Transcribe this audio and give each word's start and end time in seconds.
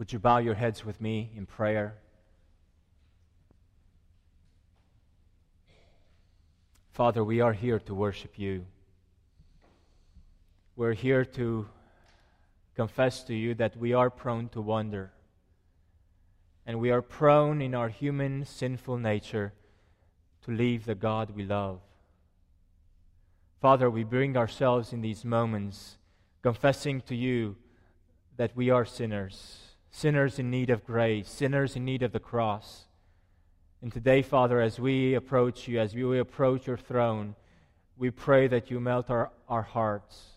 Would 0.00 0.14
you 0.14 0.18
bow 0.18 0.38
your 0.38 0.54
heads 0.54 0.82
with 0.82 0.98
me 0.98 1.30
in 1.36 1.44
prayer? 1.44 1.98
Father, 6.90 7.22
we 7.22 7.42
are 7.42 7.52
here 7.52 7.78
to 7.80 7.94
worship 7.94 8.38
you. 8.38 8.64
We're 10.74 10.94
here 10.94 11.26
to 11.26 11.68
confess 12.74 13.24
to 13.24 13.34
you 13.34 13.54
that 13.56 13.76
we 13.76 13.92
are 13.92 14.08
prone 14.08 14.48
to 14.54 14.62
wander. 14.62 15.12
And 16.64 16.80
we 16.80 16.90
are 16.90 17.02
prone 17.02 17.60
in 17.60 17.74
our 17.74 17.90
human 17.90 18.46
sinful 18.46 18.96
nature 18.96 19.52
to 20.46 20.50
leave 20.50 20.86
the 20.86 20.94
God 20.94 21.36
we 21.36 21.44
love. 21.44 21.82
Father, 23.60 23.90
we 23.90 24.04
bring 24.04 24.34
ourselves 24.34 24.94
in 24.94 25.02
these 25.02 25.26
moments 25.26 25.98
confessing 26.40 27.02
to 27.02 27.14
you 27.14 27.56
that 28.38 28.56
we 28.56 28.70
are 28.70 28.86
sinners, 28.86 29.69
sinners 29.90 30.38
in 30.38 30.50
need 30.50 30.70
of 30.70 30.84
grace, 30.84 31.28
sinners 31.28 31.76
in 31.76 31.84
need 31.84 32.02
of 32.02 32.12
the 32.12 32.20
cross. 32.20 32.84
And 33.82 33.92
today, 33.92 34.22
Father, 34.22 34.60
as 34.60 34.78
we 34.78 35.14
approach 35.14 35.66
you, 35.66 35.80
as 35.80 35.94
we 35.94 36.18
approach 36.18 36.66
your 36.66 36.76
throne, 36.76 37.34
we 37.96 38.10
pray 38.10 38.46
that 38.48 38.70
you 38.70 38.80
melt 38.80 39.10
our, 39.10 39.30
our 39.48 39.62
hearts. 39.62 40.36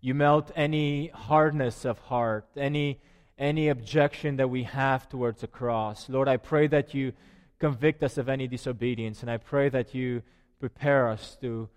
You 0.00 0.14
melt 0.14 0.50
any 0.56 1.08
hardness 1.08 1.84
of 1.84 1.98
heart, 1.98 2.46
any, 2.56 3.00
any 3.38 3.68
objection 3.68 4.36
that 4.36 4.48
we 4.48 4.64
have 4.64 5.08
towards 5.08 5.42
the 5.42 5.46
cross. 5.46 6.08
Lord, 6.08 6.28
I 6.28 6.38
pray 6.38 6.66
that 6.68 6.94
you 6.94 7.12
convict 7.58 8.02
us 8.02 8.16
of 8.16 8.28
any 8.28 8.48
disobedience, 8.48 9.20
and 9.20 9.30
I 9.30 9.36
pray 9.36 9.68
that 9.68 9.94
you 9.94 10.22
prepare 10.58 11.08
us 11.08 11.36
to 11.42 11.68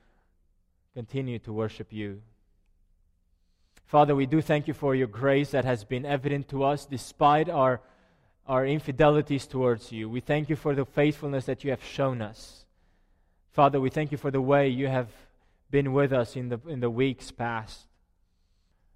continue 0.94 1.40
to 1.40 1.52
worship 1.52 1.92
you. 1.92 2.22
Father, 3.94 4.16
we 4.16 4.26
do 4.26 4.42
thank 4.42 4.68
you 4.68 4.74
for 4.74 4.96
your 4.96 5.06
grace 5.06 5.52
that 5.52 5.66
has 5.66 5.84
been 5.84 6.04
evident 6.04 6.50
to 6.50 6.64
us 6.64 6.84
despite 6.84 7.48
our, 7.48 7.80
our 8.48 8.66
infidelities 8.66 9.46
towards 9.46 9.92
you. 9.92 10.10
We 10.10 10.20
thank 10.20 10.50
you 10.50 10.56
for 10.56 10.74
the 10.74 10.84
faithfulness 10.84 11.46
that 11.46 11.64
you 11.64 11.70
have 11.70 11.84
shown 11.84 12.20
us. 12.20 12.66
Father, 13.52 13.80
we 13.80 13.92
thank 13.92 14.12
you 14.12 14.18
for 14.18 14.32
the 14.32 14.42
way 14.42 14.68
you 14.68 14.88
have 14.88 15.10
been 15.70 15.94
with 15.94 16.12
us 16.12 16.36
in 16.36 16.50
the, 16.50 16.60
in 16.68 16.80
the 16.80 16.90
weeks 16.90 17.30
past. 17.30 17.82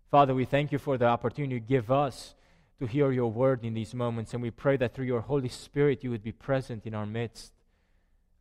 Father, 0.10 0.34
we 0.34 0.46
thank 0.46 0.72
you 0.72 0.80
for 0.80 0.98
the 0.98 1.06
opportunity 1.06 1.54
you 1.54 1.60
give 1.60 1.92
us 1.92 2.34
to 2.80 2.88
hear 2.88 3.12
your 3.12 3.32
word 3.32 3.64
in 3.64 3.76
these 3.76 3.94
moments, 3.94 4.34
and 4.34 4.42
we 4.42 4.50
pray 4.50 4.78
that 4.78 4.96
through 4.96 5.06
your 5.06 5.22
Holy 5.22 5.50
Spirit 5.50 6.04
you 6.04 6.10
would 6.10 6.24
be 6.24 6.32
present 6.32 6.88
in 6.88 6.96
our 6.96 7.06
midst. 7.06 7.52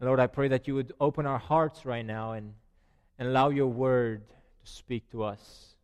Lord, 0.01 0.21
I 0.21 0.27
pray 0.27 0.49
that 0.49 0.67
you 0.67 0.75
would 0.75 0.95
open 0.99 1.27
our 1.27 1.39
hearts 1.39 1.85
right 1.85 2.07
now 2.07 2.33
and, 2.33 2.55
and 3.19 3.29
allow 3.29 3.51
your 3.51 3.67
word 3.67 4.23
to 4.65 4.73
speak 4.73 5.11
to 5.11 5.23
us. 5.23 5.76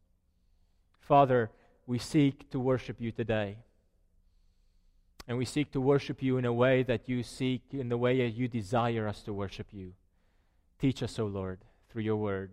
Father, 1.13 1.51
we 1.87 1.99
seek 1.99 2.49
to 2.53 2.59
worship 2.59 2.99
you 2.99 3.13
today. 3.13 3.59
And 5.29 5.37
we 5.37 5.45
seek 5.45 5.71
to 5.73 5.79
worship 5.79 6.23
you 6.23 6.39
in 6.39 6.47
a 6.47 6.53
way 6.55 6.83
that 6.85 7.07
you 7.07 7.23
seek, 7.23 7.61
in 7.71 7.91
the 7.91 7.99
way 7.99 8.17
that 8.23 8.31
you 8.31 8.49
desire 8.49 9.07
us 9.07 9.21
to 9.25 9.35
worship 9.35 9.67
you. 9.73 9.93
Teach 10.81 11.03
us, 11.03 11.19
O 11.19 11.27
Lord, 11.27 11.59
through 11.91 12.05
your 12.05 12.17
word. 12.17 12.53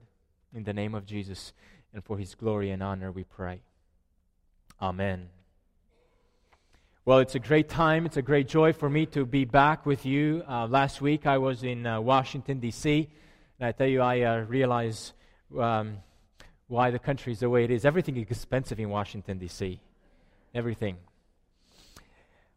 In 0.53 0.65
the 0.65 0.73
name 0.73 0.93
of 0.93 1.05
Jesus 1.05 1.53
and 1.93 2.03
for 2.03 2.17
his 2.17 2.35
glory 2.35 2.69
and 2.69 2.83
honor, 2.83 3.13
we 3.13 3.23
pray. 3.23 3.61
Amen. 4.81 5.29
Well, 7.05 7.19
it's 7.19 7.35
a 7.35 7.39
great 7.39 7.69
time. 7.69 8.05
It's 8.05 8.17
a 8.17 8.21
great 8.21 8.49
joy 8.49 8.73
for 8.73 8.89
me 8.89 9.05
to 9.05 9.25
be 9.25 9.45
back 9.45 9.85
with 9.85 10.05
you. 10.05 10.43
Uh, 10.45 10.67
last 10.67 10.99
week 10.99 11.25
I 11.25 11.37
was 11.37 11.63
in 11.63 11.87
uh, 11.87 12.01
Washington, 12.01 12.59
D.C., 12.59 13.09
and 13.57 13.69
I 13.69 13.71
tell 13.71 13.87
you, 13.87 14.01
I 14.01 14.19
uh, 14.23 14.39
realize 14.41 15.13
um, 15.57 15.99
why 16.69 16.91
the 16.91 16.99
country 16.99 17.33
is 17.33 17.39
the 17.39 17.49
way 17.49 17.63
it 17.63 17.71
is. 17.71 17.83
Everything 17.83 18.15
is 18.15 18.27
expensive 18.29 18.79
in 18.79 18.89
Washington, 18.89 19.39
D.C. 19.39 19.79
Everything. 20.53 20.97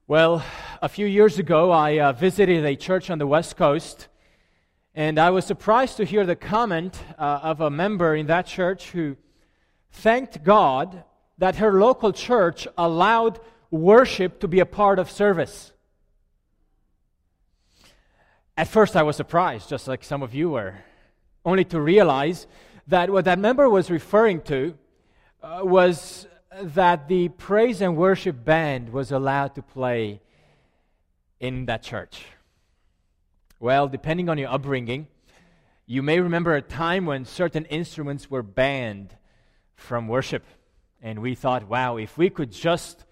Well, 0.07 0.45
a 0.83 0.89
few 0.89 1.07
years 1.07 1.39
ago, 1.39 1.71
I 1.73 1.99
uh, 1.99 2.13
visited 2.13 2.63
a 2.67 2.77
church 2.77 3.09
on 3.09 3.17
the 3.17 3.27
West 3.27 3.57
Coast, 3.57 4.09
and 4.95 5.19
I 5.19 5.31
was 5.31 5.47
surprised 5.47 5.97
to 5.97 6.05
hear 6.05 6.27
the 6.27 6.37
comment 6.37 7.03
uh, 7.19 7.41
of 7.43 7.63
a 7.63 7.71
member 7.71 8.15
in 8.15 8.27
that 8.27 8.47
church 8.47 8.91
who 8.91 9.17
thanked 9.91 10.45
God 10.45 11.05
that 11.39 11.57
her 11.57 11.81
local 11.81 12.13
church 12.13 12.69
allowed 12.77 13.41
worship 13.71 14.41
to 14.41 14.49
be 14.49 14.61
a 14.61 14.67
part 14.67 14.99
of 14.99 15.11
service. 15.11 15.73
At 18.59 18.69
first, 18.69 18.95
I 18.95 19.05
was 19.05 19.17
surprised, 19.17 19.71
just 19.71 19.89
like 19.89 20.05
some 20.05 20.23
of 20.23 20.35
you 20.35 20.51
were, 20.51 20.75
only 21.47 21.65
to 21.65 21.81
realize 21.81 22.47
that 22.87 23.11
what 23.11 23.25
that 23.25 23.39
member 23.39 23.69
was 23.69 23.91
referring 23.91 24.41
to 24.43 24.75
uh, 25.43 25.61
was 25.63 26.27
that 26.61 27.09
the 27.09 27.29
praise 27.29 27.81
and 27.81 27.97
worship 27.97 28.45
band 28.45 28.93
was 28.93 29.13
allowed 29.13 29.55
to 29.55 29.63
play 29.63 30.21
in 31.41 31.67
that 31.67 31.83
church. 31.83 32.25
Well, 33.59 33.89
depending 33.89 34.29
on 34.29 34.39
your 34.39 34.51
upbringing, 34.51 35.07
you 35.87 36.03
may 36.03 36.21
remember 36.21 36.55
a 36.55 36.63
time 36.63 37.07
when 37.07 37.25
certain 37.25 37.65
instruments 37.67 38.31
were 38.31 38.43
banned 38.43 39.17
from 39.75 40.09
worship. 40.09 40.45
And 41.01 41.21
we 41.21 41.35
thought, 41.35 41.69
wow, 41.69 41.97
if 41.97 42.17
we 42.17 42.31
could 42.31 42.53
just 42.53 43.05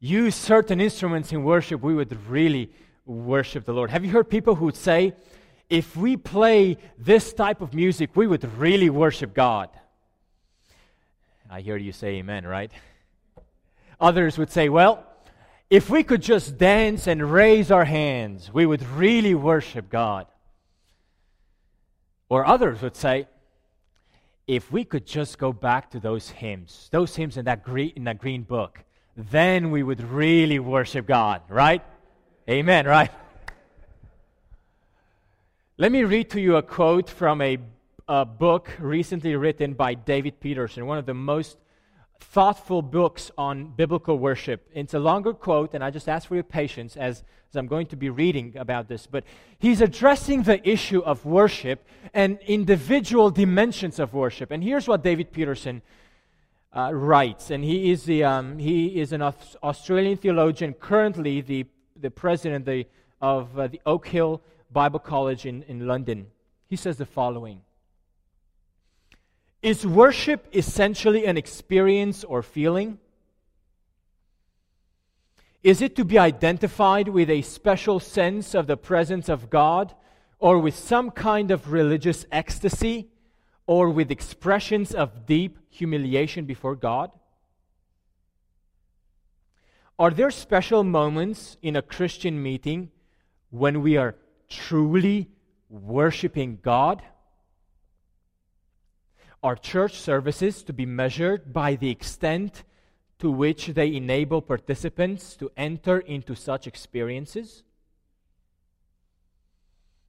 use 0.00 0.34
certain 0.34 0.80
instruments 0.80 1.32
in 1.32 1.44
worship, 1.44 1.80
we 1.82 1.94
would 1.94 2.16
really 2.28 2.72
worship 3.04 3.64
the 3.64 3.72
Lord. 3.72 3.90
Have 3.90 4.04
you 4.04 4.10
heard 4.10 4.28
people 4.28 4.54
who 4.56 4.72
say, 4.72 5.14
if 5.70 5.96
we 5.96 6.16
play 6.16 6.76
this 6.98 7.32
type 7.32 7.60
of 7.60 7.72
music, 7.72 8.10
we 8.14 8.26
would 8.26 8.44
really 8.58 8.90
worship 8.90 9.32
God? 9.32 9.70
I 11.48 11.60
hear 11.60 11.76
you 11.76 11.92
say 11.92 12.16
amen, 12.16 12.46
right? 12.46 12.70
Others 14.00 14.36
would 14.36 14.50
say, 14.50 14.68
well, 14.68 15.06
if 15.68 15.88
we 15.88 16.02
could 16.02 16.22
just 16.22 16.58
dance 16.58 17.06
and 17.06 17.32
raise 17.32 17.70
our 17.70 17.84
hands, 17.84 18.52
we 18.52 18.66
would 18.66 18.82
really 18.90 19.34
worship 19.34 19.88
God. 19.88 20.26
Or 22.28 22.44
others 22.44 22.82
would 22.82 22.96
say, 22.96 23.28
if 24.48 24.72
we 24.72 24.84
could 24.84 25.06
just 25.06 25.38
go 25.38 25.52
back 25.52 25.90
to 25.92 26.00
those 26.00 26.30
hymns, 26.30 26.88
those 26.90 27.14
hymns 27.14 27.36
in 27.36 27.44
that 27.44 27.62
green, 27.62 27.92
in 27.94 28.04
that 28.04 28.18
green 28.18 28.42
book, 28.42 28.80
then 29.16 29.70
we 29.70 29.84
would 29.84 30.02
really 30.02 30.58
worship 30.58 31.06
God, 31.06 31.42
right? 31.48 31.82
Amen, 32.48 32.86
right? 32.86 33.10
Let 35.80 35.92
me 35.92 36.04
read 36.04 36.28
to 36.32 36.40
you 36.42 36.56
a 36.56 36.62
quote 36.62 37.08
from 37.08 37.40
a, 37.40 37.56
a, 38.06 38.26
book 38.26 38.70
recently 38.78 39.34
written 39.34 39.72
by 39.72 39.94
David 39.94 40.38
Peterson, 40.38 40.84
one 40.84 40.98
of 40.98 41.06
the 41.06 41.14
most 41.14 41.56
thoughtful 42.18 42.82
books 42.82 43.30
on 43.38 43.68
biblical 43.68 44.18
worship. 44.18 44.68
It's 44.74 44.92
a 44.92 44.98
longer 44.98 45.32
quote, 45.32 45.72
and 45.72 45.82
I 45.82 45.88
just 45.88 46.06
ask 46.06 46.28
for 46.28 46.34
your 46.34 46.44
patience 46.44 46.98
as, 46.98 47.24
as 47.48 47.56
I'm 47.56 47.66
going 47.66 47.86
to 47.86 47.96
be 47.96 48.10
reading 48.10 48.58
about 48.58 48.88
this. 48.88 49.06
But 49.06 49.24
he's 49.58 49.80
addressing 49.80 50.42
the 50.42 50.60
issue 50.68 51.00
of 51.00 51.24
worship 51.24 51.82
and 52.12 52.38
individual 52.40 53.30
dimensions 53.30 53.98
of 53.98 54.12
worship. 54.12 54.50
And 54.50 54.62
here's 54.62 54.86
what 54.86 55.02
David 55.02 55.32
Peterson 55.32 55.80
uh, 56.76 56.92
writes, 56.92 57.50
and 57.50 57.64
he 57.64 57.90
is, 57.90 58.04
the, 58.04 58.22
um, 58.24 58.58
he 58.58 59.00
is 59.00 59.14
an 59.14 59.22
Australian 59.22 60.18
theologian, 60.18 60.74
currently 60.74 61.40
the, 61.40 61.64
the 61.98 62.10
president 62.10 62.66
the, 62.66 62.84
of 63.22 63.58
uh, 63.58 63.68
the 63.68 63.80
Oak 63.86 64.08
Hill 64.08 64.42
Bible 64.72 64.98
College 64.98 65.46
in, 65.46 65.62
in 65.64 65.86
London. 65.86 66.26
He 66.68 66.76
says 66.76 66.96
the 66.96 67.06
following 67.06 67.62
Is 69.62 69.86
worship 69.86 70.48
essentially 70.54 71.26
an 71.26 71.36
experience 71.36 72.24
or 72.24 72.42
feeling? 72.42 72.98
Is 75.62 75.82
it 75.82 75.94
to 75.96 76.04
be 76.04 76.18
identified 76.18 77.08
with 77.08 77.28
a 77.28 77.42
special 77.42 78.00
sense 78.00 78.54
of 78.54 78.66
the 78.66 78.78
presence 78.78 79.28
of 79.28 79.50
God 79.50 79.94
or 80.38 80.58
with 80.58 80.74
some 80.74 81.10
kind 81.10 81.50
of 81.50 81.70
religious 81.70 82.24
ecstasy? 82.32 83.10
or 83.70 83.88
with 83.88 84.10
expressions 84.10 84.92
of 84.92 85.26
deep 85.26 85.56
humiliation 85.68 86.44
before 86.44 86.74
God? 86.74 87.12
Are 89.96 90.10
there 90.10 90.32
special 90.32 90.82
moments 90.82 91.56
in 91.62 91.76
a 91.76 91.82
Christian 91.82 92.42
meeting 92.42 92.90
when 93.50 93.80
we 93.80 93.96
are 93.96 94.16
truly 94.50 95.30
worshiping 95.70 96.58
God? 96.60 97.02
Are 99.42 99.56
church 99.56 99.98
services 99.98 100.62
to 100.64 100.74
be 100.74 100.84
measured 100.84 101.52
by 101.52 101.76
the 101.76 101.88
extent 101.88 102.64
to 103.20 103.30
which 103.30 103.68
they 103.68 103.94
enable 103.94 104.42
participants 104.42 105.36
to 105.36 105.50
enter 105.56 105.98
into 106.00 106.34
such 106.34 106.66
experiences? 106.66 107.62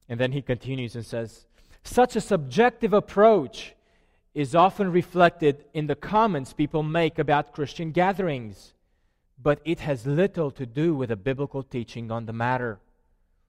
And 0.08 0.20
then 0.20 0.32
he 0.32 0.42
continues 0.42 0.94
and 0.94 1.06
says, 1.06 1.46
such 1.84 2.16
a 2.16 2.20
subjective 2.20 2.92
approach 2.92 3.74
is 4.34 4.54
often 4.54 4.92
reflected 4.92 5.64
in 5.74 5.86
the 5.86 5.94
comments 5.94 6.52
people 6.52 6.82
make 6.82 7.18
about 7.18 7.52
Christian 7.52 7.92
gatherings, 7.92 8.74
but 9.40 9.60
it 9.64 9.80
has 9.80 10.06
little 10.06 10.50
to 10.52 10.66
do 10.66 10.94
with 10.94 11.10
a 11.10 11.16
biblical 11.16 11.62
teaching 11.62 12.10
on 12.10 12.26
the 12.26 12.32
matter. 12.32 12.80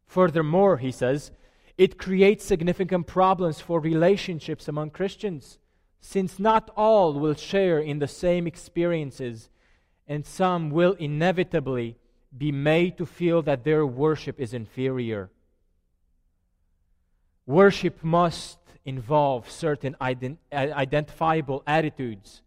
Furthermore, 0.08 0.78
he 0.78 0.92
says, 0.92 1.32
it 1.78 1.98
creates 1.98 2.46
significant 2.46 3.08
problems 3.08 3.60
for 3.60 3.80
relationships 3.80 4.68
among 4.68 4.92
Christians, 4.92 5.58
since 6.02 6.38
not 6.38 6.70
all 6.76 7.14
will 7.14 7.34
share 7.34 7.80
in 7.80 8.00
the 8.00 8.08
same 8.08 8.46
experiences 8.46 9.50
and 10.08 10.26
some 10.26 10.70
will 10.70 10.94
inevitably 10.94 11.98
be 12.36 12.52
made 12.52 12.98
to 12.98 13.06
feel 13.06 13.42
that 13.44 13.64
their 13.64 13.86
worship 13.86 14.40
is 14.40 14.54
inferior. 14.54 15.30
Worship 17.46 18.04
must 18.04 18.58
involve 18.86 19.50
certain 19.50 19.96
ident- 20.02 20.38
identifiable 20.52 21.64
attitudes. 21.66 22.42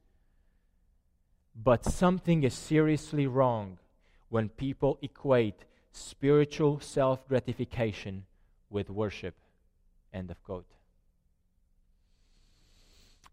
But 1.54 1.84
something 1.84 2.42
is 2.42 2.54
seriously 2.54 3.26
wrong 3.26 3.78
when 4.28 4.48
people 4.50 4.98
equate 5.00 5.64
spiritual 5.96 6.80
self 6.80 7.26
gratification 7.28 8.24
with 8.70 8.90
worship. 8.90 9.34
End 10.12 10.30
of 10.30 10.42
quote. 10.42 10.66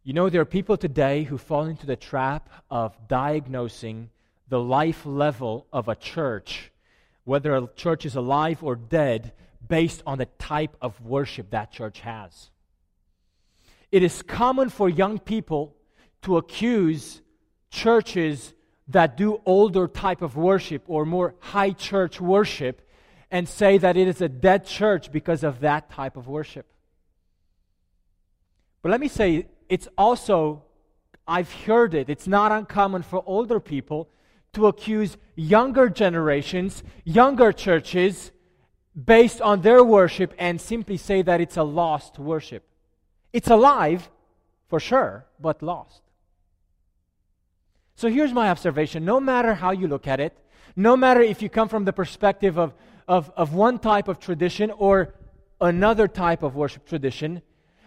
You 0.04 0.13
know, 0.13 0.30
there 0.30 0.42
are 0.42 0.45
people 0.45 0.75
today 0.75 1.24
who 1.24 1.38
fall 1.38 1.65
into 1.65 1.86
the 1.86 1.95
trap 1.95 2.50
of 2.69 2.95
diagnosing 3.07 4.10
the 4.50 4.60
life 4.60 5.06
level 5.06 5.65
of 5.71 5.88
a 5.88 5.95
church, 5.95 6.71
whether 7.24 7.56
a 7.56 7.69
church 7.75 8.06
is 8.06 8.15
alive 8.15 8.63
or 8.63 8.75
dead, 8.75 9.33
based 9.65 10.04
on 10.06 10.18
the 10.18 10.25
type 10.25 10.75
of 10.81 11.00
worship 11.01 11.51
that 11.51 11.71
church 11.71 12.01
has. 12.01 12.50
It 13.92 14.04
is 14.04 14.21
common 14.21 14.69
for 14.69 14.89
young 14.89 15.19
people 15.19 15.75
to 16.24 16.38
accuse 16.38 17.21
churches 17.69 18.54
that 18.93 19.17
do 19.17 19.41
older 19.45 19.87
type 19.87 20.21
of 20.21 20.35
worship 20.35 20.83
or 20.87 21.05
more 21.05 21.35
high 21.39 21.71
church 21.71 22.21
worship 22.21 22.81
and 23.29 23.49
say 23.49 23.77
that 23.77 23.97
it 23.97 24.07
is 24.07 24.21
a 24.21 24.29
dead 24.29 24.65
church 24.65 25.11
because 25.11 25.43
of 25.43 25.59
that 25.59 25.89
type 25.89 26.15
of 26.15 26.27
worship. 26.27 26.67
But 28.81 28.89
let 28.89 28.99
me 28.99 29.07
say, 29.07 29.47
it's 29.69 29.87
also, 29.97 30.63
I've 31.27 31.51
heard 31.51 31.93
it, 31.95 32.09
it's 32.09 32.27
not 32.27 32.51
uncommon 32.51 33.01
for 33.01 33.23
older 33.25 33.59
people 33.59 34.09
to 34.53 34.67
accuse 34.67 35.17
younger 35.35 35.89
generations, 35.89 36.83
younger 37.03 37.51
churches, 37.51 38.31
based 38.93 39.41
on 39.41 39.61
their 39.61 39.83
worship 39.83 40.33
and 40.37 40.61
simply 40.61 40.97
say 40.97 41.23
that 41.23 41.41
it's 41.41 41.57
a 41.57 41.63
lost 41.63 42.19
worship. 42.19 42.63
It's 43.31 43.49
alive, 43.49 44.11
for 44.67 44.79
sure, 44.79 45.25
but 45.39 45.63
lost. 45.63 46.03
So 47.95 48.09
here's 48.09 48.33
my 48.33 48.49
observation 48.49 49.05
no 49.05 49.19
matter 49.19 49.53
how 49.53 49.71
you 49.71 49.87
look 49.87 50.07
at 50.07 50.19
it, 50.19 50.37
no 50.75 50.97
matter 50.97 51.21
if 51.21 51.41
you 51.41 51.49
come 51.49 51.69
from 51.69 51.85
the 51.85 51.93
perspective 51.93 52.57
of, 52.57 52.73
of, 53.07 53.31
of 53.35 53.53
one 53.53 53.79
type 53.79 54.07
of 54.07 54.19
tradition 54.19 54.71
or 54.71 55.13
another 55.61 56.07
type 56.07 56.43
of 56.43 56.55
worship 56.55 56.85
tradition, 56.85 57.41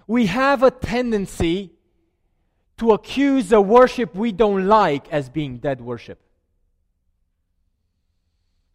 we 0.07 0.27
have 0.27 0.63
a 0.63 0.71
tendency 0.71 1.73
to 2.79 2.93
accuse 2.93 3.49
the 3.49 3.61
worship 3.61 4.15
we 4.15 4.33
don't 4.33 4.67
like 4.67 5.11
as 5.13 5.29
being 5.29 5.59
dead 5.59 5.81
worship. 5.81 6.21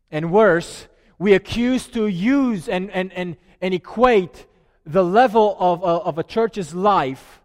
And 0.10 0.32
worse, 0.32 0.88
we 1.20 1.34
accuse 1.34 1.88
to 1.88 2.08
use 2.08 2.68
and, 2.68 2.90
and, 2.92 3.14
and, 3.14 3.38
and 3.62 3.74
equate 3.74 4.48
the 4.86 5.04
level 5.04 5.56
of, 5.60 5.84
uh, 5.84 6.00
of 6.00 6.18
a 6.18 6.24
church's 6.24 6.74
life, 6.74 7.41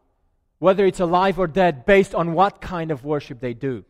whether 0.59 0.87
it's 0.87 1.01
alive 1.01 1.39
or 1.39 1.47
dead, 1.47 1.85
based 1.85 2.15
on 2.15 2.33
what 2.33 2.61
kind 2.61 2.91
of 2.91 3.05
worship 3.05 3.41
they 3.41 3.55
do. 3.55 3.85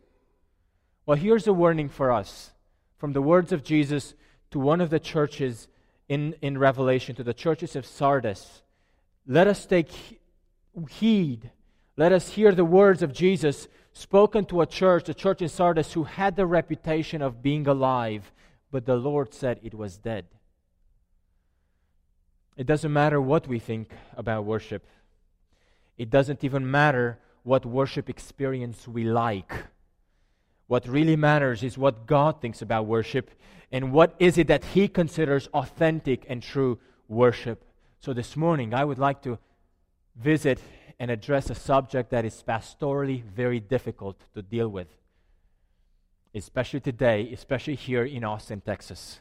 Well, 1.05 1.17
here's 1.17 1.47
a 1.47 1.53
warning 1.53 1.89
for 1.89 2.11
us 2.11 2.51
from 2.97 3.13
the 3.13 3.21
words 3.21 3.51
of 3.51 3.63
Jesus 3.63 4.13
to 4.51 4.59
one 4.59 4.81
of 4.81 4.89
the 4.89 4.99
churches 4.99 5.67
in, 6.09 6.35
in 6.41 6.57
Revelation, 6.57 7.15
to 7.15 7.23
the 7.23 7.33
churches 7.33 7.75
of 7.75 7.85
Sardis. 7.85 8.61
Let 9.25 9.47
us 9.47 9.65
take 9.65 9.89
heed. 10.89 11.51
Let 11.95 12.11
us 12.11 12.29
hear 12.31 12.53
the 12.53 12.65
words 12.65 13.01
of 13.01 13.13
Jesus 13.13 13.67
spoken 13.93 14.45
to 14.45 14.61
a 14.61 14.65
church, 14.65 15.05
the 15.05 15.13
church 15.13 15.41
in 15.41 15.49
Sardis, 15.49 15.93
who 15.93 16.03
had 16.03 16.35
the 16.35 16.45
reputation 16.45 17.21
of 17.21 17.41
being 17.41 17.67
alive 17.67 18.31
but 18.71 18.85
the 18.85 18.95
Lord 18.95 19.33
said 19.33 19.59
it 19.63 19.73
was 19.73 19.97
dead. 19.97 20.25
It 22.55 22.65
doesn't 22.65 22.91
matter 22.91 23.21
what 23.21 23.47
we 23.47 23.59
think 23.59 23.91
about 24.15 24.45
worship. 24.45 24.85
It 25.97 26.09
doesn't 26.09 26.43
even 26.43 26.69
matter 26.69 27.19
what 27.43 27.65
worship 27.65 28.09
experience 28.09 28.87
we 28.87 29.03
like. 29.03 29.51
What 30.67 30.87
really 30.87 31.15
matters 31.15 31.63
is 31.63 31.77
what 31.77 32.05
God 32.05 32.41
thinks 32.41 32.61
about 32.61 32.85
worship 32.85 33.31
and 33.71 33.91
what 33.91 34.15
is 34.19 34.37
it 34.37 34.47
that 34.47 34.63
He 34.65 34.87
considers 34.87 35.47
authentic 35.53 36.25
and 36.27 36.43
true 36.43 36.79
worship. 37.07 37.63
So 37.99 38.13
this 38.13 38.35
morning, 38.35 38.73
I 38.73 38.85
would 38.85 38.99
like 38.99 39.21
to 39.23 39.39
visit 40.15 40.59
and 40.99 41.09
address 41.09 41.49
a 41.49 41.55
subject 41.55 42.11
that 42.11 42.25
is 42.25 42.43
pastorally 42.47 43.23
very 43.23 43.59
difficult 43.59 44.19
to 44.33 44.41
deal 44.41 44.67
with 44.67 44.87
especially 46.37 46.79
today, 46.79 47.29
especially 47.33 47.75
here 47.75 48.03
in 48.03 48.23
Austin, 48.23 48.61
Texas. 48.61 49.19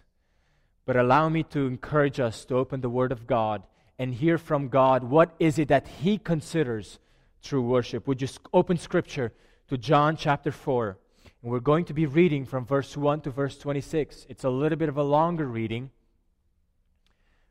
But 0.85 0.97
allow 0.97 1.29
me 1.29 1.43
to 1.45 1.67
encourage 1.67 2.21
us 2.21 2.45
to 2.47 2.57
open 2.57 2.81
the 2.81 2.91
Word 2.91 3.13
of 3.13 3.27
God 3.27 3.63
and 3.99 4.15
hear 4.15 4.39
from 4.39 4.69
God 4.69 5.05
what 5.05 5.35
is 5.39 5.59
it 5.59 5.69
that 5.69 5.89
He 5.89 6.19
considers 6.19 6.99
true 7.43 7.63
worship. 7.63 8.07
Would 8.07 8.23
you 8.23 8.29
open 8.53 8.77
Scripture 8.77 9.33
to 9.69 9.79
John 9.79 10.17
chapter 10.17 10.51
4? 10.51 10.99
And 11.43 11.51
we're 11.51 11.61
going 11.61 11.85
to 11.87 11.95
be 11.95 12.07
reading 12.07 12.45
from 12.45 12.65
verse 12.65 12.97
1 12.97 13.23
to 13.23 13.31
verse 13.31 13.57
26. 13.59 14.27
It's 14.29 14.45
a 14.45 14.51
little 14.51 14.79
bit 14.79 14.89
of 14.89 14.97
a 14.97 15.03
longer 15.03 15.47
reading, 15.47 15.91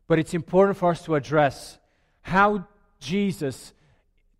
but 0.08 0.20
it's 0.20 0.34
important 0.34 0.78
for 0.78 0.92
us 0.92 1.04
to 1.06 1.16
address 1.16 1.80
how 2.22 2.68
Jesus 3.00 3.74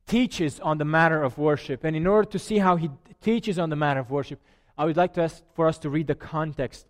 teaches 0.08 0.60
on 0.60 0.78
the 0.78 0.86
matter 0.86 1.24
of 1.24 1.38
worship. 1.38 1.84
And 1.84 1.96
in 1.96 2.06
order 2.06 2.30
to 2.32 2.40
see 2.40 2.58
how 2.58 2.76
He 2.76 2.90
teaches 3.22 3.58
on 3.58 3.70
the 3.70 3.76
matter 3.76 4.00
of 4.00 4.12
worship, 4.12 4.40
I 4.78 4.86
would 4.86 4.98
like 4.98 5.14
to 5.14 5.22
ask 5.22 5.42
for 5.54 5.68
us 5.68 5.78
to 5.80 5.90
read 5.90 6.08
the 6.08 6.16
context 6.16 6.86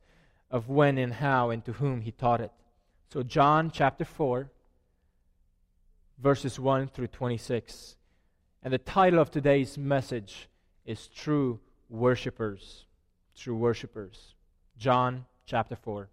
of 0.50 0.70
when 0.70 0.98
and 0.98 1.14
how 1.14 1.50
and 1.50 1.64
to 1.66 1.74
whom 1.74 2.02
he 2.02 2.12
taught 2.12 2.42
it. 2.42 2.52
So, 3.12 3.24
John 3.24 3.72
chapter 3.72 4.06
4, 4.06 4.50
verses 6.18 6.60
1 6.60 6.88
through 6.88 7.08
26. 7.08 7.96
And 8.64 8.74
the 8.74 8.78
title 8.78 9.20
of 9.20 9.32
today's 9.32 9.78
message 9.78 10.50
is 10.86 11.08
True 11.08 11.60
Worshippers. 11.90 12.86
True 13.36 13.56
Worshippers. 13.56 14.34
John 14.78 15.26
chapter 15.46 15.76
4. 15.76 16.10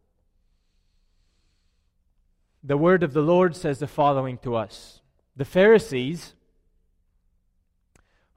The 2.65 2.77
word 2.77 3.03
of 3.03 3.13
the 3.13 3.23
Lord 3.23 3.57
says 3.57 3.79
the 3.79 3.87
following 3.87 4.39
to 4.39 4.55
us 4.55 5.01
The 5.35 5.45
Pharisees 5.45 6.35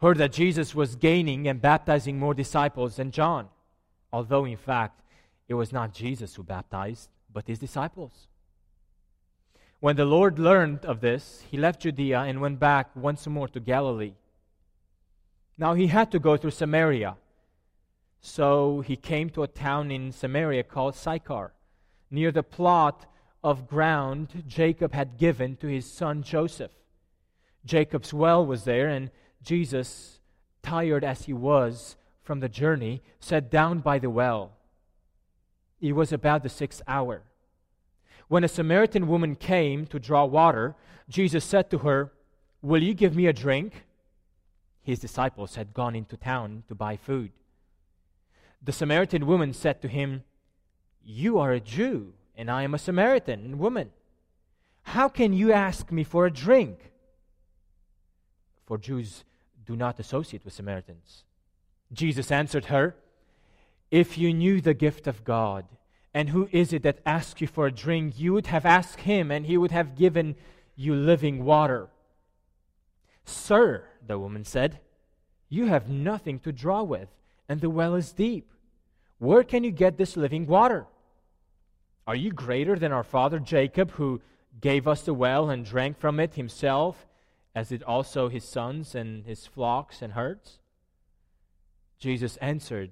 heard 0.02 0.18
that 0.18 0.34
Jesus 0.34 0.74
was 0.74 0.96
gaining 0.96 1.48
and 1.48 1.62
baptizing 1.62 2.18
more 2.18 2.34
disciples 2.34 2.96
than 2.96 3.12
John, 3.12 3.50
although 4.12 4.46
in 4.46 4.58
fact 4.58 5.02
it 5.48 5.54
was 5.54 5.72
not 5.72 5.94
Jesus 5.94 6.36
who 6.36 6.44
baptized, 6.44 7.10
but 7.32 7.48
his 7.48 7.60
disciples. 7.60 8.28
When 9.80 9.96
the 9.96 10.06
Lord 10.06 10.40
learned 10.40 10.86
of 10.86 11.02
this, 11.02 11.44
he 11.50 11.58
left 11.58 11.82
Judea 11.82 12.22
and 12.22 12.42
went 12.42 12.60
back 12.60 12.96
once 12.96 13.28
more 13.28 13.48
to 13.50 13.60
Galilee. 13.60 14.14
Now 15.58 15.74
he 15.74 15.88
had 15.88 16.12
to 16.12 16.20
go 16.20 16.38
through 16.38 16.52
Samaria. 16.52 17.18
So 18.22 18.82
he 18.82 18.96
came 18.96 19.30
to 19.32 19.44
a 19.44 19.48
town 19.48 19.92
in 19.92 20.12
Samaria 20.12 20.64
called 20.64 20.96
Sychar, 20.96 21.54
near 22.10 22.32
the 22.32 22.44
plot 22.44 23.06
of 23.44 23.68
ground 23.68 24.44
Jacob 24.48 24.94
had 24.94 25.18
given 25.18 25.56
to 25.58 25.68
his 25.68 25.86
son 25.86 26.24
Joseph. 26.24 26.72
Jacob's 27.64 28.14
well 28.14 28.46
was 28.46 28.64
there, 28.64 28.88
and 28.88 29.12
Jesus, 29.44 30.20
tired 30.64 31.04
as 31.04 31.26
he 31.26 31.34
was 31.34 31.96
from 32.24 32.40
the 32.40 32.50
journey, 32.50 33.04
sat 33.20 33.52
down 33.52 33.80
by 33.80 34.00
the 34.00 34.10
well. 34.10 34.54
It 35.80 35.94
was 35.94 36.12
about 36.12 36.42
the 36.42 36.50
sixth 36.50 36.82
hour. 36.88 37.22
When 38.28 38.44
a 38.44 38.48
Samaritan 38.48 39.08
woman 39.08 39.36
came 39.36 39.86
to 39.88 40.00
draw 40.00 40.26
water, 40.26 40.76
Jesus 41.08 41.44
said 41.44 41.70
to 41.70 41.80
her, 41.80 42.12
Will 42.62 42.82
you 42.82 42.94
give 42.94 43.16
me 43.16 43.28
a 43.28 43.34
drink? 43.34 43.86
His 44.82 45.00
disciples 45.00 45.56
had 45.56 45.74
gone 45.74 45.96
into 45.96 46.18
town 46.18 46.64
to 46.68 46.76
buy 46.76 46.96
food. 46.96 47.32
The 48.62 48.72
Samaritan 48.72 49.28
woman 49.28 49.54
said 49.54 49.82
to 49.82 49.88
him, 49.88 50.24
You 51.04 51.38
are 51.38 51.52
a 51.52 51.60
Jew, 51.60 52.14
and 52.36 52.50
I 52.50 52.64
am 52.64 52.74
a 52.74 52.80
Samaritan 52.80 53.58
woman. 53.58 53.92
How 54.84 55.10
can 55.10 55.34
you 55.34 55.52
ask 55.52 55.92
me 55.92 56.04
for 56.04 56.26
a 56.26 56.32
drink? 56.32 56.92
For 58.66 58.78
Jews 58.78 59.24
do 59.66 59.76
not 59.76 60.00
associate 60.00 60.44
with 60.44 60.54
Samaritans. 60.54 61.24
Jesus 61.94 62.32
answered 62.32 62.66
her, 62.66 62.96
If 63.92 64.18
you 64.18 64.34
knew 64.34 64.62
the 64.62 64.74
gift 64.74 65.08
of 65.08 65.24
God, 65.24 65.66
and 66.16 66.30
who 66.30 66.50
is 66.52 66.74
it 66.74 66.82
that 66.82 67.00
asks 67.06 67.42
you 67.42 67.48
for 67.48 67.68
a 67.68 67.72
drink, 67.72 68.18
you 68.18 68.34
would 68.34 68.48
have 68.48 68.66
asked 68.66 69.02
him, 69.02 69.30
and 69.30 69.46
he 69.46 69.58
would 69.58 69.70
have 69.72 69.96
given 69.96 70.36
you 70.76 70.96
living 70.96 71.46
water. 71.46 71.90
Sir, 73.26 73.84
the 74.06 74.18
woman 74.18 74.46
said, 74.46 74.80
You 75.50 75.68
have 75.68 75.90
nothing 75.90 76.40
to 76.40 76.52
draw 76.52 76.82
with, 76.82 77.10
and 77.48 77.62
the 77.62 77.70
well 77.70 77.94
is 77.94 78.14
deep. 78.14 78.50
Where 79.20 79.44
can 79.44 79.64
you 79.64 79.72
get 79.72 79.98
this 79.98 80.18
living 80.18 80.48
water? 80.48 80.88
Are 82.08 82.16
you 82.16 82.32
greater 82.32 82.76
than 82.76 82.92
our 82.92 83.04
father 83.04 83.40
Jacob, 83.40 83.92
who 83.92 84.22
gave 84.60 84.88
us 84.88 85.04
the 85.04 85.14
well 85.14 85.50
and 85.52 85.64
drank 85.64 86.00
from 86.00 86.20
it 86.20 86.34
himself? 86.34 87.06
as 87.56 87.70
did 87.70 87.82
also 87.84 88.28
his 88.28 88.44
sons 88.44 88.94
and 88.94 89.26
his 89.26 89.48
flocks 89.48 90.02
and 90.02 90.14
herds? 90.14 90.60
Jesus 91.98 92.36
answered, 92.38 92.92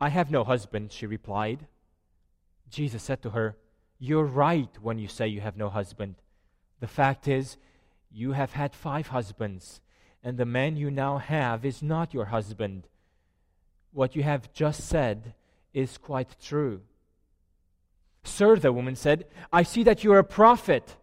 I 0.00 0.10
have 0.10 0.30
no 0.30 0.44
husband, 0.44 0.92
she 0.92 1.06
replied. 1.06 1.66
Jesus 2.68 3.02
said 3.02 3.22
to 3.22 3.30
her, 3.30 3.56
You're 3.98 4.24
right 4.24 4.70
when 4.82 4.98
you 4.98 5.08
say 5.08 5.28
you 5.28 5.40
have 5.40 5.56
no 5.56 5.68
husband. 5.68 6.16
The 6.80 6.86
fact 6.86 7.26
is, 7.26 7.56
you 8.10 8.32
have 8.32 8.52
had 8.52 8.74
five 8.74 9.08
husbands, 9.08 9.80
and 10.22 10.36
the 10.36 10.44
man 10.44 10.76
you 10.76 10.90
now 10.90 11.18
have 11.18 11.64
is 11.64 11.82
not 11.82 12.12
your 12.12 12.26
husband. 12.26 12.86
What 13.92 14.14
you 14.14 14.22
have 14.22 14.52
just 14.52 14.86
said 14.86 15.34
is 15.72 15.98
quite 15.98 16.36
true. 16.42 16.82
Sir, 18.24 18.56
the 18.56 18.72
woman 18.72 18.96
said, 18.96 19.26
I 19.52 19.62
see 19.62 19.82
that 19.84 20.04
you 20.04 20.12
are 20.12 20.18
a 20.18 20.24
prophet. 20.24 20.96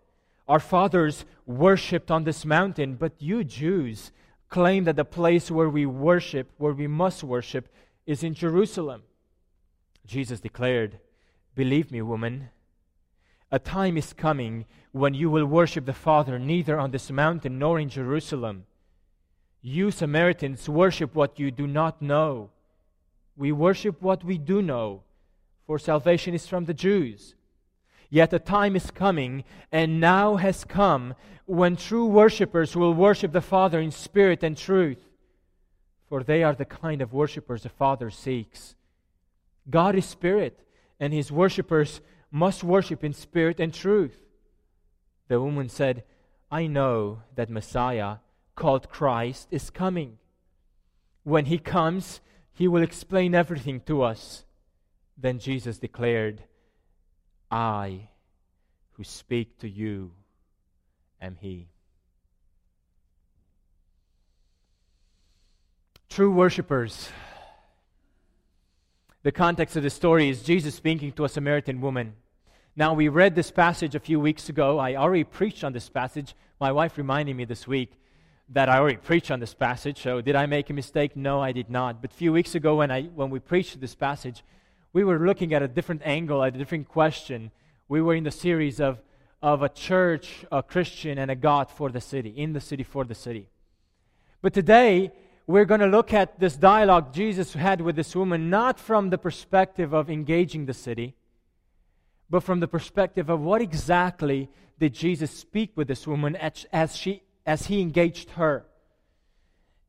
Our 0.48 0.60
fathers 0.60 1.26
worshipped 1.46 2.12
on 2.12 2.26
this 2.26 2.46
mountain, 2.46 2.96
but 2.96 3.14
you 3.20 3.44
Jews 3.44 4.12
claim 4.50 4.84
that 4.84 4.96
the 4.96 5.06
place 5.06 5.50
where 5.50 5.70
we 5.70 5.86
worship, 5.86 6.52
where 6.58 6.74
we 6.74 6.86
must 6.86 7.24
worship, 7.24 7.70
is 8.06 8.24
in 8.24 8.34
Jerusalem. 8.34 9.04
Jesus 10.06 10.40
declared, 10.40 11.00
Believe 11.56 11.92
me, 11.92 12.02
woman, 12.02 12.50
a 13.52 13.60
time 13.60 13.98
is 13.98 14.14
coming 14.14 14.66
when 14.92 15.14
you 15.14 15.30
will 15.30 15.46
worship 15.46 15.86
the 15.86 15.94
Father 15.94 16.40
neither 16.40 16.80
on 16.80 16.92
this 16.92 17.12
mountain 17.12 17.60
nor 17.60 17.80
in 17.80 17.90
Jerusalem. 17.90 18.66
You 19.62 19.92
Samaritans 19.92 20.68
worship 20.68 21.16
what 21.16 21.40
you 21.40 21.52
do 21.52 21.68
not 21.68 22.02
know. 22.02 22.50
We 23.38 23.52
worship 23.52 24.02
what 24.02 24.24
we 24.24 24.38
do 24.38 24.62
know, 24.62 25.04
for 25.66 25.80
salvation 25.80 26.34
is 26.34 26.48
from 26.48 26.66
the 26.66 26.74
Jews. 26.74 27.36
Yet 28.10 28.34
a 28.34 28.40
time 28.40 28.76
is 28.76 28.92
coming, 28.92 29.44
and 29.72 30.00
now 30.00 30.36
has 30.36 30.66
come, 30.66 31.16
when 31.46 31.76
true 31.76 32.06
worshippers 32.06 32.76
will 32.76 32.94
worship 32.94 33.32
the 33.32 33.42
Father 33.42 33.80
in 33.80 33.92
spirit 33.92 34.44
and 34.44 34.58
truth 34.58 35.13
for 36.14 36.24
they 36.24 36.44
are 36.44 36.54
the 36.54 36.64
kind 36.64 37.02
of 37.02 37.12
worshippers 37.12 37.64
the 37.64 37.70
Father 37.70 38.12
seeks. 38.12 38.76
God 39.68 39.96
is 39.96 40.06
spirit, 40.06 40.60
and 41.00 41.12
his 41.12 41.32
worshippers 41.32 42.02
must 42.30 42.64
worship 42.64 43.04
in 43.04 43.14
spirit 43.14 43.60
and 43.60 43.74
truth. 43.74 44.16
The 45.28 45.42
woman 45.42 45.70
said, 45.70 46.04
I 46.52 46.68
know 46.68 47.24
that 47.34 47.50
Messiah, 47.50 48.18
called 48.56 48.92
Christ, 48.92 49.48
is 49.50 49.72
coming. 49.72 50.20
When 51.24 51.46
he 51.46 51.58
comes, 51.58 52.22
he 52.52 52.68
will 52.68 52.84
explain 52.84 53.34
everything 53.34 53.80
to 53.88 54.04
us. 54.04 54.46
Then 55.18 55.40
Jesus 55.40 55.80
declared, 55.80 56.44
I 57.50 58.10
who 58.92 59.04
speak 59.04 59.58
to 59.62 59.68
you 59.68 60.12
am 61.20 61.38
he. 61.42 61.73
True 66.14 66.30
worshippers. 66.30 67.10
The 69.24 69.32
context 69.32 69.76
of 69.76 69.82
the 69.82 69.90
story 69.90 70.30
is 70.30 70.44
Jesus 70.44 70.76
speaking 70.76 71.12
to 71.14 71.26
a 71.26 71.28
Samaritan 71.28 71.82
woman. 71.82 72.14
Now, 72.76 72.94
we 72.94 73.08
read 73.08 73.34
this 73.34 73.50
passage 73.50 73.96
a 73.96 74.00
few 74.00 74.20
weeks 74.20 74.48
ago. 74.48 74.78
I 74.78 74.94
already 74.94 75.24
preached 75.24 75.64
on 75.64 75.74
this 75.74 75.90
passage. 75.90 76.36
My 76.60 76.72
wife 76.72 77.00
reminded 77.00 77.36
me 77.36 77.46
this 77.46 77.66
week 77.66 77.94
that 78.50 78.70
I 78.70 78.78
already 78.78 78.98
preached 78.98 79.32
on 79.32 79.40
this 79.40 79.56
passage. 79.56 80.04
So, 80.04 80.22
did 80.22 80.36
I 80.36 80.46
make 80.46 80.70
a 80.70 80.74
mistake? 80.74 81.16
No, 81.16 81.42
I 81.42 81.52
did 81.52 81.72
not. 81.72 82.00
But 82.00 82.12
a 82.12 82.16
few 82.16 82.32
weeks 82.32 82.54
ago, 82.54 82.76
when, 82.76 82.92
I, 82.92 83.06
when 83.06 83.32
we 83.32 83.40
preached 83.40 83.82
this 83.82 83.96
passage, 83.96 84.44
we 84.94 85.04
were 85.04 85.18
looking 85.18 85.52
at 85.52 85.64
a 85.64 85.68
different 85.68 86.04
angle, 86.06 86.44
at 86.44 86.54
a 86.54 86.60
different 86.60 86.90
question. 86.90 87.50
We 87.88 88.04
were 88.04 88.14
in 88.14 88.24
the 88.24 88.30
series 88.30 88.80
of, 88.80 89.02
of 89.42 89.64
a 89.64 89.70
church, 89.70 90.46
a 90.52 90.62
Christian, 90.62 91.18
and 91.18 91.32
a 91.32 91.36
God 91.36 91.72
for 91.72 91.90
the 91.90 92.02
city, 92.02 92.30
in 92.30 92.54
the 92.54 92.62
city 92.62 92.84
for 92.84 93.04
the 93.04 93.16
city. 93.16 93.48
But 94.44 94.54
today, 94.54 95.12
we're 95.46 95.66
going 95.66 95.82
to 95.82 95.88
look 95.88 96.14
at 96.14 96.40
this 96.40 96.56
dialogue 96.56 97.14
Jesus 97.14 97.54
had 97.54 97.82
with 97.82 97.96
this 97.96 98.16
woman 98.16 98.50
not 98.50 98.80
from 98.80 99.10
the 99.10 99.18
perspective 99.18 99.94
of 99.94 100.10
engaging 100.10 100.66
the 100.66 100.74
city, 100.74 101.16
but 102.30 102.44
from 102.44 102.60
the 102.60 102.68
perspective 102.68 103.30
of 103.30 103.42
what 103.42 103.62
exactly 103.62 104.50
did 104.80 104.94
Jesus 104.94 105.32
speak 105.32 105.72
with 105.76 105.88
this 105.88 106.08
woman 106.08 106.36
as, 106.38 106.66
as, 106.72 106.96
she, 106.96 107.24
as 107.46 107.68
he 107.68 107.82
engaged 107.82 108.32
her. 108.32 108.66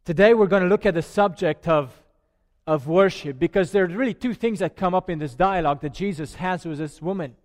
Today 0.04 0.34
we're 0.34 0.48
going 0.48 0.62
to 0.62 0.68
look 0.68 0.86
at 0.86 0.94
the 0.94 1.02
subject 1.02 1.68
of, 1.68 1.92
of 2.66 2.88
worship 2.88 3.38
because 3.38 3.70
there 3.70 3.84
are 3.84 3.88
really 3.88 4.14
two 4.14 4.34
things 4.34 4.58
that 4.58 4.76
come 4.76 4.94
up 4.94 5.08
in 5.08 5.18
this 5.18 5.34
dialogue 5.34 5.80
that 5.82 5.94
Jesus 5.94 6.34
has 6.34 6.64
with 6.64 6.78
this 6.78 7.00
woman. 7.00 7.36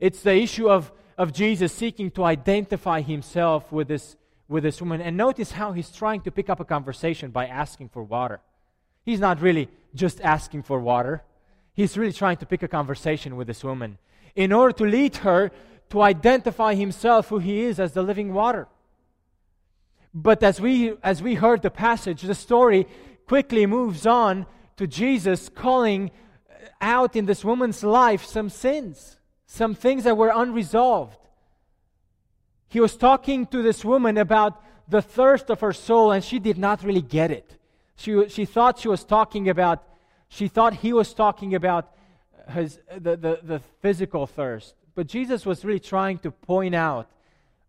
It's 0.00 0.22
the 0.22 0.34
issue 0.34 0.70
of, 0.70 0.90
of 1.18 1.32
Jesus 1.32 1.72
seeking 1.72 2.10
to 2.12 2.24
identify 2.24 3.02
himself 3.02 3.70
with 3.70 3.88
this 3.88 4.16
with 4.48 4.62
this 4.62 4.80
woman. 4.80 5.00
And 5.00 5.16
notice 5.16 5.52
how 5.52 5.72
he's 5.72 5.90
trying 5.90 6.20
to 6.22 6.30
pick 6.30 6.48
up 6.48 6.60
a 6.60 6.64
conversation 6.64 7.30
by 7.30 7.46
asking 7.46 7.88
for 7.88 8.02
water. 8.02 8.40
He's 9.04 9.20
not 9.20 9.40
really 9.40 9.68
just 9.94 10.20
asking 10.20 10.62
for 10.62 10.80
water, 10.80 11.22
he's 11.72 11.96
really 11.96 12.12
trying 12.12 12.36
to 12.38 12.46
pick 12.46 12.62
a 12.62 12.68
conversation 12.68 13.36
with 13.36 13.46
this 13.46 13.64
woman 13.64 13.98
in 14.34 14.52
order 14.52 14.72
to 14.72 14.84
lead 14.84 15.16
her 15.16 15.50
to 15.90 16.02
identify 16.02 16.74
himself 16.74 17.28
who 17.28 17.38
he 17.38 17.60
is 17.62 17.80
as 17.80 17.92
the 17.92 18.02
living 18.02 18.34
water. 18.34 18.68
But 20.12 20.42
as 20.42 20.60
we, 20.60 20.94
as 21.02 21.22
we 21.22 21.34
heard 21.34 21.62
the 21.62 21.70
passage, 21.70 22.22
the 22.22 22.34
story 22.34 22.86
quickly 23.26 23.66
moves 23.66 24.06
on 24.06 24.46
to 24.76 24.86
Jesus 24.86 25.48
calling 25.48 26.10
out 26.80 27.16
in 27.16 27.26
this 27.26 27.44
woman's 27.44 27.82
life 27.82 28.24
some 28.24 28.48
sins, 28.48 29.18
some 29.46 29.74
things 29.74 30.04
that 30.04 30.16
were 30.16 30.32
unresolved. 30.34 31.18
He 32.68 32.80
was 32.80 32.96
talking 32.96 33.46
to 33.46 33.62
this 33.62 33.84
woman 33.84 34.18
about 34.18 34.62
the 34.88 35.02
thirst 35.02 35.50
of 35.50 35.60
her 35.60 35.72
soul, 35.72 36.12
and 36.12 36.22
she 36.22 36.38
did 36.38 36.58
not 36.58 36.82
really 36.82 37.02
get 37.02 37.30
it. 37.30 37.56
She, 37.96 38.28
she 38.28 38.44
thought 38.44 38.78
she 38.78 38.88
was 38.88 39.04
talking 39.04 39.48
about, 39.48 39.82
she 40.28 40.48
thought 40.48 40.74
he 40.74 40.92
was 40.92 41.14
talking 41.14 41.54
about 41.54 41.92
his, 42.50 42.78
the, 42.92 43.16
the, 43.16 43.40
the 43.42 43.60
physical 43.80 44.26
thirst. 44.26 44.74
But 44.94 45.06
Jesus 45.06 45.44
was 45.44 45.64
really 45.64 45.80
trying 45.80 46.18
to 46.18 46.30
point 46.30 46.74
out 46.74 47.10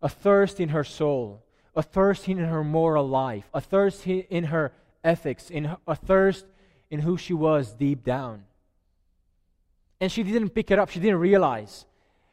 a 0.02 0.08
thirst 0.08 0.60
in 0.60 0.70
her 0.70 0.84
soul, 0.84 1.42
a 1.74 1.82
thirst 1.82 2.28
in 2.28 2.38
her 2.38 2.64
moral 2.64 3.08
life, 3.08 3.48
a 3.52 3.60
thirst 3.60 4.06
in 4.06 4.44
her 4.44 4.72
ethics, 5.02 5.50
in 5.50 5.64
her, 5.64 5.78
a 5.86 5.94
thirst 5.94 6.46
in 6.90 7.00
who 7.00 7.16
she 7.16 7.34
was 7.34 7.72
deep 7.72 8.04
down. 8.04 8.44
And 10.00 10.12
she 10.12 10.22
didn't 10.22 10.50
pick 10.50 10.70
it 10.70 10.78
up, 10.78 10.90
she 10.90 11.00
didn't 11.00 11.18
realize. 11.18 11.84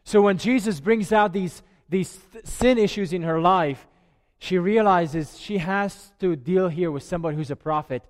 So 0.03 0.21
when 0.21 0.37
Jesus 0.37 0.79
brings 0.79 1.11
out 1.11 1.33
these 1.33 1.63
these 1.89 2.19
th- 2.31 2.45
sin 2.45 2.77
issues 2.77 3.13
in 3.13 3.23
her 3.23 3.39
life, 3.39 3.87
she 4.37 4.57
realizes 4.57 5.39
she 5.39 5.57
has 5.59 6.11
to 6.19 6.35
deal 6.35 6.67
here 6.67 6.91
with 6.91 7.03
somebody 7.03 7.37
who's 7.37 7.51
a 7.51 7.55
prophet 7.55 8.03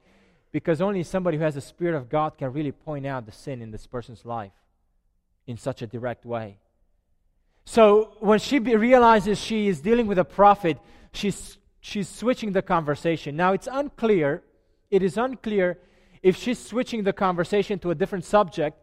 because 0.52 0.82
only 0.82 1.04
somebody 1.04 1.38
who 1.38 1.44
has 1.44 1.56
the 1.56 1.62
Spirit 1.62 1.96
of 1.96 2.10
God 2.10 2.38
can 2.38 2.52
really 2.54 2.72
point 2.72 3.06
out 3.06 3.26
the 3.26 3.32
sin 3.32 3.62
in 3.62 3.72
this 3.72 3.86
person's 3.86 4.26
life 4.26 4.54
in 5.48 5.58
such 5.58 5.82
a 5.82 5.88
direct 5.88 6.26
way. 6.26 6.58
So 7.66 8.16
when 8.20 8.40
she 8.40 8.60
be- 8.60 8.76
realizes 8.76 9.40
she 9.40 9.68
is 9.68 9.82
dealing 9.82 10.08
with 10.08 10.20
a 10.20 10.26
prophet, 10.26 10.78
she's, 11.14 11.58
she's 11.82 12.08
switching 12.08 12.54
the 12.54 12.62
conversation. 12.62 13.36
Now 13.36 13.54
it's 13.54 13.68
unclear, 13.72 14.44
it 14.90 15.04
is 15.04 15.18
unclear 15.18 15.80
if 16.22 16.36
she's 16.36 16.60
switching 16.60 17.04
the 17.04 17.14
conversation 17.14 17.78
to 17.80 17.92
a 17.92 17.96
different 17.96 18.26
subject 18.26 18.78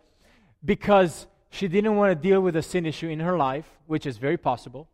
because 0.64 1.26
she 1.52 1.68
didn't 1.68 1.96
want 1.96 2.10
to 2.10 2.14
deal 2.14 2.40
with 2.40 2.56
a 2.56 2.62
sin 2.62 2.86
issue 2.86 3.08
in 3.08 3.20
her 3.20 3.36
life, 3.36 3.66
which 3.86 4.06
is 4.06 4.16
very 4.16 4.38
possible. 4.38 4.88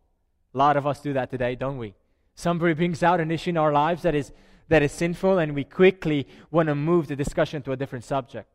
A 0.52 0.58
lot 0.58 0.76
of 0.76 0.88
us 0.88 1.00
do 1.00 1.12
that 1.12 1.30
today, 1.30 1.54
don't 1.54 1.78
we? 1.78 1.94
Somebody 2.34 2.74
brings 2.74 3.00
out 3.04 3.20
an 3.20 3.30
issue 3.30 3.50
in 3.50 3.56
our 3.56 3.72
lives 3.72 4.02
that 4.02 4.16
is, 4.16 4.32
that 4.66 4.82
is 4.82 4.90
sinful, 4.90 5.38
and 5.38 5.54
we 5.54 5.62
quickly 5.62 6.26
want 6.50 6.66
to 6.66 6.74
move 6.74 7.06
the 7.06 7.14
discussion 7.14 7.62
to 7.62 7.70
a 7.70 7.76
different 7.76 8.04
subject. 8.04 8.48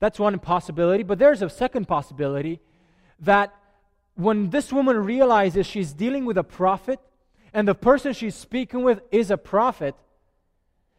That's 0.00 0.18
one 0.18 0.38
possibility, 0.38 1.02
but 1.02 1.18
there's 1.18 1.42
a 1.42 1.50
second 1.50 1.86
possibility 1.86 2.58
that 3.20 3.54
when 4.14 4.48
this 4.48 4.72
woman 4.72 4.96
realizes 5.04 5.66
she's 5.66 5.92
dealing 5.92 6.24
with 6.24 6.38
a 6.38 6.44
prophet, 6.44 7.00
and 7.52 7.68
the 7.68 7.74
person 7.74 8.14
she's 8.14 8.34
speaking 8.34 8.82
with 8.82 9.02
is 9.12 9.30
a 9.30 9.36
prophet, 9.36 9.94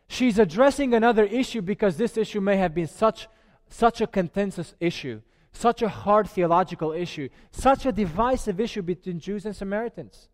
she's 0.08 0.38
addressing 0.38 0.94
another 0.94 1.24
issue 1.24 1.64
because 1.64 1.98
this 1.98 2.16
issue 2.16 2.42
may 2.42 2.58
have 2.58 2.76
been 2.76 2.88
such, 2.88 3.28
such 3.70 4.02
a 4.02 4.08
contentious 4.08 4.76
issue 4.80 5.22
such 5.58 5.82
a 5.82 5.90
hard 5.90 6.30
theological 6.30 6.92
issue, 6.92 7.30
such 7.52 7.86
a 7.86 7.92
divisive 7.92 8.60
issue 8.60 8.82
between 8.82 9.20
Jews 9.20 9.46
and 9.46 9.56
Samaritans. 9.56 10.30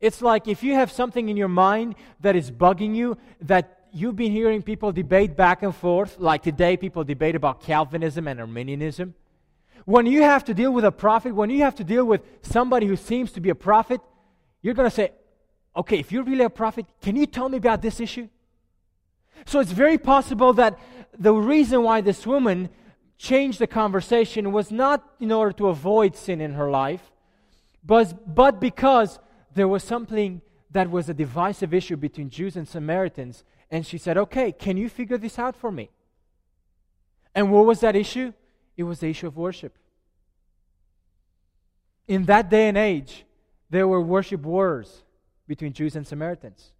It's 0.00 0.20
like 0.20 0.48
if 0.48 0.62
you 0.62 0.74
have 0.74 0.90
something 0.90 1.28
in 1.28 1.36
your 1.36 1.48
mind 1.48 1.94
that 2.20 2.34
is 2.34 2.50
bugging 2.50 2.94
you, 2.94 3.16
that 3.40 3.86
you've 3.92 4.16
been 4.16 4.32
hearing 4.32 4.62
people 4.62 4.90
debate 4.90 5.36
back 5.36 5.62
and 5.62 5.74
forth, 5.74 6.18
like 6.18 6.42
today 6.42 6.76
people 6.76 7.04
debate 7.04 7.36
about 7.36 7.62
Calvinism 7.62 8.26
and 8.26 8.40
Arminianism. 8.40 9.14
When 9.84 10.06
you 10.06 10.22
have 10.22 10.44
to 10.44 10.54
deal 10.54 10.72
with 10.72 10.84
a 10.84 10.92
prophet, 10.92 11.34
when 11.34 11.50
you 11.50 11.62
have 11.62 11.76
to 11.76 11.84
deal 11.84 12.04
with 12.04 12.22
somebody 12.42 12.86
who 12.86 12.96
seems 12.96 13.32
to 13.32 13.40
be 13.40 13.50
a 13.50 13.54
prophet, 13.54 14.00
you're 14.60 14.74
going 14.74 14.88
to 14.88 14.94
say, 14.94 15.12
okay, 15.76 15.98
if 15.98 16.10
you're 16.10 16.24
really 16.24 16.44
a 16.44 16.50
prophet, 16.50 16.86
can 17.00 17.16
you 17.16 17.26
tell 17.26 17.48
me 17.48 17.58
about 17.58 17.82
this 17.82 18.00
issue? 18.00 18.28
So 19.46 19.60
it's 19.60 19.72
very 19.72 19.98
possible 19.98 20.52
that 20.54 20.78
the 21.18 21.32
reason 21.32 21.82
why 21.82 22.00
this 22.00 22.26
woman 22.26 22.68
changed 23.22 23.60
the 23.60 23.68
conversation 23.68 24.50
was 24.50 24.72
not 24.72 25.08
in 25.20 25.30
order 25.30 25.52
to 25.52 25.68
avoid 25.68 26.16
sin 26.16 26.40
in 26.40 26.54
her 26.54 26.68
life, 26.68 27.12
but, 27.84 28.34
but 28.34 28.60
because 28.60 29.20
there 29.54 29.68
was 29.68 29.84
something 29.84 30.42
that 30.72 30.90
was 30.90 31.08
a 31.08 31.14
divisive 31.14 31.72
issue 31.72 31.96
between 31.96 32.30
Jews 32.30 32.56
and 32.56 32.66
Samaritans. 32.66 33.44
And 33.70 33.86
she 33.86 33.96
said, 33.96 34.18
Okay, 34.18 34.50
can 34.50 34.76
you 34.76 34.88
figure 34.88 35.18
this 35.18 35.38
out 35.38 35.54
for 35.54 35.70
me? 35.70 35.90
And 37.32 37.52
what 37.52 37.64
was 37.64 37.78
that 37.80 37.94
issue? 37.94 38.32
It 38.76 38.82
was 38.82 38.98
the 38.98 39.08
issue 39.08 39.28
of 39.28 39.36
worship. 39.36 39.78
In 42.08 42.24
that 42.24 42.50
day 42.50 42.66
and 42.68 42.76
age, 42.76 43.24
there 43.70 43.86
were 43.86 44.00
worship 44.00 44.42
wars 44.42 45.04
between 45.46 45.72
Jews 45.72 45.94
and 45.94 46.04
Samaritans. 46.04 46.72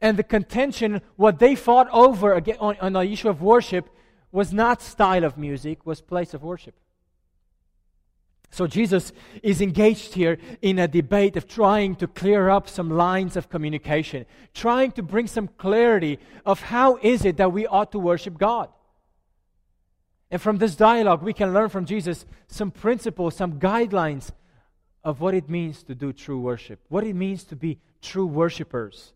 And 0.00 0.16
the 0.16 0.22
contention, 0.22 1.00
what 1.16 1.40
they 1.40 1.56
fought 1.56 1.88
over 1.90 2.34
on, 2.60 2.76
on 2.80 2.92
the 2.92 3.00
issue 3.00 3.28
of 3.28 3.42
worship, 3.42 3.88
was 4.36 4.52
not 4.52 4.82
style 4.82 5.24
of 5.24 5.38
music, 5.38 5.86
was 5.86 6.02
place 6.02 6.34
of 6.34 6.42
worship. 6.42 6.74
So 8.50 8.66
Jesus 8.66 9.10
is 9.42 9.62
engaged 9.62 10.12
here 10.12 10.36
in 10.60 10.78
a 10.78 10.86
debate 10.86 11.38
of 11.38 11.48
trying 11.48 11.96
to 11.96 12.06
clear 12.06 12.50
up 12.50 12.68
some 12.68 12.90
lines 12.90 13.36
of 13.36 13.48
communication, 13.48 14.26
trying 14.52 14.92
to 14.92 15.02
bring 15.02 15.26
some 15.26 15.48
clarity 15.48 16.18
of 16.44 16.60
how 16.60 16.98
is 17.00 17.24
it 17.24 17.38
that 17.38 17.50
we 17.50 17.66
ought 17.66 17.92
to 17.92 17.98
worship 17.98 18.36
God. 18.36 18.68
And 20.30 20.42
from 20.42 20.58
this 20.58 20.76
dialogue, 20.76 21.22
we 21.22 21.32
can 21.32 21.54
learn 21.54 21.70
from 21.70 21.86
Jesus 21.86 22.26
some 22.46 22.70
principles, 22.70 23.34
some 23.34 23.58
guidelines 23.58 24.32
of 25.02 25.22
what 25.22 25.32
it 25.32 25.48
means 25.48 25.82
to 25.84 25.94
do 25.94 26.12
true 26.12 26.40
worship, 26.40 26.78
what 26.90 27.04
it 27.04 27.16
means 27.16 27.42
to 27.44 27.56
be 27.56 27.78
true 28.02 28.26
worshipers. 28.26 29.14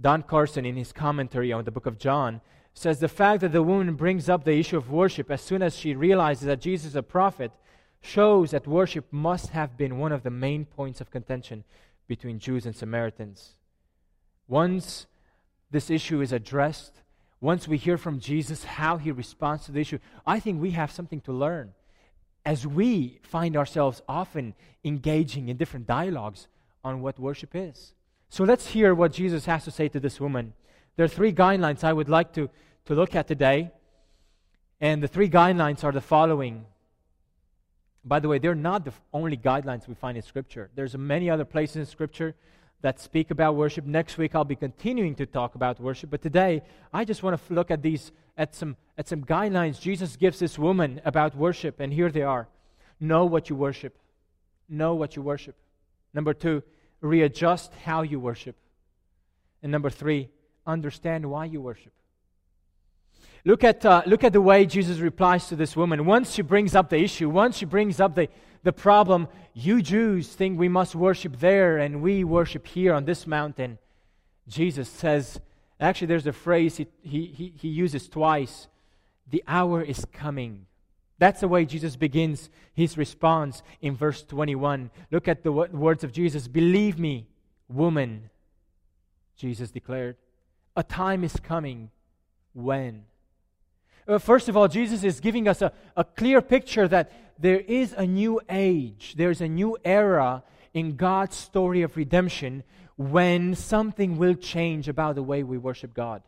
Don 0.00 0.24
Carson, 0.24 0.66
in 0.66 0.74
his 0.74 0.92
commentary 0.92 1.52
on 1.52 1.62
the 1.62 1.70
book 1.70 1.86
of 1.86 1.98
John, 1.98 2.40
says 2.76 3.00
the 3.00 3.08
fact 3.08 3.40
that 3.40 3.52
the 3.52 3.62
woman 3.62 3.94
brings 3.94 4.28
up 4.28 4.44
the 4.44 4.58
issue 4.58 4.76
of 4.76 4.90
worship 4.90 5.30
as 5.30 5.40
soon 5.40 5.62
as 5.62 5.74
she 5.74 5.94
realizes 5.94 6.44
that 6.44 6.60
Jesus 6.60 6.88
is 6.88 6.96
a 6.96 7.02
prophet 7.02 7.50
shows 8.02 8.50
that 8.50 8.66
worship 8.66 9.06
must 9.10 9.48
have 9.48 9.78
been 9.78 9.98
one 9.98 10.12
of 10.12 10.22
the 10.22 10.30
main 10.30 10.66
points 10.66 11.00
of 11.00 11.10
contention 11.10 11.64
between 12.06 12.38
Jews 12.38 12.66
and 12.66 12.76
Samaritans. 12.76 13.54
Once 14.46 15.06
this 15.70 15.88
issue 15.88 16.20
is 16.20 16.32
addressed, 16.32 17.00
once 17.40 17.66
we 17.66 17.78
hear 17.78 17.96
from 17.96 18.20
Jesus 18.20 18.64
how 18.64 18.98
he 18.98 19.10
responds 19.10 19.64
to 19.64 19.72
the 19.72 19.80
issue, 19.80 19.98
I 20.26 20.38
think 20.38 20.60
we 20.60 20.72
have 20.72 20.92
something 20.92 21.22
to 21.22 21.32
learn 21.32 21.72
as 22.44 22.66
we 22.66 23.20
find 23.22 23.56
ourselves 23.56 24.02
often 24.06 24.54
engaging 24.84 25.48
in 25.48 25.56
different 25.56 25.86
dialogues 25.86 26.46
on 26.84 27.00
what 27.00 27.18
worship 27.18 27.50
is. 27.54 27.94
So 28.28 28.44
let's 28.44 28.68
hear 28.68 28.94
what 28.94 29.14
Jesus 29.14 29.46
has 29.46 29.64
to 29.64 29.70
say 29.70 29.88
to 29.88 29.98
this 29.98 30.20
woman. 30.20 30.52
There 30.96 31.04
are 31.04 31.08
three 31.08 31.32
guidelines 31.32 31.82
I 31.82 31.92
would 31.92 32.08
like 32.08 32.32
to, 32.34 32.48
to 32.86 32.94
look 32.94 33.14
at 33.14 33.28
today. 33.28 33.70
And 34.80 35.02
the 35.02 35.08
three 35.08 35.28
guidelines 35.28 35.84
are 35.84 35.92
the 35.92 36.00
following. 36.00 36.66
By 38.04 38.20
the 38.20 38.28
way, 38.28 38.38
they're 38.38 38.54
not 38.54 38.84
the 38.84 38.92
only 39.12 39.36
guidelines 39.36 39.88
we 39.88 39.94
find 39.94 40.16
in 40.16 40.22
Scripture. 40.22 40.70
There's 40.74 40.96
many 40.96 41.28
other 41.30 41.44
places 41.44 41.76
in 41.76 41.86
Scripture 41.86 42.34
that 42.82 43.00
speak 43.00 43.30
about 43.30 43.56
worship. 43.56 43.84
Next 43.84 44.18
week 44.18 44.34
I'll 44.34 44.44
be 44.44 44.56
continuing 44.56 45.14
to 45.16 45.26
talk 45.26 45.54
about 45.54 45.80
worship, 45.80 46.10
but 46.10 46.22
today 46.22 46.62
I 46.92 47.04
just 47.04 47.22
want 47.22 47.40
to 47.40 47.54
look 47.54 47.70
at 47.70 47.82
these 47.82 48.12
at 48.36 48.54
some 48.54 48.76
at 48.98 49.08
some 49.08 49.24
guidelines 49.24 49.80
Jesus 49.80 50.14
gives 50.16 50.38
this 50.38 50.58
woman 50.58 51.00
about 51.04 51.34
worship 51.34 51.80
and 51.80 51.92
here 51.92 52.10
they 52.10 52.22
are. 52.22 52.48
Know 53.00 53.24
what 53.24 53.48
you 53.48 53.56
worship. 53.56 53.98
Know 54.68 54.94
what 54.94 55.16
you 55.16 55.22
worship. 55.22 55.56
Number 56.12 56.34
2, 56.34 56.62
readjust 57.00 57.72
how 57.84 58.02
you 58.02 58.20
worship. 58.20 58.56
And 59.62 59.72
number 59.72 59.90
3, 59.90 60.28
understand 60.66 61.28
why 61.30 61.46
you 61.46 61.60
worship. 61.60 61.92
Look 63.46 63.62
at, 63.62 63.86
uh, 63.86 64.02
look 64.06 64.24
at 64.24 64.32
the 64.32 64.40
way 64.40 64.66
Jesus 64.66 64.98
replies 64.98 65.46
to 65.48 65.56
this 65.56 65.76
woman. 65.76 66.04
Once 66.04 66.34
she 66.34 66.42
brings 66.42 66.74
up 66.74 66.90
the 66.90 66.98
issue, 66.98 67.30
once 67.30 67.56
she 67.56 67.64
brings 67.64 68.00
up 68.00 68.16
the, 68.16 68.28
the 68.64 68.72
problem, 68.72 69.28
you 69.54 69.82
Jews 69.82 70.26
think 70.26 70.58
we 70.58 70.68
must 70.68 70.96
worship 70.96 71.38
there 71.38 71.78
and 71.78 72.02
we 72.02 72.24
worship 72.24 72.66
here 72.66 72.92
on 72.92 73.04
this 73.04 73.24
mountain. 73.24 73.78
Jesus 74.48 74.88
says, 74.88 75.40
actually, 75.78 76.08
there's 76.08 76.26
a 76.26 76.32
phrase 76.32 76.78
he, 76.78 76.88
he, 77.02 77.52
he 77.56 77.68
uses 77.68 78.08
twice 78.08 78.66
the 79.30 79.44
hour 79.46 79.80
is 79.80 80.04
coming. 80.12 80.66
That's 81.20 81.40
the 81.40 81.48
way 81.48 81.66
Jesus 81.66 81.94
begins 81.94 82.50
his 82.74 82.98
response 82.98 83.62
in 83.80 83.94
verse 83.94 84.24
21. 84.24 84.90
Look 85.12 85.28
at 85.28 85.44
the 85.44 85.52
words 85.52 86.02
of 86.02 86.10
Jesus 86.10 86.48
Believe 86.48 86.98
me, 86.98 87.28
woman, 87.68 88.28
Jesus 89.36 89.70
declared. 89.70 90.16
A 90.74 90.82
time 90.82 91.22
is 91.22 91.36
coming. 91.36 91.90
When? 92.52 93.04
Uh, 94.08 94.18
first 94.18 94.48
of 94.48 94.56
all, 94.56 94.68
Jesus 94.68 95.02
is 95.02 95.20
giving 95.20 95.48
us 95.48 95.62
a, 95.62 95.72
a 95.96 96.04
clear 96.04 96.40
picture 96.40 96.86
that 96.88 97.12
there 97.38 97.60
is 97.60 97.92
a 97.92 98.06
new 98.06 98.40
age, 98.48 99.14
there's 99.16 99.40
a 99.40 99.48
new 99.48 99.76
era 99.84 100.42
in 100.72 100.96
God's 100.96 101.36
story 101.36 101.82
of 101.82 101.96
redemption 101.96 102.62
when 102.96 103.54
something 103.54 104.16
will 104.16 104.34
change 104.34 104.88
about 104.88 105.16
the 105.16 105.22
way 105.22 105.42
we 105.42 105.58
worship 105.58 105.92
God. 105.92 106.22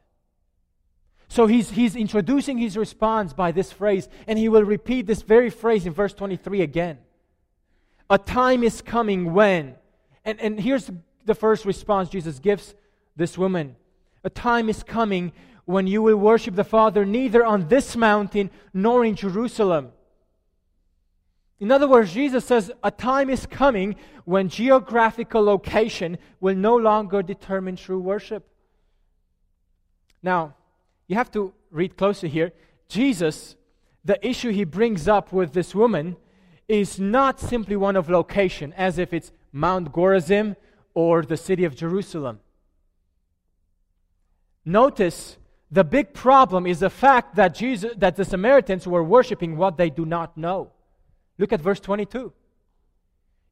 So 1.28 1.46
he's, 1.46 1.70
he's 1.70 1.94
introducing 1.94 2.58
his 2.58 2.76
response 2.76 3.32
by 3.32 3.52
this 3.52 3.70
phrase, 3.70 4.08
and 4.26 4.38
he 4.38 4.48
will 4.48 4.64
repeat 4.64 5.06
this 5.06 5.22
very 5.22 5.50
phrase 5.50 5.86
in 5.86 5.92
verse 5.92 6.14
23 6.14 6.62
again. 6.62 6.98
A 8.10 8.18
time 8.18 8.62
is 8.62 8.80
coming 8.80 9.32
when. 9.34 9.76
And, 10.24 10.40
and 10.40 10.58
here's 10.58 10.90
the 11.24 11.34
first 11.34 11.64
response 11.64 12.08
Jesus 12.08 12.38
gives 12.38 12.74
this 13.16 13.36
woman 13.36 13.76
A 14.24 14.30
time 14.30 14.68
is 14.68 14.82
coming 14.82 15.32
when 15.68 15.86
you 15.86 16.00
will 16.00 16.16
worship 16.16 16.54
the 16.54 16.64
Father 16.64 17.04
neither 17.04 17.44
on 17.44 17.68
this 17.68 17.94
mountain 17.94 18.50
nor 18.72 19.04
in 19.04 19.14
Jerusalem. 19.14 19.92
In 21.60 21.70
other 21.70 21.86
words, 21.86 22.14
Jesus 22.14 22.46
says 22.46 22.70
a 22.82 22.90
time 22.90 23.28
is 23.28 23.44
coming 23.44 23.94
when 24.24 24.48
geographical 24.48 25.42
location 25.42 26.16
will 26.40 26.54
no 26.54 26.74
longer 26.74 27.22
determine 27.22 27.76
true 27.76 28.00
worship. 28.00 28.48
Now, 30.22 30.54
you 31.06 31.16
have 31.16 31.30
to 31.32 31.52
read 31.70 31.98
closer 31.98 32.28
here. 32.28 32.52
Jesus, 32.88 33.54
the 34.02 34.26
issue 34.26 34.50
he 34.50 34.64
brings 34.64 35.06
up 35.06 35.34
with 35.34 35.52
this 35.52 35.74
woman 35.74 36.16
is 36.66 36.98
not 36.98 37.38
simply 37.38 37.76
one 37.76 37.94
of 37.94 38.08
location, 38.08 38.72
as 38.72 38.96
if 38.96 39.12
it's 39.12 39.32
Mount 39.52 39.94
Gerizim 39.94 40.56
or 40.94 41.22
the 41.22 41.36
city 41.36 41.64
of 41.64 41.76
Jerusalem. 41.76 42.40
Notice 44.64 45.37
the 45.70 45.84
big 45.84 46.14
problem 46.14 46.66
is 46.66 46.80
the 46.80 46.90
fact 46.90 47.36
that, 47.36 47.54
Jesus, 47.54 47.92
that 47.98 48.16
the 48.16 48.24
Samaritans 48.24 48.86
were 48.86 49.04
worshiping 49.04 49.56
what 49.56 49.76
they 49.76 49.90
do 49.90 50.06
not 50.06 50.36
know. 50.36 50.72
Look 51.36 51.52
at 51.52 51.60
verse 51.60 51.80
22. 51.80 52.32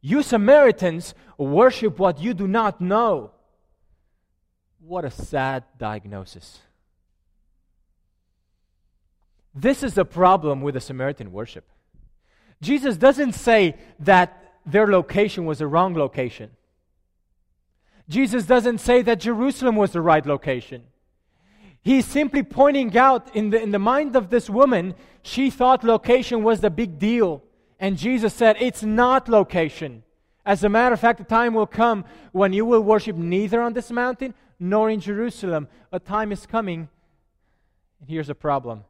You 0.01 0.23
Samaritans 0.23 1.15
worship 1.37 1.99
what 1.99 2.21
you 2.21 2.33
do 2.33 2.49
not 2.49 2.81
know. 2.81 3.33
What 4.81 5.05
a 5.05 5.11
sad 5.11 5.65
diagnosis. 5.79 6.61
This 9.55 9.83
is 9.83 9.95
the 9.95 10.05
problem 10.05 10.61
with 10.61 10.75
the 10.75 10.81
Samaritan 10.81 11.33
worship. 11.33 11.65
Jesus 12.63 12.97
doesn't 12.97 13.33
say 13.33 13.77
that 14.01 14.55
their 14.65 14.87
location 14.87 15.45
was 15.45 15.59
the 15.59 15.67
wrong 15.67 15.95
location. 15.95 16.51
Jesus 18.09 18.47
doesn't 18.47 18.79
say 18.79 19.03
that 19.03 19.21
Jerusalem 19.21 19.77
was 19.77 19.93
the 19.93 20.01
right 20.01 20.25
location. 20.25 20.85
He's 21.87 22.05
simply 22.05 22.43
pointing 22.43 22.99
out 22.99 23.37
in 23.37 23.51
the, 23.51 23.63
in 23.63 23.71
the 23.71 23.79
mind 23.79 24.17
of 24.17 24.29
this 24.29 24.51
woman, 24.51 24.97
she 25.23 25.51
thought 25.51 25.85
location 25.85 26.43
was 26.43 26.61
the 26.61 26.69
big 26.69 26.99
deal. 26.99 27.45
And 27.79 27.97
Jesus 27.97 28.35
said, 28.35 28.57
It's 28.59 28.83
not 28.83 29.29
location. 29.29 30.03
As 30.45 30.65
a 30.65 30.69
matter 30.69 30.95
of 30.95 30.99
fact, 30.99 31.19
the 31.19 31.25
time 31.25 31.55
will 31.55 31.69
come 31.69 32.05
when 32.33 32.53
you 32.53 32.65
will 32.65 32.81
worship 32.81 33.15
neither 33.15 33.63
on 33.63 33.73
this 33.73 33.93
mountain 33.93 34.35
nor 34.59 34.91
in 34.91 34.99
Jerusalem. 34.99 35.69
A 35.93 36.01
time 36.01 36.33
is 36.33 36.45
coming. 36.45 36.89
And 38.01 38.11
here's 38.11 38.31
a 38.31 38.35
problem. 38.35 38.83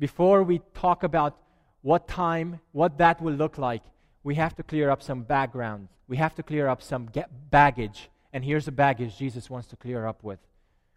Before 0.00 0.42
we 0.42 0.60
talk 0.74 1.04
about 1.04 1.38
what 1.82 2.08
time, 2.08 2.58
what 2.72 2.98
that 2.98 3.22
will 3.22 3.34
look 3.34 3.58
like, 3.58 3.84
we 4.24 4.34
have 4.34 4.56
to 4.56 4.64
clear 4.64 4.90
up 4.90 5.04
some 5.04 5.22
background. 5.22 5.86
We 6.08 6.16
have 6.16 6.34
to 6.34 6.42
clear 6.42 6.66
up 6.66 6.82
some 6.82 7.10
baggage. 7.52 8.10
And 8.32 8.44
here's 8.44 8.64
the 8.64 8.72
baggage 8.72 9.16
Jesus 9.16 9.48
wants 9.48 9.68
to 9.68 9.76
clear 9.76 10.04
up 10.04 10.24
with, 10.24 10.40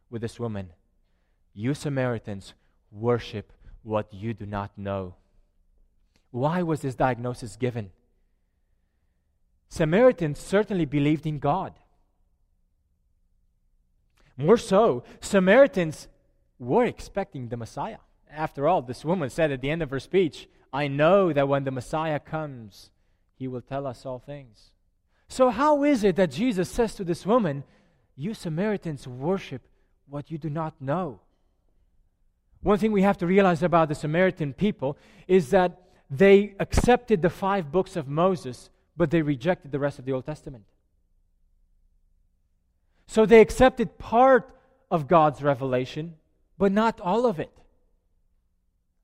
with 0.10 0.23
this 0.23 0.39
woman. 0.39 0.71
You 1.60 1.74
Samaritans 1.74 2.54
worship 2.91 3.52
what 3.82 4.13
you 4.13 4.36
do 4.36 4.46
not 4.46 4.78
know. 4.78 5.15
Why 6.30 6.62
was 6.62 6.82
this 6.82 6.93
diagnosis 6.93 7.56
given? 7.56 7.89
Samaritans 9.67 10.38
certainly 10.38 10.86
believed 10.86 11.26
in 11.26 11.39
God. 11.39 11.74
More 14.38 14.58
so, 14.58 15.04
Samaritans 15.20 16.08
were 16.60 16.86
expecting 16.86 17.50
the 17.50 17.58
Messiah. 17.58 18.02
After 18.32 18.67
all, 18.67 18.84
this 18.84 19.04
woman 19.04 19.32
said 19.32 19.52
at 19.52 19.62
the 19.62 19.72
end 19.72 19.82
of 19.82 19.89
her 19.89 20.00
speech, 20.00 20.48
I 20.72 20.88
know 20.88 21.34
that 21.34 21.48
when 21.48 21.63
the 21.63 21.72
Messiah 21.72 22.20
comes, 22.20 22.91
he 23.34 23.48
will 23.48 23.62
tell 23.62 23.88
us 23.88 24.06
all 24.06 24.20
things. 24.20 24.70
So, 25.28 25.50
how 25.50 25.84
is 25.84 26.04
it 26.04 26.17
that 26.17 26.30
Jesus 26.30 26.70
says 26.70 26.93
to 26.93 27.04
this 27.04 27.26
woman, 27.26 27.63
You 28.15 28.36
Samaritans 28.36 29.08
worship 29.08 29.63
what 30.08 30.30
you 30.30 30.38
do 30.38 30.52
not 30.52 30.80
know? 30.80 31.22
One 32.62 32.78
thing 32.78 32.91
we 32.91 33.04
have 33.04 33.17
to 33.20 33.28
realize 33.28 33.63
about 33.63 33.89
the 33.89 33.96
Samaritan 33.96 34.54
people 34.54 34.98
is 35.28 35.50
that 35.52 35.82
they 36.10 36.56
accepted 36.60 37.22
the 37.22 37.30
five 37.30 37.72
books 37.72 37.96
of 37.96 38.08
Moses, 38.08 38.70
but 38.96 39.12
they 39.12 39.22
rejected 39.22 39.72
the 39.72 39.80
rest 39.80 40.00
of 40.00 40.06
the 40.06 40.13
Old 40.13 40.26
Testament. 40.26 40.63
So 43.08 43.26
they 43.26 43.41
accepted 43.41 43.98
part 43.98 44.50
of 44.91 45.08
God's 45.08 45.41
revelation, 45.41 46.15
but 46.58 46.72
not 46.72 47.00
all 47.02 47.26
of 47.26 47.39
it. 47.39 47.52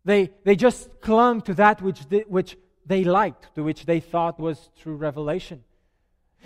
They, 0.06 0.32
they 0.44 0.56
just 0.56 1.00
clung 1.02 1.42
to 1.42 1.54
that 1.56 1.82
which 1.82 2.08
they, 2.10 2.26
which 2.28 2.58
they 2.86 3.04
liked, 3.04 3.56
to 3.56 3.64
which 3.64 3.86
they 3.86 4.00
thought 4.00 4.40
was 4.40 4.70
true 4.82 4.96
revelation. 4.96 5.64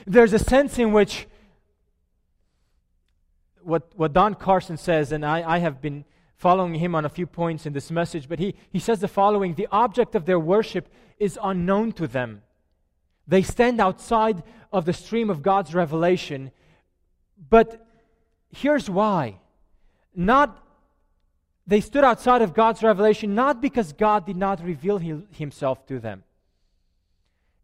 There's 0.05 0.33
a 0.33 0.39
sense 0.39 0.77
in 0.77 0.91
which 0.91 1.27
what, 3.63 3.91
what 3.95 4.13
Don 4.13 4.35
Carson 4.35 4.77
says, 4.77 5.11
and 5.11 5.25
I, 5.25 5.55
I 5.55 5.57
have 5.57 5.81
been 5.81 6.05
following 6.37 6.75
him 6.75 6.95
on 6.95 7.03
a 7.03 7.09
few 7.09 7.25
points 7.27 7.65
in 7.65 7.73
this 7.73 7.91
message, 7.91 8.29
but 8.29 8.39
he, 8.39 8.55
he 8.71 8.79
says 8.79 8.99
the 8.99 9.07
following 9.07 9.55
The 9.55 9.67
object 9.71 10.15
of 10.15 10.25
their 10.25 10.39
worship 10.39 10.87
is 11.19 11.37
unknown 11.41 11.91
to 11.93 12.07
them. 12.07 12.43
They 13.27 13.41
stand 13.41 13.81
outside 13.81 14.43
of 14.71 14.85
the 14.85 14.93
stream 14.93 15.29
of 15.29 15.41
God's 15.41 15.73
revelation, 15.73 16.51
but 17.49 17.85
here's 18.51 18.89
why. 18.89 19.39
Not 20.15 20.63
they 21.65 21.81
stood 21.81 22.05
outside 22.05 22.41
of 22.41 22.53
God's 22.53 22.81
revelation 22.81 23.35
not 23.35 23.61
because 23.61 23.91
God 23.91 24.25
did 24.25 24.37
not 24.37 24.63
reveal 24.63 24.97
himself 24.97 25.85
to 25.87 25.99
them. 25.99 26.23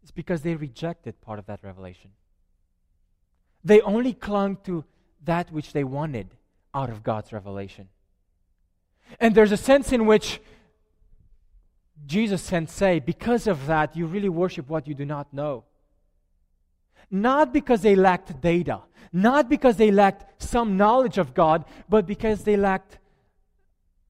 It's 0.02 0.10
because 0.10 0.42
they 0.42 0.54
rejected 0.54 1.18
part 1.22 1.38
of 1.38 1.46
that 1.46 1.60
revelation. 1.62 2.10
They 3.64 3.80
only 3.80 4.12
clung 4.12 4.58
to 4.64 4.84
that 5.24 5.50
which 5.50 5.72
they 5.72 5.84
wanted 5.84 6.28
out 6.74 6.90
of 6.90 7.02
God's 7.02 7.32
revelation. 7.32 7.88
And 9.20 9.34
there's 9.34 9.52
a 9.52 9.56
sense 9.56 9.92
in 9.92 10.06
which 10.06 10.40
Jesus 12.06 12.50
can 12.50 12.66
say, 12.66 12.98
because 12.98 13.46
of 13.46 13.66
that, 13.66 13.96
you 13.96 14.06
really 14.06 14.28
worship 14.28 14.68
what 14.68 14.86
you 14.86 14.94
do 14.94 15.04
not 15.04 15.32
know. 15.32 15.64
Not 17.10 17.52
because 17.52 17.82
they 17.82 17.94
lacked 17.94 18.40
data, 18.40 18.80
not 19.12 19.48
because 19.48 19.76
they 19.76 19.90
lacked 19.90 20.42
some 20.42 20.76
knowledge 20.76 21.18
of 21.18 21.34
God, 21.34 21.64
but 21.88 22.06
because 22.06 22.44
they 22.44 22.56
lacked 22.56 22.98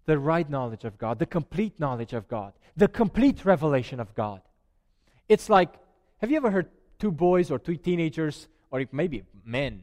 the 0.06 0.18
right 0.18 0.48
knowledge 0.48 0.84
of 0.84 0.98
God, 0.98 1.18
the 1.18 1.26
complete 1.26 1.78
knowledge 1.78 2.12
of 2.12 2.28
God, 2.28 2.52
the 2.76 2.88
complete 2.88 3.44
revelation 3.44 4.00
of 4.00 4.14
God. 4.14 4.40
It's 5.28 5.48
like, 5.48 5.70
have 6.18 6.30
you 6.30 6.36
ever 6.36 6.50
heard 6.50 6.68
two 6.98 7.10
boys 7.10 7.50
or 7.50 7.58
two 7.58 7.76
teenagers, 7.76 8.48
or 8.70 8.84
maybe 8.92 9.24
men, 9.44 9.82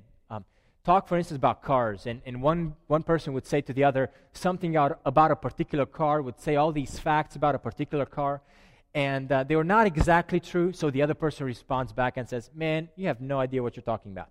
talk, 0.83 1.07
for 1.07 1.17
instance, 1.17 1.37
about 1.37 1.61
cars, 1.61 2.05
and, 2.05 2.21
and 2.25 2.41
one, 2.41 2.75
one 2.87 3.03
person 3.03 3.33
would 3.33 3.45
say 3.45 3.61
to 3.61 3.73
the 3.73 3.83
other 3.83 4.09
something 4.33 4.75
out, 4.75 4.99
about 5.05 5.31
a 5.31 5.35
particular 5.35 5.85
car, 5.85 6.21
would 6.21 6.39
say 6.39 6.55
all 6.55 6.71
these 6.71 6.97
facts 6.97 7.35
about 7.35 7.55
a 7.55 7.59
particular 7.59 8.05
car, 8.05 8.41
and 8.93 9.31
uh, 9.31 9.43
they 9.43 9.55
were 9.55 9.63
not 9.63 9.87
exactly 9.87 10.39
true, 10.39 10.73
so 10.73 10.89
the 10.89 11.01
other 11.01 11.13
person 11.13 11.45
responds 11.45 11.93
back 11.93 12.17
and 12.17 12.27
says, 12.27 12.49
Man, 12.53 12.89
you 12.95 13.07
have 13.07 13.21
no 13.21 13.39
idea 13.39 13.63
what 13.63 13.75
you're 13.75 13.83
talking 13.83 14.11
about. 14.11 14.29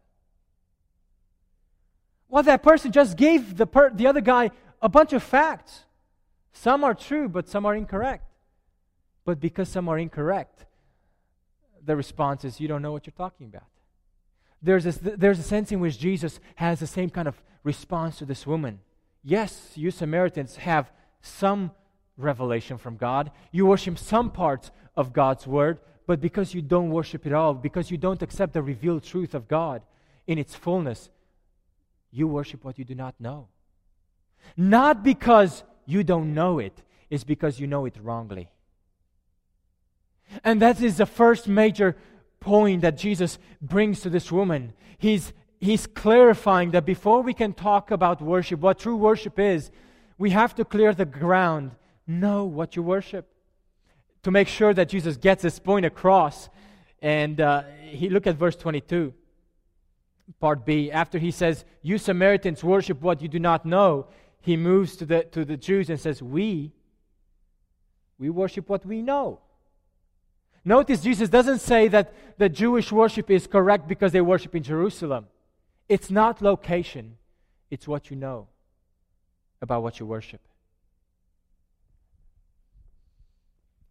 Well, 2.29 2.43
that 2.43 2.63
person 2.63 2.93
just 2.93 3.17
gave 3.17 3.57
the, 3.57 3.67
per- 3.67 3.91
the 3.91 4.07
other 4.07 4.21
guy 4.21 4.51
a 4.83 4.89
bunch 4.89 5.13
of 5.13 5.23
facts. 5.23 5.85
Some 6.53 6.85
are 6.85 6.95
true, 6.95 7.29
but 7.29 7.49
some 7.49 7.65
are 7.65 7.75
incorrect. 7.75 8.25
But 9.25 9.41
because 9.41 9.69
some 9.69 9.89
are 9.89 9.99
incorrect, 9.99 10.67
the 11.85 11.97
response 11.97 12.45
is, 12.45 12.61
You 12.61 12.69
don't 12.69 12.83
know 12.83 12.93
what 12.93 13.07
you're 13.07 13.15
talking 13.17 13.47
about 13.47 13.65
there's 14.63 14.87
a, 14.87 14.93
there's 14.93 15.39
a 15.39 15.45
sense 15.45 15.73
in 15.73 15.81
which 15.81 15.99
Jesus 15.99 16.41
has 16.57 16.81
the 16.81 16.87
same 16.87 17.11
kind 17.11 17.29
of 17.29 17.41
response 17.63 18.19
to 18.19 18.25
this 18.25 18.47
woman. 18.47 18.81
Yes, 19.23 19.73
you 19.75 19.91
Samaritans 19.91 20.57
have 20.57 20.91
some 21.23 21.73
revelation 22.17 22.79
from 22.79 22.97
God. 22.97 23.31
You 23.53 23.67
worship 23.67 23.99
some 23.99 24.31
parts 24.31 24.71
of 24.97 25.13
God's 25.13 25.47
word, 25.47 25.79
but 26.07 26.21
because 26.21 26.55
you 26.55 26.63
don't 26.63 26.91
worship 26.91 27.27
it 27.27 27.33
all, 27.33 27.55
because 27.55 27.91
you 27.91 27.97
don't 27.97 28.23
accept 28.23 28.53
the 28.53 28.63
revealed 28.63 29.05
truth 29.05 29.35
of 29.35 29.49
God 29.49 29.83
in 30.27 30.39
its 30.39 30.55
fullness, 30.55 31.11
you 32.11 32.27
worship 32.27 32.65
what 32.65 32.79
you 32.79 32.85
do 32.85 32.95
not 32.95 33.15
know. 33.21 33.49
Not 34.57 35.03
because 35.03 35.65
you 35.87 36.03
don't 36.05 36.35
know 36.35 36.59
it, 36.59 36.83
it's 37.09 37.25
because 37.25 37.61
you 37.61 37.67
know 37.67 37.85
it 37.85 37.97
wrongly. 38.01 38.49
And 40.45 40.63
that 40.63 40.81
is 40.81 40.99
the 40.99 41.07
first 41.07 41.49
major 41.49 41.97
point 42.41 42.81
that 42.83 42.97
Jesus 42.97 43.39
brings 43.61 44.01
to 44.01 44.11
this 44.11 44.33
woman. 44.33 44.73
He's, 44.99 45.33
he's 45.61 45.87
clarifying 45.87 46.73
that 46.73 46.85
before 46.85 47.23
we 47.23 47.35
can 47.35 47.53
talk 47.53 47.91
about 47.91 48.21
worship, 48.21 48.61
what 48.61 48.79
true 48.79 48.97
worship 48.97 49.39
is, 49.39 49.71
we 50.19 50.31
have 50.31 50.55
to 50.57 50.65
clear 50.65 50.93
the 50.95 51.05
ground. 51.05 51.73
Know 52.07 52.45
what 52.45 52.77
you 52.77 52.83
worship. 52.83 53.27
To 54.25 54.31
make 54.31 54.49
sure 54.49 54.75
that 54.75 54.89
Jesus 54.89 55.17
gets 55.17 55.43
this 55.43 55.59
point 55.59 55.87
across. 55.87 56.49
And 57.01 57.41
uh, 57.41 57.63
he 57.81 58.11
look 58.11 58.27
at 58.27 58.37
verse 58.37 58.57
22, 58.57 59.15
part 60.41 60.67
B. 60.67 60.91
After 60.91 61.19
he 61.19 61.31
says, 61.31 61.65
You 61.83 61.97
Samaritans 61.97 62.63
worship 62.63 63.01
what 63.01 63.23
you 63.23 63.29
do 63.29 63.39
not 63.39 63.65
know, 63.65 64.09
he 64.43 64.57
moves 64.57 64.97
to 64.97 65.07
the, 65.07 65.23
to 65.25 65.45
the 65.45 65.57
Jews 65.57 65.89
and 65.89 65.99
says, 65.99 66.23
We, 66.23 66.73
we 68.19 68.29
worship 68.29 68.69
what 68.69 68.85
we 68.85 69.01
know. 69.01 69.41
Notice 70.65 71.01
Jesus 71.03 71.29
doesn't 71.29 71.61
say 71.61 71.89
that 71.89 72.13
the 72.39 72.49
Jewish 72.49 72.93
worship 72.93 73.31
is 73.31 73.47
correct 73.47 73.89
because 73.89 74.13
they 74.13 74.21
worship 74.21 74.55
in 74.55 74.63
Jerusalem. 74.63 75.27
It's 75.89 76.11
not 76.11 76.43
location, 76.43 77.17
it's 77.71 77.89
what 77.89 78.11
you 78.11 78.17
know 78.17 78.49
about 79.63 79.83
what 79.83 79.99
you 79.99 80.07
worship. 80.07 80.41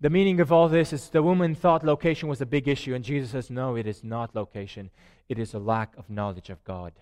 The 0.01 0.09
meaning 0.09 0.39
of 0.39 0.51
all 0.51 0.69
this 0.69 0.93
is 0.93 1.09
the 1.09 1.21
woman 1.21 1.55
thought 1.55 1.83
location 1.83 2.29
was 2.29 2.39
a 2.39 2.45
big 2.45 2.67
issue, 2.67 2.93
and 2.93 3.03
Jesus 3.03 3.31
says, 3.31 3.49
No, 3.49 3.75
it 3.75 3.85
is 3.85 4.03
not 4.03 4.33
location. 4.33 4.91
It 5.27 5.37
is 5.37 5.53
a 5.53 5.59
lack 5.59 5.93
of 5.97 6.09
knowledge 6.09 6.49
of 6.49 6.63
God. 6.63 6.93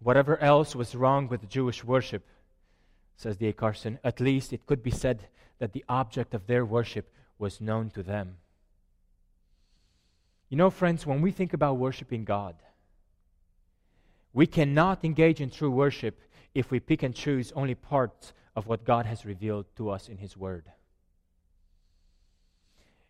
Whatever 0.00 0.38
else 0.38 0.74
was 0.74 0.94
wrong 0.94 1.28
with 1.28 1.48
Jewish 1.48 1.84
worship, 1.84 2.26
says 3.16 3.36
D.A. 3.36 3.52
Carson, 3.52 3.98
at 4.02 4.18
least 4.18 4.54
it 4.54 4.64
could 4.64 4.82
be 4.82 4.90
said 4.90 5.26
that 5.58 5.74
the 5.74 5.84
object 5.90 6.32
of 6.32 6.46
their 6.46 6.64
worship 6.64 7.12
was 7.40 7.60
known 7.60 7.90
to 7.90 8.02
them. 8.02 8.36
You 10.50 10.56
know, 10.56 10.70
friends, 10.70 11.06
when 11.06 11.20
we 11.20 11.30
think 11.30 11.52
about 11.54 11.78
worshiping 11.78 12.24
God, 12.24 12.56
we 14.32 14.46
cannot 14.46 15.04
engage 15.04 15.40
in 15.40 15.50
true 15.50 15.70
worship 15.70 16.20
if 16.54 16.70
we 16.70 16.80
pick 16.80 17.02
and 17.02 17.14
choose 17.14 17.52
only 17.56 17.74
parts 17.74 18.32
of 18.54 18.66
what 18.66 18.84
God 18.84 19.06
has 19.06 19.24
revealed 19.24 19.66
to 19.76 19.90
us 19.90 20.08
in 20.08 20.18
His 20.18 20.36
Word. 20.36 20.64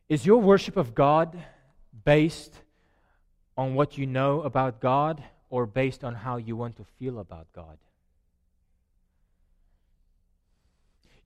Is 0.09 0.27
your 0.27 0.39
worship 0.39 0.77
of 0.77 0.95
God 0.95 1.39
based 2.05 2.55
on 3.57 3.75
what 3.75 3.97
you 3.99 4.07
know 4.07 4.43
about 4.43 4.81
God 4.81 5.23
or 5.49 5.67
based 5.67 6.05
on 6.05 6.15
how 6.15 6.37
you 6.37 6.57
want 6.57 6.77
to 6.77 6.85
feel 6.99 7.19
about 7.19 7.47
God? 7.55 7.79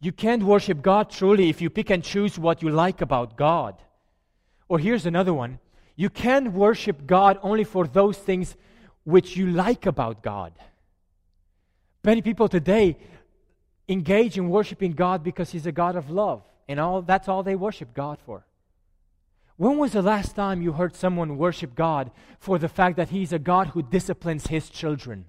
You 0.04 0.12
can't 0.12 0.42
worship 0.42 0.82
God 0.82 1.08
truly 1.08 1.48
if 1.48 1.62
you 1.62 1.70
pick 1.70 1.88
and 1.88 2.04
choose 2.04 2.38
what 2.38 2.60
you 2.60 2.68
like 2.68 3.00
about 3.00 3.38
God. 3.38 3.74
Or 4.68 4.78
here's 4.78 5.06
another 5.06 5.32
one 5.32 5.60
you 5.96 6.10
can't 6.10 6.52
worship 6.52 7.06
God 7.06 7.38
only 7.42 7.64
for 7.64 7.86
those 7.86 8.18
things 8.18 8.54
which 9.04 9.34
you 9.34 9.46
like 9.46 9.86
about 9.86 10.22
God. 10.22 10.52
Many 12.04 12.20
people 12.20 12.48
today 12.48 12.98
engage 13.88 14.36
in 14.36 14.50
worshiping 14.50 14.92
God 14.92 15.24
because 15.24 15.52
He's 15.52 15.64
a 15.64 15.72
God 15.72 15.96
of 15.96 16.10
love, 16.10 16.42
and 16.68 16.78
all, 16.78 17.00
that's 17.00 17.26
all 17.26 17.42
they 17.42 17.56
worship 17.56 17.94
God 17.94 18.18
for. 18.26 18.44
When 19.56 19.78
was 19.78 19.92
the 19.92 20.02
last 20.02 20.36
time 20.36 20.60
you 20.60 20.72
heard 20.72 20.94
someone 20.94 21.38
worship 21.38 21.74
God 21.74 22.10
for 22.38 22.58
the 22.58 22.68
fact 22.68 22.98
that 22.98 23.08
He's 23.08 23.32
a 23.32 23.38
God 23.38 23.68
who 23.68 23.82
disciplines 23.82 24.48
His 24.48 24.68
children? 24.68 25.24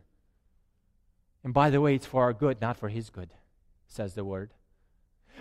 And 1.46 1.54
by 1.54 1.70
the 1.70 1.80
way, 1.80 1.96
it's 1.96 2.06
for 2.06 2.24
our 2.24 2.34
good, 2.34 2.60
not 2.60 2.76
for 2.76 2.90
His 2.90 3.10
good, 3.10 3.30
says 3.88 4.16
the 4.16 4.26
Word. 4.26 4.52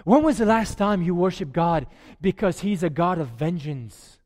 When 0.03 0.23
was 0.23 0.39
the 0.39 0.47
last 0.47 0.77
time 0.77 1.03
you 1.03 1.15
worshiped 1.15 1.53
God 1.53 1.87
because 2.21 2.61
He's 2.61 2.83
a 2.83 2.91
God 2.91 3.19
of 3.19 3.29
vengeance? 3.29 4.19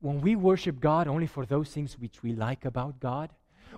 When 0.00 0.20
we 0.20 0.36
worship 0.36 0.80
God 0.80 1.08
only 1.08 1.26
for 1.26 1.46
those 1.46 1.70
things 1.70 1.98
which 1.98 2.22
we 2.22 2.32
like 2.32 2.64
about 2.64 3.00
God, 3.00 3.30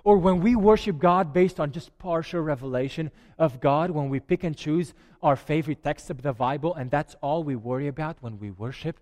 or 0.03 0.17
when 0.17 0.41
we 0.41 0.55
worship 0.55 0.97
God 0.97 1.33
based 1.33 1.59
on 1.59 1.71
just 1.71 1.97
partial 1.97 2.41
revelation 2.41 3.11
of 3.37 3.59
God, 3.59 3.91
when 3.91 4.09
we 4.09 4.19
pick 4.19 4.43
and 4.43 4.55
choose 4.55 4.93
our 5.21 5.35
favorite 5.35 5.83
text 5.83 6.09
of 6.09 6.21
the 6.21 6.33
Bible 6.33 6.73
and 6.73 6.89
that's 6.89 7.15
all 7.21 7.43
we 7.43 7.55
worry 7.55 7.87
about 7.87 8.17
when 8.21 8.39
we 8.39 8.51
worship, 8.51 8.99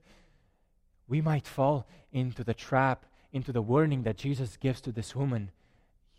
we 1.08 1.22
might 1.22 1.48
fall 1.48 1.88
into 2.12 2.44
the 2.44 2.54
trap 2.54 3.06
into 3.32 3.52
the 3.52 3.62
warning 3.62 4.04
that 4.04 4.18
Jesus 4.18 4.58
gives 4.58 4.82
to 4.82 4.92
this 4.92 5.16
woman 5.16 5.52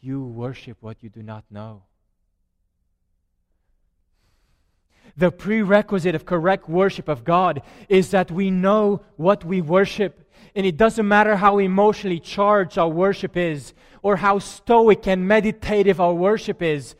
you 0.00 0.22
worship 0.22 0.78
what 0.80 1.02
you 1.02 1.08
do 1.08 1.22
not 1.22 1.44
know. 1.50 1.82
The 5.18 5.32
prerequisite 5.32 6.14
of 6.14 6.24
correct 6.24 6.68
worship 6.68 7.08
of 7.08 7.24
God 7.24 7.62
is 7.88 8.12
that 8.12 8.30
we 8.30 8.52
know 8.52 9.02
what 9.16 9.44
we 9.44 9.60
worship. 9.60 10.30
And 10.54 10.64
it 10.64 10.76
doesn't 10.76 11.08
matter 11.08 11.34
how 11.34 11.58
emotionally 11.58 12.20
charged 12.20 12.78
our 12.78 12.88
worship 12.88 13.36
is 13.36 13.74
or 14.00 14.16
how 14.16 14.38
stoic 14.38 15.08
and 15.08 15.26
meditative 15.26 16.00
our 16.00 16.14
worship 16.14 16.62
is. 16.62 16.94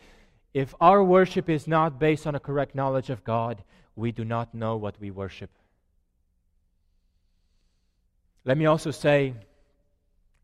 If 0.52 0.74
our 0.80 1.04
worship 1.04 1.48
is 1.48 1.68
not 1.68 2.00
based 2.00 2.26
on 2.26 2.34
a 2.34 2.40
correct 2.40 2.74
knowledge 2.74 3.08
of 3.08 3.22
God, 3.22 3.62
we 3.94 4.10
do 4.10 4.24
not 4.24 4.52
know 4.52 4.76
what 4.76 5.00
we 5.00 5.12
worship. 5.12 5.50
Let 8.44 8.58
me 8.58 8.66
also 8.66 8.90
say 8.90 9.34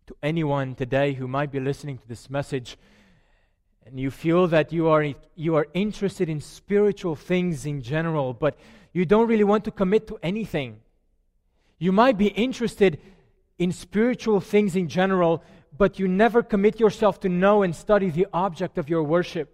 to 0.06 0.16
anyone 0.22 0.76
today 0.76 1.14
who 1.14 1.26
might 1.26 1.50
be 1.50 1.58
listening 1.58 1.98
to 1.98 2.06
this 2.06 2.30
message 2.30 2.76
and 3.86 4.00
you 4.00 4.10
feel 4.10 4.46
that 4.48 4.72
you 4.72 4.88
are, 4.88 5.14
you 5.34 5.56
are 5.56 5.66
interested 5.74 6.28
in 6.28 6.40
spiritual 6.40 7.14
things 7.14 7.66
in 7.66 7.82
general, 7.82 8.32
but 8.32 8.56
you 8.92 9.04
don't 9.04 9.28
really 9.28 9.44
want 9.44 9.64
to 9.64 9.70
commit 9.70 10.06
to 10.08 10.18
anything. 10.22 10.80
You 11.78 11.92
might 11.92 12.16
be 12.16 12.28
interested 12.28 12.98
in 13.58 13.72
spiritual 13.72 14.40
things 14.40 14.74
in 14.74 14.88
general, 14.88 15.42
but 15.76 15.98
you 15.98 16.08
never 16.08 16.42
commit 16.42 16.80
yourself 16.80 17.20
to 17.20 17.28
know 17.28 17.62
and 17.62 17.74
study 17.74 18.10
the 18.10 18.26
object 18.32 18.78
of 18.78 18.88
your 18.88 19.02
worship. 19.02 19.50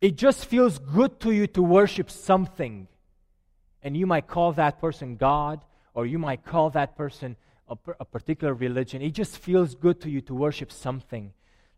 It 0.00 0.16
just 0.16 0.46
feels 0.46 0.78
good 0.78 1.20
to 1.20 1.30
you 1.30 1.46
to 1.48 1.62
worship 1.62 2.10
something. 2.10 2.88
And 3.82 3.96
you 3.96 4.06
might 4.06 4.26
call 4.26 4.52
that 4.52 4.80
person 4.80 5.16
God, 5.16 5.60
or 5.94 6.06
you 6.06 6.18
might 6.18 6.44
call 6.44 6.70
that 6.70 6.96
person 6.96 7.36
a, 7.68 7.76
a 8.00 8.04
particular 8.04 8.52
religion. 8.52 9.00
It 9.00 9.12
just 9.12 9.38
feels 9.38 9.74
good 9.74 10.00
to 10.00 10.10
you 10.10 10.20
to 10.22 10.34
worship 10.34 10.72
something. 10.72 11.32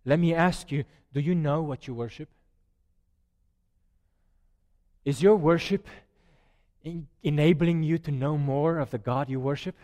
Let 0.05 0.19
me 0.19 0.35
ask 0.35 0.71
you 0.71 0.85
do 1.17 1.23
you 1.23 1.35
know 1.35 1.63
what 1.63 1.87
you 1.87 1.95
worship? 1.95 2.29
Is 5.03 5.23
your 5.23 5.37
worship 5.37 5.89
in 6.85 7.07
enabling 7.23 7.85
you 7.85 7.97
to 7.97 8.11
know 8.11 8.37
more 8.37 8.79
of 8.79 8.91
the 8.91 8.99
God 8.99 9.31
you 9.31 9.41
worship? 9.41 9.77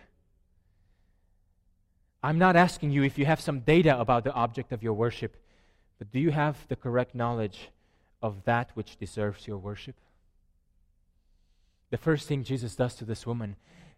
I'm 2.22 2.36
not 2.36 2.54
asking 2.54 2.90
you 2.90 3.02
if 3.02 3.16
you 3.16 3.24
have 3.24 3.40
some 3.40 3.60
data 3.60 3.98
about 3.98 4.24
the 4.24 4.32
object 4.34 4.72
of 4.72 4.82
your 4.82 4.92
worship, 4.92 5.34
but 5.98 6.12
do 6.12 6.20
you 6.20 6.32
have 6.32 6.68
the 6.68 6.76
correct 6.76 7.14
knowledge 7.14 7.70
of 8.20 8.44
that 8.44 8.68
which 8.74 8.98
deserves 8.98 9.46
your 9.46 9.56
worship? 9.56 9.96
The 11.88 11.96
first 11.96 12.28
thing 12.28 12.44
Jesus 12.44 12.76
does 12.76 12.94
to 12.96 13.06
this 13.06 13.26
woman, 13.26 13.56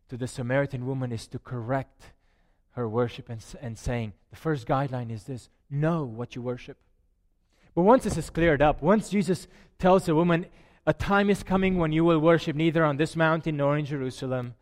to 0.09 0.17
the 0.17 0.29
Samaritan 0.29 0.87
woman, 0.87 1.11
is 1.11 1.27
to 1.27 1.41
correct 1.41 2.13
her 2.77 2.89
worship 2.89 3.29
and, 3.29 3.45
and 3.61 3.77
saying, 3.77 4.13
the 4.31 4.37
first 4.37 4.69
guideline 4.69 5.11
is 5.11 5.25
this 5.25 5.49
know 5.69 6.05
what 6.05 6.37
you 6.37 6.41
worship. 6.41 6.77
But 7.75 7.83
once 7.83 8.05
this 8.05 8.17
is 8.17 8.31
cleared 8.31 8.63
up, 8.63 8.83
once 8.83 9.09
Jesus 9.09 9.49
tells 9.79 10.07
the 10.07 10.15
woman, 10.15 10.47
A 10.87 10.93
time 10.93 11.31
is 11.31 11.43
coming 11.43 11.79
when 11.79 11.93
you 11.93 12.05
will 12.05 12.19
worship 12.19 12.55
neither 12.57 12.85
on 12.85 12.97
this 12.97 13.17
mountain 13.17 13.57
nor 13.57 13.77
in 13.77 13.85
Jerusalem, 13.85 14.55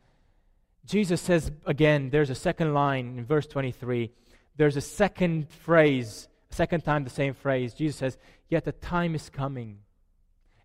Jesus 0.84 1.20
says 1.20 1.50
again, 1.66 2.10
there's 2.10 2.30
a 2.30 2.34
second 2.34 2.74
line 2.74 3.18
in 3.18 3.24
verse 3.24 3.46
23. 3.46 4.10
There's 4.56 4.76
a 4.76 4.80
second 4.80 5.50
phrase, 5.50 6.28
a 6.50 6.54
second 6.54 6.82
time 6.82 7.04
the 7.04 7.10
same 7.10 7.34
phrase. 7.34 7.74
Jesus 7.74 7.96
says, 7.96 8.18
Yet 8.48 8.64
the 8.64 8.72
time 8.72 9.14
is 9.14 9.30
coming. 9.30 9.78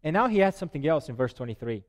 And 0.04 0.14
now 0.14 0.28
he 0.28 0.42
adds 0.42 0.58
something 0.58 0.86
else 0.88 1.10
in 1.10 1.16
verse 1.16 1.34
23. 1.34 1.84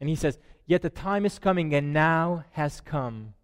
And 0.00 0.08
he 0.08 0.14
says, 0.14 0.38
Yet 0.66 0.82
the 0.82 0.90
time 0.90 1.26
is 1.26 1.38
coming 1.38 1.74
and 1.74 1.92
now 1.92 2.44
has 2.52 2.80
come 2.80 3.34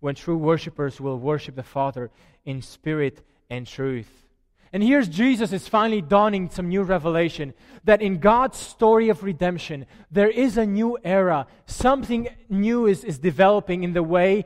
when 0.00 0.14
true 0.14 0.36
worshippers 0.36 1.00
will 1.00 1.18
worship 1.18 1.56
the 1.56 1.62
Father 1.62 2.10
in 2.44 2.60
spirit 2.60 3.22
and 3.48 3.66
truth. 3.66 4.25
And 4.72 4.82
here's 4.82 5.08
Jesus 5.08 5.52
is 5.52 5.68
finally 5.68 6.02
dawning 6.02 6.50
some 6.50 6.68
new 6.68 6.82
revelation 6.82 7.54
that 7.84 8.02
in 8.02 8.18
God's 8.18 8.58
story 8.58 9.08
of 9.08 9.22
redemption, 9.22 9.86
there 10.10 10.28
is 10.28 10.56
a 10.56 10.66
new 10.66 10.98
era. 11.04 11.46
Something 11.66 12.28
new 12.48 12.86
is, 12.86 13.04
is 13.04 13.18
developing 13.18 13.84
in 13.84 13.92
the 13.92 14.02
way 14.02 14.44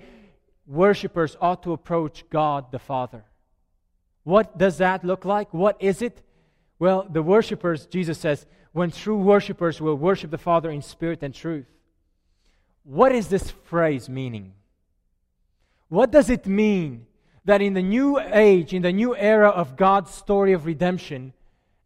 worshippers 0.66 1.36
ought 1.40 1.62
to 1.62 1.72
approach 1.72 2.24
God 2.30 2.70
the 2.70 2.78
Father. 2.78 3.24
What 4.22 4.58
does 4.58 4.78
that 4.78 5.04
look 5.04 5.24
like? 5.24 5.52
What 5.52 5.76
is 5.80 6.02
it? 6.02 6.22
Well, 6.78 7.06
the 7.10 7.22
worshippers, 7.22 7.86
Jesus 7.86 8.18
says, 8.18 8.46
when 8.72 8.90
true 8.90 9.18
worshippers 9.18 9.80
will 9.80 9.96
worship 9.96 10.30
the 10.30 10.38
Father 10.38 10.70
in 10.70 10.82
spirit 10.82 11.22
and 11.22 11.34
truth. 11.34 11.66
What 12.84 13.12
is 13.12 13.28
this 13.28 13.50
phrase 13.50 14.08
meaning? 14.08 14.52
What 15.88 16.12
does 16.12 16.30
it 16.30 16.46
mean 16.46 17.06
that 17.44 17.62
in 17.62 17.74
the 17.74 17.82
new 17.82 18.18
age, 18.18 18.74
in 18.74 18.82
the 18.82 18.92
new 18.92 19.16
era 19.16 19.48
of 19.48 19.76
God's 19.76 20.12
story 20.12 20.52
of 20.52 20.66
redemption, 20.66 21.32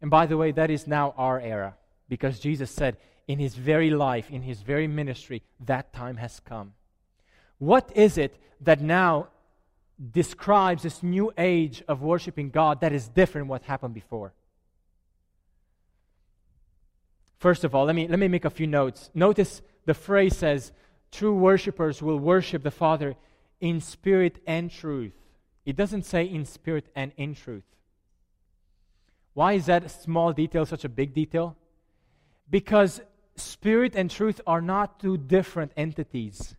and 0.01 0.11
by 0.11 0.25
the 0.25 0.37
way, 0.37 0.51
that 0.51 0.69
is 0.69 0.87
now 0.87 1.13
our 1.17 1.39
era, 1.39 1.75
because 2.09 2.39
Jesus 2.39 2.71
said 2.71 2.97
in 3.27 3.39
his 3.39 3.55
very 3.55 3.89
life, 3.89 4.29
in 4.29 4.41
his 4.41 4.61
very 4.61 4.87
ministry, 4.87 5.41
that 5.65 5.93
time 5.93 6.17
has 6.17 6.39
come. 6.39 6.73
What 7.57 7.91
is 7.95 8.17
it 8.17 8.37
that 8.61 8.81
now 8.81 9.29
describes 10.11 10.83
this 10.83 11.01
new 11.01 11.31
age 11.37 11.81
of 11.87 12.01
worshiping 12.01 12.49
God 12.49 12.81
that 12.81 12.93
is 12.93 13.07
different 13.07 13.47
what 13.47 13.63
happened 13.63 13.93
before? 13.93 14.33
First 17.39 17.63
of 17.63 17.73
all, 17.73 17.85
let 17.85 17.95
me, 17.95 18.07
let 18.07 18.19
me 18.19 18.27
make 18.27 18.45
a 18.45 18.49
few 18.49 18.67
notes. 18.67 19.09
Notice 19.13 19.61
the 19.85 19.93
phrase 19.93 20.35
says, 20.35 20.71
True 21.11 21.33
worshippers 21.33 22.01
will 22.01 22.19
worship 22.19 22.63
the 22.63 22.71
Father 22.71 23.15
in 23.61 23.79
spirit 23.79 24.39
and 24.45 24.69
truth. 24.69 25.13
It 25.65 25.75
doesn't 25.75 26.03
say 26.03 26.25
in 26.25 26.45
spirit 26.45 26.89
and 26.95 27.11
in 27.17 27.33
truth. 27.33 27.63
Why 29.33 29.53
is 29.53 29.65
that 29.65 29.89
small 29.89 30.31
detail 30.31 30.65
such 30.65 30.85
a 30.85 30.89
big 30.89 31.13
detail? 31.13 31.57
Because 32.49 33.01
spirit 33.35 33.95
and 33.95 34.09
truth 34.09 34.39
are 34.47 34.61
not 34.61 34.99
two 34.99 35.17
different 35.17 35.71
entities. 35.75 36.55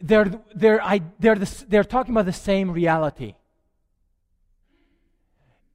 They're, 0.00 0.40
they're, 0.54 0.82
I, 0.82 1.02
they're, 1.18 1.34
the, 1.34 1.64
they're 1.68 1.84
talking 1.84 2.14
about 2.14 2.26
the 2.26 2.32
same 2.32 2.70
reality. 2.70 3.34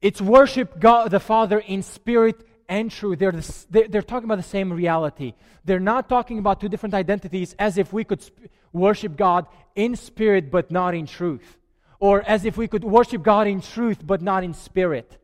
It's 0.00 0.20
worship 0.20 0.80
God 0.80 1.10
the 1.10 1.20
Father 1.20 1.58
in 1.58 1.82
spirit 1.82 2.46
and 2.68 2.90
truth. 2.90 3.18
They're, 3.18 3.32
the, 3.32 3.86
they're 3.88 4.02
talking 4.02 4.24
about 4.24 4.36
the 4.36 4.42
same 4.42 4.72
reality. 4.72 5.34
They're 5.64 5.80
not 5.80 6.08
talking 6.08 6.38
about 6.38 6.60
two 6.60 6.68
different 6.68 6.94
identities 6.94 7.54
as 7.58 7.78
if 7.78 7.92
we 7.92 8.04
could 8.04 8.22
sp- 8.24 8.50
worship 8.74 9.16
God 9.16 9.46
in 9.74 9.96
spirit 9.96 10.50
but 10.50 10.70
not 10.70 10.94
in 10.94 11.06
truth. 11.06 11.56
Or 11.98 12.22
as 12.22 12.44
if 12.44 12.58
we 12.58 12.68
could 12.68 12.84
worship 12.84 13.22
God 13.22 13.46
in 13.46 13.62
truth 13.62 14.06
but 14.06 14.20
not 14.20 14.44
in 14.44 14.52
spirit. 14.52 15.16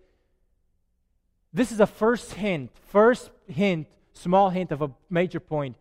This 1.52 1.72
is 1.72 1.80
a 1.80 1.86
first 1.86 2.34
hint, 2.34 2.70
first 2.88 3.30
hint, 3.46 3.88
small 4.14 4.50
hint 4.50 4.72
of 4.72 4.80
a 4.80 4.90
major 5.10 5.40
point 5.40 5.76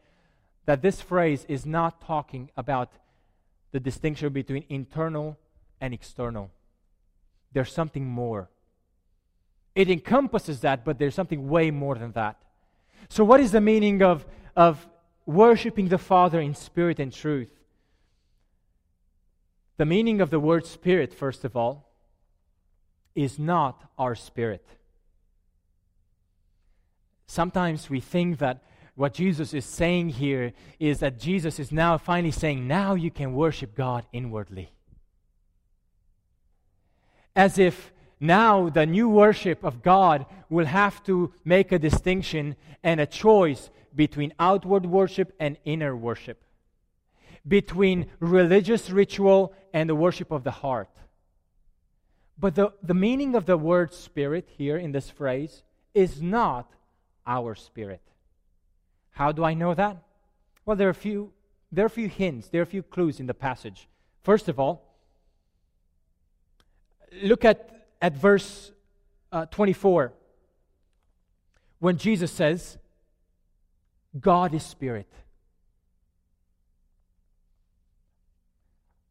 that 0.66 0.82
this 0.82 1.00
phrase 1.00 1.46
is 1.48 1.66
not 1.66 2.02
talking 2.02 2.50
about 2.58 2.92
the 3.72 3.80
distinction 3.80 4.34
between 4.34 4.66
internal 4.70 5.38
and 5.80 5.94
external. 5.94 6.52
There's 7.54 7.72
something 7.72 8.06
more. 8.06 8.50
It 9.76 9.90
encompasses 9.90 10.62
that, 10.62 10.84
but 10.84 11.00
there's 11.00 11.16
something 11.16 11.50
way 11.50 11.72
more 11.72 11.96
than 11.96 12.12
that. 12.14 12.38
So, 13.10 13.24
what 13.24 13.40
is 13.40 13.52
the 13.52 13.62
meaning 13.62 14.02
of, 14.02 14.26
of 14.56 14.88
worshiping 15.26 15.88
the 15.88 15.98
Father 15.98 16.40
in 16.40 16.54
spirit 16.54 17.00
and 17.00 17.14
truth? 17.14 17.52
The 19.80 19.86
meaning 19.86 20.20
of 20.20 20.30
the 20.30 20.42
word 20.42 20.66
spirit, 20.66 21.14
first 21.14 21.46
of 21.46 21.56
all, 21.56 21.90
is 23.16 23.40
not 23.40 23.82
our 23.98 24.14
spirit. 24.14 24.68
Sometimes 27.28 27.90
we 27.90 28.02
think 28.02 28.40
that 28.40 28.62
what 28.96 29.14
Jesus 29.14 29.54
is 29.54 29.64
saying 29.64 30.10
here 30.10 30.52
is 30.82 31.00
that 31.00 31.18
Jesus 31.18 31.60
is 31.60 31.72
now 31.72 31.98
finally 31.98 32.32
saying, 32.32 32.68
now 32.68 32.94
you 32.94 33.10
can 33.10 33.34
worship 33.34 33.74
God 33.74 34.04
inwardly. 34.12 34.74
As 37.34 37.58
if 37.58 37.94
now 38.20 38.68
the 38.68 38.86
new 38.86 39.08
worship 39.08 39.64
of 39.64 39.82
God 39.82 40.26
will 40.50 40.66
have 40.66 41.02
to 41.06 41.32
make 41.46 41.72
a 41.72 41.80
distinction 41.80 42.58
and 42.84 43.00
a 43.00 43.06
choice 43.06 43.70
between 43.96 44.34
outward 44.42 44.86
worship 44.86 45.34
and 45.40 45.56
inner 45.64 45.96
worship, 45.96 46.44
between 47.50 48.10
religious 48.20 48.90
ritual 48.90 49.54
and 49.74 49.90
the 49.90 49.96
worship 49.96 50.32
of 50.32 50.46
the 50.46 50.52
heart. 50.52 50.90
But 52.38 52.56
the, 52.56 52.72
the 52.82 52.94
meaning 52.94 53.36
of 53.36 53.46
the 53.46 53.58
word 53.58 53.94
spirit 53.94 54.48
here 54.58 54.78
in 54.78 54.94
this 54.94 55.10
phrase 55.10 55.64
is 55.94 56.22
not 56.22 56.72
our 57.28 57.56
spirit. 57.56 58.02
How 59.12 59.34
do 59.34 59.44
I 59.44 59.54
know 59.54 59.74
that? 59.74 59.98
Well, 60.66 60.78
there 60.78 60.88
are 60.88 60.92
a 60.92 60.96
few, 60.96 61.34
there 61.72 61.84
are 61.84 61.88
a 61.88 61.90
few 61.90 62.08
hints, 62.08 62.48
there 62.48 62.62
are 62.62 62.64
a 62.64 62.68
few 62.68 62.84
clues 62.84 63.20
in 63.20 63.26
the 63.26 63.34
passage. 63.34 63.90
First 64.22 64.48
of 64.48 64.60
all, 64.60 64.96
look 67.22 67.44
at 67.44 67.80
at 68.02 68.16
verse 68.16 68.72
uh, 69.32 69.46
24 69.48 70.14
when 71.80 71.98
Jesus 71.98 72.32
says, 72.32 72.78
God 74.20 74.54
is 74.54 74.64
spirit. 74.64 75.12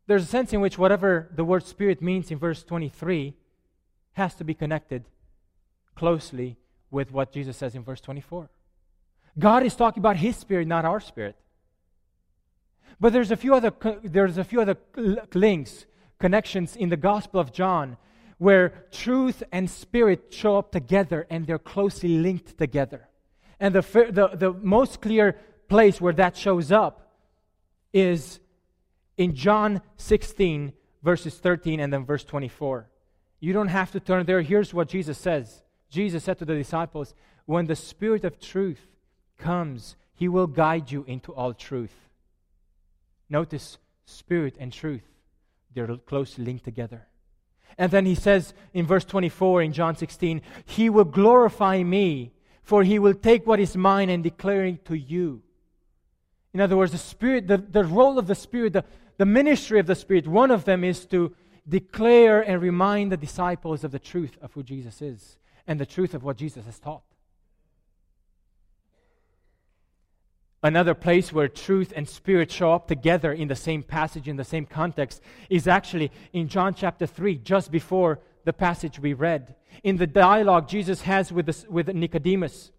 There's 0.08 0.24
a 0.24 0.26
sense 0.26 0.52
in 0.54 0.60
which 0.60 0.78
whatever 0.78 1.28
the 1.36 1.44
word 1.44 1.64
spirit 1.64 2.00
means 2.00 2.30
in 2.30 2.38
verse 2.38 2.64
23 2.64 3.34
has 4.14 4.34
to 4.36 4.42
be 4.42 4.54
connected 4.54 5.04
closely 5.94 6.56
with 6.90 7.12
what 7.12 7.30
Jesus 7.30 7.58
says 7.58 7.74
in 7.74 7.84
verse 7.84 8.00
24. 8.00 8.48
God 9.38 9.62
is 9.62 9.76
talking 9.76 10.00
about 10.00 10.16
his 10.16 10.34
spirit, 10.34 10.66
not 10.66 10.86
our 10.86 10.98
spirit. 10.98 11.36
But 12.98 13.12
there's 13.12 13.30
a 13.30 13.36
few 13.36 13.54
other 13.54 13.70
there's 14.02 14.38
a 14.38 14.44
few 14.44 14.62
other 14.62 14.78
links, 15.34 15.84
connections 16.18 16.74
in 16.74 16.88
the 16.88 16.96
Gospel 16.96 17.38
of 17.38 17.52
John 17.52 17.98
where 18.38 18.86
truth 18.90 19.42
and 19.52 19.68
spirit 19.68 20.28
show 20.30 20.56
up 20.56 20.72
together 20.72 21.26
and 21.28 21.46
they're 21.46 21.58
closely 21.58 22.18
linked 22.18 22.56
together. 22.56 23.08
And 23.60 23.74
the, 23.74 23.82
the, 23.82 24.28
the 24.34 24.52
most 24.52 25.02
clear 25.02 25.36
place 25.68 26.00
where 26.00 26.14
that 26.14 26.36
shows 26.36 26.72
up 26.72 27.12
is 27.92 28.40
in 29.18 29.35
John 29.35 29.83
16, 29.98 30.72
verses 31.02 31.35
13 31.37 31.81
and 31.81 31.92
then 31.92 32.07
verse 32.07 32.24
24. 32.24 32.88
You 33.40 33.52
don't 33.52 33.68
have 33.68 33.92
to 33.92 34.00
turn 34.00 34.24
there. 34.24 34.40
Here's 34.40 34.72
what 34.72 34.88
Jesus 34.88 35.18
says 35.18 35.62
Jesus 35.90 36.24
said 36.24 36.38
to 36.38 36.44
the 36.44 36.54
disciples, 36.54 37.14
When 37.44 37.66
the 37.66 37.76
Spirit 37.76 38.24
of 38.24 38.40
truth 38.40 38.81
comes, 39.37 39.96
he 40.14 40.28
will 40.28 40.46
guide 40.46 40.90
you 40.90 41.04
into 41.07 41.35
all 41.35 41.52
truth. 41.52 41.94
Notice 43.28 43.78
spirit 44.07 44.57
and 44.59 44.72
truth, 44.72 45.04
they're 45.74 45.96
closely 45.98 46.44
linked 46.44 46.64
together. 46.64 47.07
And 47.76 47.92
then 47.92 48.07
he 48.07 48.14
says 48.14 48.54
in 48.72 48.87
verse 48.87 49.04
24 49.04 49.62
in 49.62 49.72
John 49.72 49.94
16, 49.94 50.40
He 50.64 50.90
will 50.90 51.04
glorify 51.04 51.83
me, 51.83 52.33
for 52.62 52.83
he 52.83 52.98
will 52.98 53.14
take 53.14 53.46
what 53.46 53.61
is 53.61 53.76
mine 53.76 54.09
and 54.09 54.24
declare 54.24 54.64
it 54.64 54.85
to 54.87 54.96
you. 54.96 55.42
In 56.52 56.61
other 56.61 56.76
words, 56.76 56.92
the 56.92 56.98
Spirit, 56.98 57.46
the, 57.46 57.59
the 57.59 57.85
role 57.85 58.18
of 58.18 58.26
the 58.26 58.35
Spirit, 58.35 58.72
the, 58.72 58.85
the 59.18 59.26
ministry 59.26 59.78
of 59.78 59.87
the 59.87 59.94
Spirit, 59.94 60.26
one 60.26 60.50
of 60.50 60.64
them 60.64 60.83
is 60.83 61.04
to 61.07 61.35
declare 61.68 62.40
and 62.40 62.62
remind 62.62 63.12
the 63.12 63.16
disciples 63.16 63.85
of 63.85 63.90
the 63.90 63.98
truth 63.98 64.37
of 64.40 64.52
who 64.54 64.62
Jesus 64.62 65.02
is 65.02 65.37
and 65.66 65.78
the 65.78 65.87
truth 65.87 66.14
of 66.14 66.24
what 66.24 66.38
Jesus 66.38 66.64
has 66.64 66.78
taught. 66.78 67.02
Another 70.62 70.94
place 70.94 71.33
where 71.33 71.46
truth 71.46 71.92
and 71.94 72.09
spirit 72.09 72.50
show 72.50 72.72
up 72.72 72.88
together 72.88 73.33
in 73.33 73.46
the 73.46 73.54
same 73.54 73.83
passage, 73.83 74.26
in 74.26 74.37
the 74.37 74.44
same 74.44 74.66
context, 74.66 75.22
is 75.48 75.68
actually 75.68 76.11
in 76.33 76.48
John 76.48 76.74
chapter 76.74 77.07
3, 77.07 77.37
just 77.38 77.70
before 77.70 78.18
the 78.44 78.52
passage 78.52 78.98
we 78.98 79.12
read. 79.12 79.54
In 79.85 79.98
the 79.98 80.07
dialogue 80.07 80.68
Jesus 80.68 81.02
has 81.02 81.31
with, 81.31 81.68
with 81.68 81.88
Nicodemus. 81.94 82.72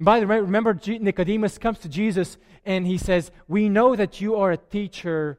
By 0.00 0.18
the 0.18 0.26
way, 0.26 0.40
remember, 0.40 0.78
Nicodemus 0.86 1.58
comes 1.58 1.78
to 1.80 1.88
Jesus 1.88 2.38
and 2.64 2.86
he 2.86 2.96
says, 2.96 3.30
We 3.46 3.68
know 3.68 3.94
that 3.94 4.20
you 4.20 4.36
are 4.36 4.50
a 4.50 4.56
teacher 4.56 5.38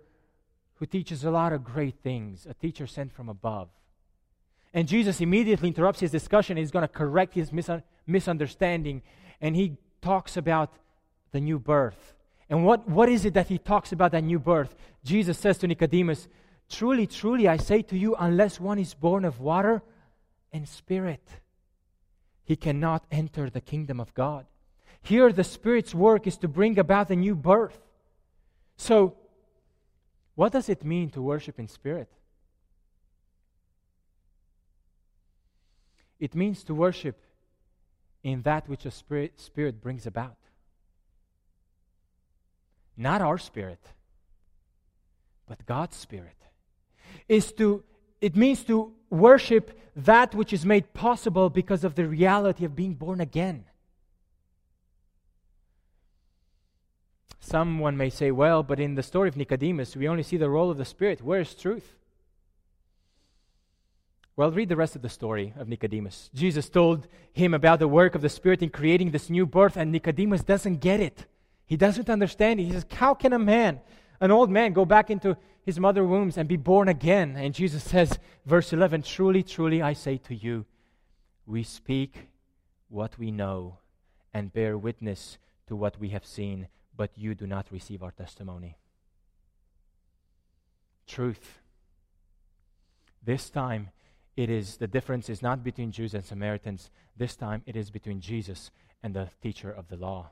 who 0.75 0.85
teaches 0.85 1.23
a 1.23 1.31
lot 1.31 1.51
of 1.51 1.63
great 1.63 1.95
things, 2.03 2.45
a 2.47 2.53
teacher 2.53 2.85
sent 2.85 3.11
from 3.11 3.27
above. 3.27 3.69
And 4.73 4.87
Jesus 4.87 5.19
immediately 5.19 5.67
interrupts 5.67 5.99
his 5.99 6.11
discussion. 6.11 6.57
He's 6.57 6.71
going 6.71 6.83
to 6.83 6.87
correct 6.87 7.33
his 7.33 7.51
misunderstanding. 8.07 9.01
And 9.41 9.55
he 9.55 9.77
talks 10.01 10.37
about 10.37 10.73
the 11.31 11.41
new 11.41 11.59
birth. 11.59 12.15
And 12.49 12.65
what, 12.65 12.87
what 12.87 13.09
is 13.09 13.25
it 13.25 13.33
that 13.33 13.47
he 13.47 13.57
talks 13.57 13.91
about 13.91 14.11
that 14.11 14.23
new 14.23 14.39
birth? 14.39 14.75
Jesus 15.03 15.37
says 15.37 15.57
to 15.59 15.67
Nicodemus, 15.67 16.27
Truly, 16.69 17.07
truly, 17.07 17.47
I 17.47 17.57
say 17.57 17.81
to 17.81 17.97
you, 17.97 18.15
unless 18.15 18.59
one 18.59 18.79
is 18.79 18.93
born 18.93 19.25
of 19.25 19.39
water 19.39 19.81
and 20.53 20.67
spirit, 20.67 21.27
he 22.43 22.55
cannot 22.55 23.05
enter 23.11 23.49
the 23.49 23.61
kingdom 23.61 23.99
of 23.99 24.13
God. 24.13 24.45
Here, 25.01 25.31
the 25.31 25.43
Spirit's 25.43 25.95
work 25.95 26.27
is 26.27 26.37
to 26.37 26.47
bring 26.47 26.77
about 26.77 27.09
a 27.09 27.15
new 27.15 27.35
birth. 27.35 27.79
So, 28.77 29.15
what 30.35 30.51
does 30.51 30.69
it 30.69 30.83
mean 30.83 31.09
to 31.11 31.21
worship 31.21 31.59
in 31.59 31.67
spirit? 31.67 32.09
It 36.19 36.35
means 36.35 36.63
to 36.65 36.75
worship 36.75 37.19
in 38.23 38.43
that 38.43 38.69
which 38.69 38.83
the 38.83 38.91
Spirit, 38.91 39.39
Spirit 39.39 39.81
brings 39.81 40.05
about. 40.05 40.37
Not 42.95 43.21
our 43.21 43.39
spirit, 43.39 43.79
but 45.47 45.65
God's 45.65 45.97
Spirit. 45.97 46.37
Is 47.27 47.51
to, 47.53 47.83
it 48.21 48.35
means 48.35 48.63
to 48.65 48.93
worship 49.09 49.77
that 49.95 50.35
which 50.35 50.53
is 50.53 50.65
made 50.65 50.93
possible 50.93 51.49
because 51.49 51.83
of 51.83 51.95
the 51.95 52.07
reality 52.07 52.65
of 52.65 52.75
being 52.75 52.93
born 52.93 53.19
again. 53.19 53.65
Someone 57.43 57.97
may 57.97 58.11
say, 58.11 58.29
well, 58.29 58.61
but 58.61 58.79
in 58.79 58.93
the 58.93 59.03
story 59.03 59.27
of 59.27 59.35
Nicodemus, 59.35 59.95
we 59.95 60.07
only 60.07 60.21
see 60.21 60.37
the 60.37 60.49
role 60.49 60.69
of 60.69 60.77
the 60.77 60.85
Spirit. 60.85 61.23
Where 61.23 61.41
is 61.41 61.55
truth? 61.55 61.95
Well, 64.35 64.51
read 64.51 64.69
the 64.69 64.75
rest 64.75 64.95
of 64.95 65.01
the 65.01 65.09
story 65.09 65.51
of 65.57 65.67
Nicodemus. 65.67 66.29
Jesus 66.35 66.69
told 66.69 67.07
him 67.33 67.55
about 67.55 67.79
the 67.79 67.87
work 67.87 68.13
of 68.13 68.21
the 68.21 68.29
Spirit 68.29 68.61
in 68.61 68.69
creating 68.69 69.09
this 69.09 69.29
new 69.29 69.47
birth, 69.47 69.75
and 69.75 69.91
Nicodemus 69.91 70.43
doesn't 70.43 70.77
get 70.77 70.99
it. 70.99 71.25
He 71.65 71.75
doesn't 71.77 72.11
understand. 72.11 72.59
He 72.59 72.71
says, 72.71 72.85
How 72.91 73.15
can 73.15 73.33
a 73.33 73.39
man, 73.39 73.81
an 74.19 74.29
old 74.29 74.51
man, 74.51 74.73
go 74.73 74.85
back 74.85 75.09
into 75.09 75.35
his 75.65 75.79
mother's 75.79 76.07
wombs 76.07 76.37
and 76.37 76.47
be 76.47 76.57
born 76.57 76.87
again? 76.87 77.35
And 77.35 77.55
Jesus 77.55 77.83
says, 77.83 78.19
verse 78.45 78.71
11, 78.71 79.01
Truly, 79.01 79.41
truly, 79.41 79.81
I 79.81 79.93
say 79.93 80.17
to 80.17 80.35
you, 80.35 80.65
we 81.47 81.63
speak 81.63 82.29
what 82.87 83.17
we 83.17 83.31
know 83.31 83.79
and 84.31 84.53
bear 84.53 84.77
witness 84.77 85.39
to 85.67 85.75
what 85.75 85.99
we 85.99 86.09
have 86.09 86.25
seen, 86.25 86.67
but 86.95 87.11
you 87.15 87.35
do 87.35 87.47
not 87.47 87.67
receive 87.71 88.03
our 88.03 88.11
testimony. 88.11 88.77
Truth. 91.07 91.59
This 93.23 93.49
time, 93.49 93.89
it 94.35 94.49
is 94.49 94.77
the 94.77 94.87
difference 94.87 95.29
is 95.29 95.41
not 95.41 95.63
between 95.63 95.91
Jews 95.91 96.13
and 96.13 96.25
Samaritans. 96.25 96.89
This 97.17 97.35
time 97.35 97.63
it 97.65 97.75
is 97.75 97.91
between 97.91 98.21
Jesus 98.21 98.71
and 99.03 99.13
the 99.13 99.29
teacher 99.41 99.71
of 99.71 99.87
the 99.89 99.97
law. 99.97 100.31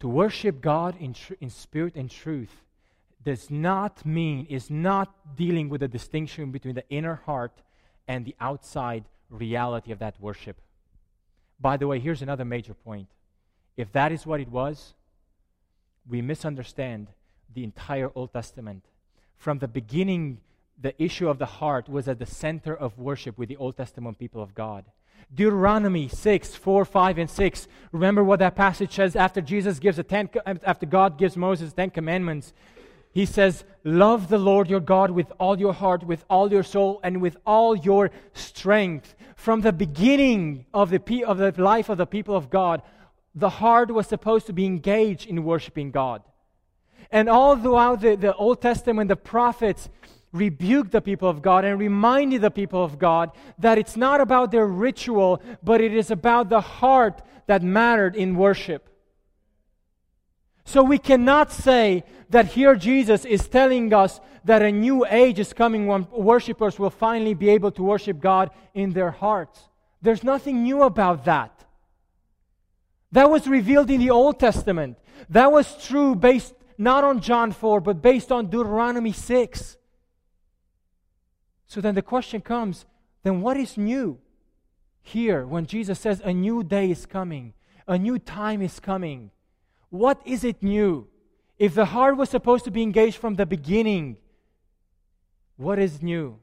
To 0.00 0.08
worship 0.08 0.60
God 0.60 0.96
in, 0.98 1.14
tr- 1.14 1.34
in 1.40 1.50
spirit 1.50 1.94
and 1.94 2.10
truth 2.10 2.64
does 3.22 3.50
not 3.50 4.04
mean, 4.04 4.46
is 4.50 4.68
not 4.70 5.36
dealing 5.36 5.68
with 5.68 5.80
the 5.80 5.88
distinction 5.88 6.50
between 6.50 6.74
the 6.74 6.88
inner 6.88 7.14
heart 7.14 7.62
and 8.08 8.24
the 8.24 8.34
outside 8.40 9.04
reality 9.30 9.92
of 9.92 10.00
that 10.00 10.20
worship. 10.20 10.60
By 11.60 11.76
the 11.76 11.86
way, 11.86 12.00
here's 12.00 12.22
another 12.22 12.44
major 12.44 12.74
point. 12.74 13.08
If 13.76 13.92
that 13.92 14.12
is 14.12 14.26
what 14.26 14.40
it 14.40 14.48
was, 14.48 14.94
we 16.08 16.20
misunderstand 16.20 17.08
the 17.54 17.64
entire 17.64 18.10
Old 18.14 18.32
Testament. 18.32 18.84
From 19.36 19.58
the 19.58 19.68
beginning 19.68 20.38
the 20.80 21.00
issue 21.02 21.28
of 21.28 21.38
the 21.38 21.46
heart 21.46 21.88
was 21.88 22.08
at 22.08 22.18
the 22.18 22.26
center 22.26 22.74
of 22.74 22.98
worship 22.98 23.38
with 23.38 23.48
the 23.48 23.56
Old 23.56 23.76
Testament 23.76 24.18
people 24.18 24.42
of 24.42 24.54
God. 24.54 24.84
Deuteronomy 25.34 26.08
6, 26.08 26.54
4, 26.56 26.84
5, 26.84 27.18
and 27.18 27.30
6. 27.30 27.68
Remember 27.92 28.24
what 28.24 28.40
that 28.40 28.56
passage 28.56 28.92
says 28.94 29.16
after 29.16 29.40
Jesus 29.40 29.78
gives 29.78 29.96
the 29.96 30.02
ten, 30.02 30.28
after 30.44 30.84
God 30.84 31.16
gives 31.16 31.36
Moses 31.36 31.72
Ten 31.72 31.90
Commandments. 31.90 32.52
He 33.12 33.24
says, 33.26 33.64
Love 33.84 34.28
the 34.28 34.38
Lord 34.38 34.68
your 34.68 34.80
God 34.80 35.10
with 35.10 35.32
all 35.38 35.58
your 35.58 35.72
heart, 35.72 36.02
with 36.02 36.24
all 36.28 36.50
your 36.50 36.62
soul, 36.62 37.00
and 37.02 37.20
with 37.20 37.36
all 37.46 37.76
your 37.76 38.10
strength. 38.34 39.14
From 39.36 39.60
the 39.60 39.72
beginning 39.72 40.66
of 40.74 40.90
the, 40.90 41.24
of 41.24 41.38
the 41.38 41.54
life 41.56 41.88
of 41.88 41.98
the 41.98 42.06
people 42.06 42.36
of 42.36 42.50
God, 42.50 42.82
the 43.34 43.48
heart 43.48 43.90
was 43.90 44.06
supposed 44.06 44.46
to 44.46 44.52
be 44.52 44.66
engaged 44.66 45.26
in 45.26 45.44
worshiping 45.44 45.90
God. 45.90 46.22
And 47.10 47.28
all 47.28 47.56
throughout 47.56 48.00
the, 48.00 48.16
the 48.16 48.34
Old 48.34 48.60
Testament, 48.60 49.08
the 49.08 49.16
prophets, 49.16 49.88
rebuked 50.32 50.92
the 50.92 51.00
people 51.00 51.28
of 51.28 51.42
God 51.42 51.64
and 51.64 51.78
reminded 51.78 52.40
the 52.40 52.50
people 52.50 52.82
of 52.82 52.98
God 52.98 53.30
that 53.58 53.78
it's 53.78 53.96
not 53.96 54.20
about 54.20 54.50
their 54.50 54.66
ritual, 54.66 55.42
but 55.62 55.80
it 55.80 55.94
is 55.94 56.10
about 56.10 56.48
the 56.48 56.60
heart 56.60 57.22
that 57.46 57.62
mattered 57.62 58.16
in 58.16 58.34
worship. 58.34 58.88
So 60.64 60.82
we 60.82 60.98
cannot 60.98 61.52
say 61.52 62.04
that 62.30 62.46
here 62.46 62.74
Jesus 62.74 63.24
is 63.24 63.46
telling 63.48 63.92
us 63.92 64.20
that 64.44 64.62
a 64.62 64.72
new 64.72 65.04
age 65.06 65.38
is 65.38 65.52
coming 65.52 65.86
when 65.86 66.06
worshippers 66.10 66.78
will 66.78 66.90
finally 66.90 67.34
be 67.34 67.50
able 67.50 67.70
to 67.72 67.82
worship 67.82 68.20
God 68.20 68.50
in 68.74 68.90
their 68.90 69.10
hearts. 69.10 69.60
There's 70.00 70.24
nothing 70.24 70.62
new 70.62 70.82
about 70.82 71.24
that. 71.26 71.61
That 73.12 73.30
was 73.30 73.46
revealed 73.46 73.90
in 73.90 74.00
the 74.00 74.10
Old 74.10 74.40
Testament. 74.40 74.98
That 75.28 75.52
was 75.52 75.86
true 75.86 76.14
based 76.14 76.54
not 76.78 77.04
on 77.04 77.20
John 77.20 77.52
4, 77.52 77.80
but 77.80 78.02
based 78.02 78.32
on 78.32 78.46
Deuteronomy 78.46 79.12
6. 79.12 79.76
So 81.66 81.80
then 81.80 81.94
the 81.94 82.02
question 82.02 82.40
comes 82.40 82.86
then 83.22 83.40
what 83.40 83.56
is 83.56 83.78
new 83.78 84.18
here 85.00 85.46
when 85.46 85.66
Jesus 85.66 86.00
says 86.00 86.20
a 86.24 86.32
new 86.32 86.64
day 86.64 86.90
is 86.90 87.06
coming, 87.06 87.54
a 87.86 87.96
new 87.98 88.18
time 88.18 88.62
is 88.62 88.80
coming? 88.80 89.30
What 89.90 90.20
is 90.24 90.42
it 90.42 90.62
new? 90.62 91.06
If 91.58 91.74
the 91.74 91.84
heart 91.84 92.16
was 92.16 92.30
supposed 92.30 92.64
to 92.64 92.70
be 92.70 92.82
engaged 92.82 93.18
from 93.18 93.36
the 93.36 93.46
beginning, 93.46 94.16
what 95.56 95.78
is 95.78 96.02
new? 96.02 96.38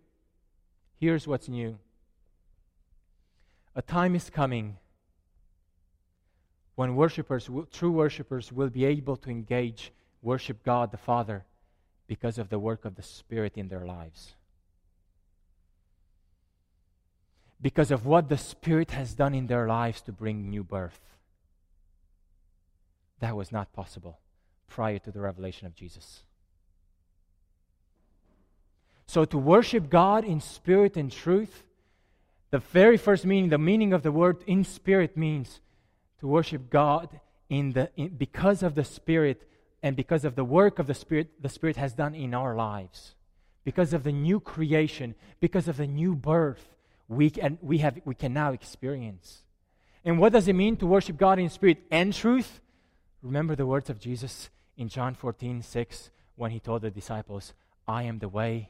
Here's 1.00 1.28
what's 1.28 1.50
new 1.50 1.80
a 3.76 3.82
time 3.82 4.16
is 4.16 4.30
coming 4.30 4.78
when 6.80 6.96
worshipers, 6.96 7.50
true 7.74 7.92
worshipers, 7.92 8.54
will 8.54 8.70
be 8.70 8.86
able 8.86 9.18
to 9.18 9.30
engage 9.30 9.92
worship 10.22 10.64
God 10.64 10.92
the 10.92 10.98
Father 10.98 11.44
because 12.08 12.38
of 12.38 12.48
the 12.48 12.58
work 12.58 12.86
of 12.86 12.96
the 12.96 13.04
Spirit 13.04 13.58
in 13.58 13.68
their 13.68 13.86
lives. 13.86 14.36
Because 17.62 17.92
of 17.92 18.06
what 18.06 18.30
the 18.30 18.38
Spirit 18.38 18.92
has 18.92 19.14
done 19.14 19.36
in 19.36 19.48
their 19.48 19.68
lives 19.68 20.00
to 20.04 20.14
bring 20.14 20.50
new 20.50 20.64
birth. 20.64 21.02
That 23.20 23.36
was 23.36 23.52
not 23.52 23.74
possible 23.74 24.18
prior 24.70 25.00
to 25.00 25.12
the 25.12 25.20
revelation 25.20 25.68
of 25.68 25.76
Jesus. 25.76 26.24
So, 29.06 29.26
to 29.26 29.38
worship 29.38 29.90
God 29.90 30.24
in 30.24 30.40
spirit 30.40 30.96
and 30.96 31.12
truth, 31.12 31.64
the 32.52 32.60
very 32.60 32.96
first 32.96 33.26
meaning, 33.26 33.50
the 33.50 33.58
meaning 33.58 33.92
of 33.92 34.02
the 34.02 34.14
word 34.14 34.46
in 34.48 34.64
spirit 34.64 35.18
means 35.18 35.60
to 36.20 36.28
worship 36.28 36.70
God 36.70 37.20
in 37.50 37.74
the, 37.74 37.90
in, 37.96 38.10
because 38.10 38.64
of 38.64 38.76
the 38.76 38.84
Spirit 38.84 39.48
and 39.82 39.96
because 39.96 40.26
of 40.26 40.36
the 40.36 40.44
work 40.44 40.80
of 40.80 40.88
the 40.88 40.94
Spirit 40.94 41.42
the 41.42 41.50
Spirit 41.50 41.78
has 41.78 41.94
done 41.94 42.16
in 42.16 42.34
our 42.34 42.56
lives. 42.56 43.16
Because 43.64 43.94
of 43.94 44.04
the 44.04 44.12
new 44.12 44.40
creation, 44.40 45.16
because 45.40 45.68
of 45.68 45.78
the 45.78 45.88
new 45.88 46.16
birth 46.16 46.70
we 47.10 47.32
can, 47.32 47.58
we 47.62 47.80
have, 47.80 48.00
we 48.06 48.16
can 48.16 48.34
now 48.34 48.54
experience. 48.54 49.44
And 50.06 50.20
what 50.20 50.32
does 50.32 50.48
it 50.48 50.54
mean 50.54 50.78
to 50.78 50.88
worship 50.88 51.18
God 51.18 51.40
in 51.40 51.50
spirit 51.50 51.80
and 51.92 52.14
truth? 52.14 52.62
Remember 53.22 53.56
the 53.56 53.66
words 53.66 53.90
of 53.90 54.00
Jesus 54.00 54.50
in 54.78 54.88
John 54.88 55.16
14, 55.16 55.62
6, 55.62 56.12
when 56.36 56.52
he 56.52 56.60
told 56.60 56.84
the 56.84 56.92
disciples, 56.92 57.54
I 57.88 58.04
am 58.04 58.20
the 58.20 58.30
way, 58.30 58.70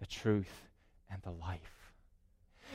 the 0.00 0.06
truth, 0.06 0.68
and 1.10 1.20
the 1.22 1.32
life. 1.32 1.73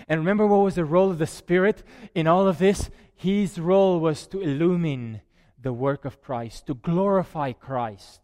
And 0.08 0.20
remember 0.20 0.48
what 0.48 0.64
was 0.64 0.76
the 0.76 0.86
role 0.86 1.12
of 1.12 1.18
the 1.18 1.28
Spirit 1.28 1.84
in 2.16 2.28
all 2.28 2.48
of 2.48 2.58
this? 2.58 2.90
His 3.16 3.60
role 3.60 4.00
was 4.00 4.28
to 4.28 4.40
illumine 4.40 5.22
the 5.62 5.74
work 5.74 6.06
of 6.06 6.22
Christ, 6.22 6.68
to 6.68 6.74
glorify 6.74 7.52
Christ. 7.52 8.22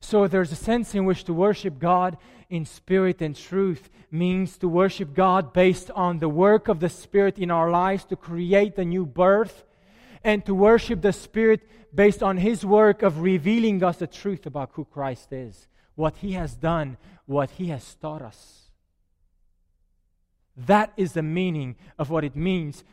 So 0.00 0.26
there's 0.26 0.52
a 0.52 0.56
sense 0.56 0.94
in 0.94 1.04
which 1.04 1.24
to 1.24 1.34
worship 1.34 1.78
God 1.78 2.16
in 2.48 2.64
spirit 2.64 3.20
and 3.20 3.36
truth 3.36 3.90
means 4.10 4.56
to 4.58 4.68
worship 4.68 5.14
God 5.14 5.52
based 5.52 5.90
on 5.90 6.18
the 6.18 6.28
work 6.28 6.68
of 6.68 6.80
the 6.80 6.88
Spirit 6.88 7.38
in 7.38 7.50
our 7.50 7.70
lives 7.70 8.04
to 8.06 8.16
create 8.16 8.78
a 8.78 8.84
new 8.84 9.04
birth, 9.04 9.64
and 10.24 10.44
to 10.46 10.54
worship 10.54 11.02
the 11.02 11.12
Spirit 11.12 11.60
based 11.94 12.22
on 12.22 12.38
His 12.38 12.64
work 12.64 13.02
of 13.02 13.20
revealing 13.20 13.82
us 13.84 13.98
the 13.98 14.06
truth 14.06 14.46
about 14.46 14.70
who 14.72 14.84
Christ 14.84 15.32
is, 15.32 15.68
what 15.94 16.16
He 16.16 16.32
has 16.32 16.56
done, 16.56 16.96
what 17.26 17.50
He 17.50 17.68
has 17.68 17.94
taught 17.96 18.22
us. 18.22 18.67
That 20.66 20.92
is 20.96 21.12
the 21.12 21.22
meaning 21.22 21.76
of 21.98 22.10
what 22.10 22.24
it 22.24 22.34
means 22.34 22.84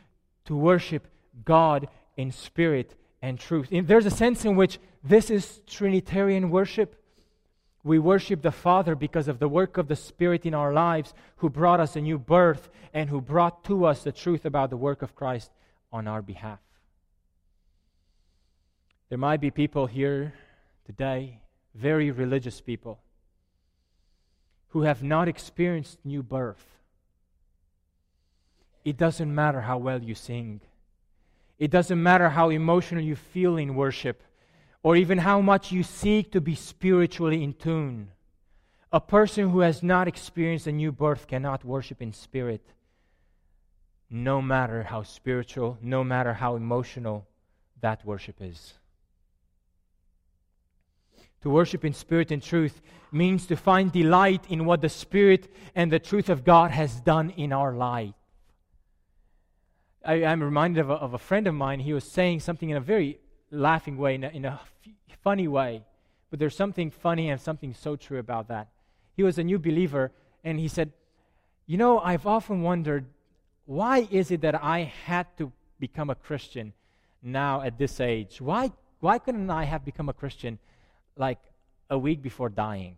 to 0.44 0.56
worship 0.56 1.08
God 1.44 1.88
in 2.16 2.30
spirit 2.30 2.94
and 3.20 3.38
truth. 3.38 3.68
And 3.72 3.88
there's 3.88 4.06
a 4.06 4.10
sense 4.10 4.44
in 4.44 4.54
which 4.54 4.78
this 5.02 5.30
is 5.30 5.60
Trinitarian 5.66 6.50
worship. 6.50 7.02
We 7.82 7.98
worship 7.98 8.42
the 8.42 8.52
Father 8.52 8.94
because 8.94 9.28
of 9.28 9.38
the 9.38 9.48
work 9.48 9.78
of 9.78 9.88
the 9.88 9.96
Spirit 9.96 10.46
in 10.46 10.54
our 10.54 10.72
lives, 10.72 11.14
who 11.36 11.50
brought 11.50 11.80
us 11.80 11.94
a 11.96 12.00
new 12.00 12.18
birth 12.18 12.68
and 12.92 13.10
who 13.10 13.20
brought 13.20 13.64
to 13.64 13.84
us 13.84 14.02
the 14.02 14.12
truth 14.12 14.44
about 14.44 14.70
the 14.70 14.76
work 14.76 15.02
of 15.02 15.14
Christ 15.14 15.50
on 15.92 16.08
our 16.08 16.22
behalf. 16.22 16.58
There 19.08 19.18
might 19.18 19.40
be 19.40 19.50
people 19.50 19.86
here 19.86 20.34
today, 20.84 21.40
very 21.74 22.10
religious 22.10 22.60
people, 22.60 22.98
who 24.68 24.82
have 24.82 25.02
not 25.02 25.28
experienced 25.28 25.98
new 26.04 26.22
birth. 26.22 26.75
It 28.86 28.96
doesn't 28.96 29.34
matter 29.34 29.62
how 29.62 29.78
well 29.78 30.00
you 30.00 30.14
sing. 30.14 30.60
It 31.58 31.72
doesn't 31.72 32.00
matter 32.00 32.28
how 32.28 32.50
emotional 32.50 33.02
you 33.02 33.16
feel 33.16 33.56
in 33.56 33.74
worship 33.74 34.22
or 34.84 34.94
even 34.94 35.18
how 35.18 35.40
much 35.40 35.72
you 35.72 35.82
seek 35.82 36.30
to 36.30 36.40
be 36.40 36.54
spiritually 36.54 37.42
in 37.42 37.52
tune. 37.54 38.12
A 38.92 39.00
person 39.00 39.50
who 39.50 39.58
has 39.58 39.82
not 39.82 40.06
experienced 40.06 40.68
a 40.68 40.72
new 40.72 40.92
birth 40.92 41.26
cannot 41.26 41.64
worship 41.64 42.00
in 42.00 42.12
spirit, 42.12 42.64
no 44.08 44.40
matter 44.40 44.84
how 44.84 45.02
spiritual, 45.02 45.78
no 45.82 46.04
matter 46.04 46.34
how 46.34 46.54
emotional 46.54 47.26
that 47.80 48.04
worship 48.04 48.36
is. 48.40 48.74
To 51.42 51.50
worship 51.50 51.84
in 51.84 51.92
spirit 51.92 52.30
and 52.30 52.40
truth 52.40 52.80
means 53.10 53.46
to 53.46 53.56
find 53.56 53.90
delight 53.90 54.44
in 54.48 54.64
what 54.64 54.80
the 54.80 54.88
Spirit 54.88 55.52
and 55.74 55.90
the 55.90 55.98
truth 55.98 56.28
of 56.28 56.44
God 56.44 56.70
has 56.70 57.00
done 57.00 57.30
in 57.30 57.52
our 57.52 57.72
life. 57.72 58.14
I, 60.06 60.14
am 60.32 60.42
reminded 60.42 60.80
of 60.80 60.90
a, 60.90 60.94
of 60.94 61.14
a, 61.14 61.18
friend 61.18 61.46
of 61.46 61.54
mine. 61.54 61.80
He 61.80 61.92
was 61.92 62.04
saying 62.04 62.40
something 62.40 62.70
in 62.70 62.76
a 62.76 62.80
very 62.80 63.18
laughing 63.50 63.96
way, 63.96 64.14
in 64.14 64.24
a, 64.24 64.28
in 64.28 64.44
a 64.44 64.60
f- 64.62 64.92
funny 65.22 65.48
way. 65.48 65.82
But 66.30 66.38
there's 66.38 66.56
something 66.56 66.90
funny 66.90 67.28
and 67.30 67.40
something 67.40 67.74
so 67.74 67.96
true 67.96 68.18
about 68.18 68.48
that. 68.48 68.68
He 69.16 69.22
was 69.22 69.38
a 69.38 69.44
new 69.44 69.58
believer, 69.58 70.12
and 70.44 70.58
he 70.58 70.68
said, 70.68 70.92
You 71.66 71.78
know, 71.78 71.98
I've 71.98 72.26
often 72.26 72.62
wondered 72.62 73.06
why 73.66 74.06
is 74.10 74.30
it 74.30 74.42
that 74.42 74.62
I 74.62 74.92
had 75.04 75.26
to 75.38 75.52
become 75.80 76.08
a 76.08 76.14
Christian 76.14 76.72
now 77.22 77.62
at 77.62 77.78
this 77.78 78.00
age? 78.00 78.40
Why, 78.40 78.70
why 79.00 79.18
couldn't 79.18 79.50
I 79.50 79.64
have 79.64 79.84
become 79.84 80.08
a 80.08 80.12
Christian 80.12 80.58
like 81.16 81.40
a 81.90 81.98
week 81.98 82.22
before 82.22 82.48
dying? 82.48 82.96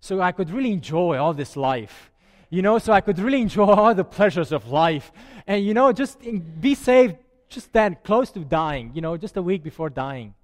So 0.00 0.20
I 0.20 0.32
could 0.32 0.50
really 0.50 0.72
enjoy 0.72 1.18
all 1.18 1.32
this 1.32 1.56
life 1.56 2.10
you 2.50 2.62
know, 2.62 2.78
so 2.78 2.92
I 2.92 3.00
could 3.00 3.18
really 3.18 3.40
enjoy 3.40 3.66
all 3.66 3.94
the 3.94 4.04
pleasures 4.04 4.52
of 4.52 4.68
life. 4.68 5.12
And, 5.46 5.64
you 5.64 5.74
know, 5.74 5.92
just 5.92 6.18
be 6.60 6.74
saved 6.74 7.16
just 7.48 7.72
then, 7.72 7.96
close 8.02 8.30
to 8.32 8.40
dying, 8.40 8.92
you 8.94 9.00
know, 9.00 9.16
just 9.16 9.36
a 9.36 9.42
week 9.42 9.62
before 9.62 9.90
dying. 9.90 10.34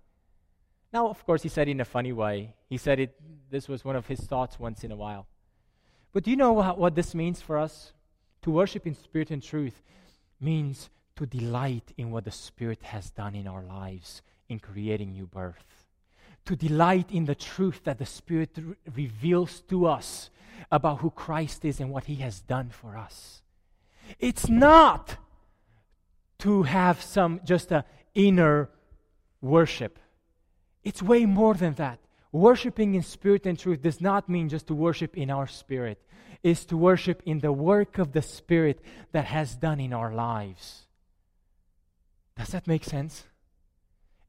Now, 0.92 1.09
of 1.09 1.24
course, 1.24 1.42
he 1.42 1.48
said 1.48 1.68
it 1.68 1.72
in 1.72 1.80
a 1.80 1.84
funny 1.84 2.12
way. 2.12 2.55
He 2.68 2.76
said 2.76 3.00
it, 3.00 3.14
this 3.50 3.68
was 3.68 3.84
one 3.84 3.96
of 3.96 4.07
his 4.07 4.20
thoughts 4.20 4.59
once 4.59 4.84
in 4.84 4.92
a 4.92 4.96
while. 4.96 5.26
But 6.12 6.24
do 6.24 6.30
you 6.30 6.36
know 6.36 6.53
what, 6.53 6.78
what 6.78 6.94
this 6.94 7.14
means 7.14 7.40
for 7.40 7.59
us? 7.59 7.92
To 8.42 8.50
worship 8.50 8.86
in 8.86 8.94
spirit 8.94 9.30
and 9.30 9.42
truth 9.42 9.82
means 10.40 10.90
to 11.16 11.26
delight 11.26 11.92
in 11.96 12.11
what 12.11 12.24
the 12.24 12.30
Spirit 12.30 12.82
has 12.82 13.11
done 13.11 13.34
in 13.34 13.46
our 13.46 13.62
lives 13.62 14.22
in 14.48 14.59
creating 14.59 15.12
new 15.12 15.26
birth. 15.26 15.82
To 16.47 16.57
delight 16.57 17.11
in 17.11 17.24
the 17.24 17.34
truth 17.34 17.82
that 17.84 17.99
the 17.99 18.07
Spirit 18.07 18.51
re- 18.57 18.74
reveals 18.95 19.61
to 19.68 19.86
us 19.86 20.30
about 20.70 20.99
who 20.99 21.11
Christ 21.11 21.64
is 21.64 21.80
and 21.80 21.90
what 21.90 22.05
he 22.05 22.16
has 22.16 22.40
done 22.40 22.70
for 22.70 22.97
us. 22.97 23.43
It's 24.18 24.49
not 24.49 25.16
to 26.40 26.64
have 26.64 27.01
some 27.01 27.40
just 27.45 27.70
a 27.70 27.84
inner 28.14 28.68
worship. 29.40 29.99
It's 30.82 31.03
way 31.03 31.26
more 31.26 31.55
than 31.55 31.74
that. 31.74 32.01
Worshipping 32.32 32.95
in 32.95 33.03
spirit 33.03 33.47
and 33.47 33.59
truth 33.59 33.82
does 33.82 34.01
not 34.01 34.28
mean 34.28 34.49
just 34.49 34.66
to 34.68 34.74
worship 34.74 35.16
in 35.16 35.30
our 35.30 35.47
spirit. 35.47 36.03
It's 36.43 36.64
to 36.66 36.76
worship 36.76 37.22
in 37.24 37.38
the 37.38 37.53
work 37.53 37.99
of 37.99 38.12
the 38.12 38.22
Spirit 38.22 38.80
that 39.12 39.26
has 39.26 39.55
done 39.55 39.78
in 39.78 39.93
our 39.93 40.12
lives. 40.12 40.86
Does 42.36 42.49
that 42.49 42.66
make 42.66 42.84
sense? 42.84 43.24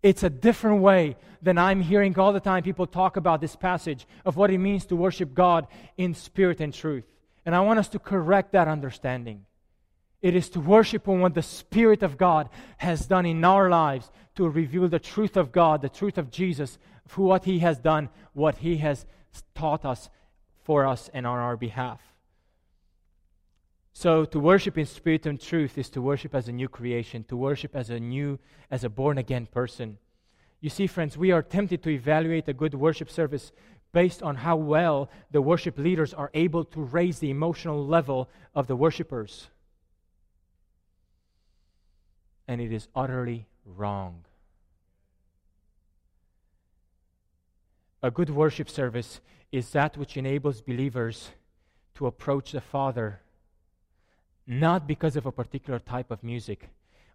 It's 0.03 0.21
a 0.21 0.29
different 0.29 0.81
way 0.81 1.15
than 1.41 1.57
I'm 1.57 1.81
hearing 1.81 2.17
all 2.19 2.33
the 2.33 2.39
time 2.39 2.61
people 2.61 2.85
talk 2.85 3.17
about 3.17 3.41
this 3.41 3.55
passage 3.55 4.05
of 4.25 4.35
what 4.35 4.51
it 4.51 4.57
means 4.59 4.85
to 4.87 4.95
worship 4.95 5.33
God 5.33 5.67
in 5.97 6.13
spirit 6.13 6.61
and 6.61 6.73
truth. 6.73 7.05
And 7.45 7.55
I 7.55 7.61
want 7.61 7.79
us 7.79 7.87
to 7.89 7.99
correct 7.99 8.51
that 8.51 8.67
understanding. 8.67 9.45
It 10.21 10.35
is 10.35 10.49
to 10.51 10.61
worship 10.61 11.09
on 11.09 11.19
what 11.19 11.33
the 11.33 11.41
Spirit 11.41 12.01
of 12.01 12.17
God 12.17 12.49
has 12.77 13.05
done 13.05 13.25
in 13.25 13.43
our 13.43 13.69
lives 13.69 14.09
to 14.35 14.47
reveal 14.47 14.87
the 14.87 14.97
truth 14.97 15.35
of 15.35 15.51
God, 15.51 15.81
the 15.81 15.89
truth 15.89 16.17
of 16.17 16.31
Jesus, 16.31 16.77
for 17.05 17.25
what 17.25 17.43
He 17.43 17.59
has 17.59 17.77
done, 17.77 18.09
what 18.31 18.59
He 18.59 18.77
has 18.77 19.05
taught 19.53 19.83
us 19.83 20.09
for 20.63 20.85
us 20.85 21.09
and 21.13 21.27
on 21.27 21.37
our 21.37 21.57
behalf. 21.57 21.99
So 23.93 24.25
to 24.25 24.39
worship 24.39 24.77
in 24.77 24.85
spirit 24.85 25.27
and 25.27 25.39
truth 25.39 25.77
is 25.77 25.89
to 25.91 26.01
worship 26.01 26.33
as 26.33 26.47
a 26.47 26.51
new 26.51 26.67
creation, 26.67 27.23
to 27.25 27.37
worship 27.37 27.75
as 27.75 27.91
a 27.91 27.99
new, 27.99 28.39
as 28.71 28.83
a 28.83 28.89
born 28.89 29.19
again 29.19 29.45
person. 29.45 29.99
You 30.59 30.69
see, 30.69 30.87
friends, 30.87 31.15
we 31.15 31.31
are 31.31 31.43
tempted 31.43 31.83
to 31.83 31.89
evaluate 31.91 32.47
a 32.47 32.53
good 32.53 32.73
worship 32.73 33.09
service 33.09 33.51
based 33.91 34.23
on 34.23 34.37
how 34.37 34.55
well 34.55 35.09
the 35.31 35.41
worship 35.41 35.77
leaders 35.77 36.13
are 36.13 36.31
able 36.33 36.65
to 36.65 36.81
raise 36.81 37.19
the 37.19 37.29
emotional 37.29 37.85
level 37.85 38.29
of 38.55 38.65
the 38.65 38.75
worshipers. 38.75 39.49
And 42.47 42.59
it 42.59 42.73
is 42.73 42.87
utterly 42.95 43.45
wrong. 43.63 44.25
A 48.01 48.09
good 48.09 48.31
worship 48.31 48.69
service 48.69 49.21
is 49.51 49.69
that 49.69 49.95
which 49.95 50.17
enables 50.17 50.61
believers 50.61 51.29
to 51.95 52.07
approach 52.07 52.51
the 52.51 52.59
Father 52.59 53.21
not 54.45 54.87
because 54.87 55.15
of 55.15 55.25
a 55.25 55.31
particular 55.31 55.79
type 55.79 56.11
of 56.11 56.23
music, 56.23 56.69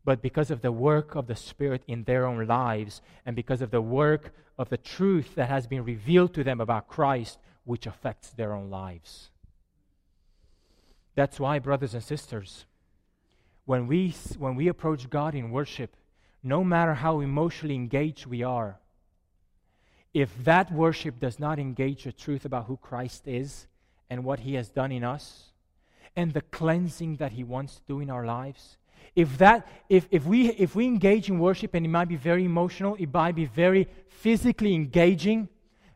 but 0.05 0.23
because 0.23 0.51
of 0.51 0.63
the 0.63 0.73
work 0.73 1.15
of 1.15 1.27
the 1.27 1.37
Spirit 1.37 1.83
in 1.87 2.05
their 2.05 2.27
own 2.27 2.47
lives 2.47 3.03
and 3.27 3.37
because 3.37 3.61
of 3.61 3.71
the 3.71 3.83
work 3.83 4.33
of 4.59 4.71
the 4.71 4.77
truth 4.77 5.35
that 5.35 5.49
has 5.49 5.67
been 5.67 5.85
revealed 5.85 6.35
to 6.35 6.45
them 6.45 6.61
about 6.61 6.89
Christ, 6.89 7.39
which 7.65 7.87
affects 7.87 8.31
their 8.31 8.55
own 8.55 8.71
lives. 8.71 9.31
That's 11.15 11.39
why, 11.39 11.59
brothers 11.59 11.95
and 11.95 12.03
sisters, 12.03 12.65
when 13.67 13.87
we, 13.87 14.15
when 14.39 14.55
we 14.55 14.69
approach 14.69 15.11
God 15.11 15.35
in 15.35 15.51
worship, 15.51 15.95
no 16.43 16.65
matter 16.65 16.95
how 16.95 17.21
emotionally 17.21 17.75
engaged 17.75 18.25
we 18.25 18.43
are, 18.43 18.79
if 20.15 20.31
that 20.45 20.73
worship 20.73 21.21
does 21.21 21.39
not 21.39 21.59
engage 21.59 22.05
the 22.05 22.13
truth 22.13 22.45
about 22.45 22.65
who 22.65 22.79
Christ 22.79 23.29
is 23.29 23.67
and 24.09 24.25
what 24.25 24.41
he 24.41 24.55
has 24.55 24.71
done 24.71 24.91
in 24.91 25.05
us 25.05 25.51
and 26.17 26.33
the 26.33 26.41
cleansing 26.41 27.17
that 27.17 27.33
he 27.33 27.45
wants 27.45 27.77
to 27.77 27.83
do 27.87 28.01
in 28.01 28.11
our 28.11 28.25
lives, 28.25 28.77
if 29.15 29.39
that 29.39 29.67
if, 29.89 30.07
if 30.11 30.27
we 30.27 30.49
if 30.51 30.75
we 30.75 30.87
engage 30.87 31.29
in 31.29 31.39
worship 31.39 31.75
and 31.75 31.85
it 31.85 31.89
might 31.89 32.09
be 32.09 32.17
very 32.17 32.45
emotional, 32.45 32.97
it 32.99 33.13
might 33.13 33.35
be 33.35 33.47
very 33.47 33.89
physically 34.09 34.75
engaging, 34.75 35.49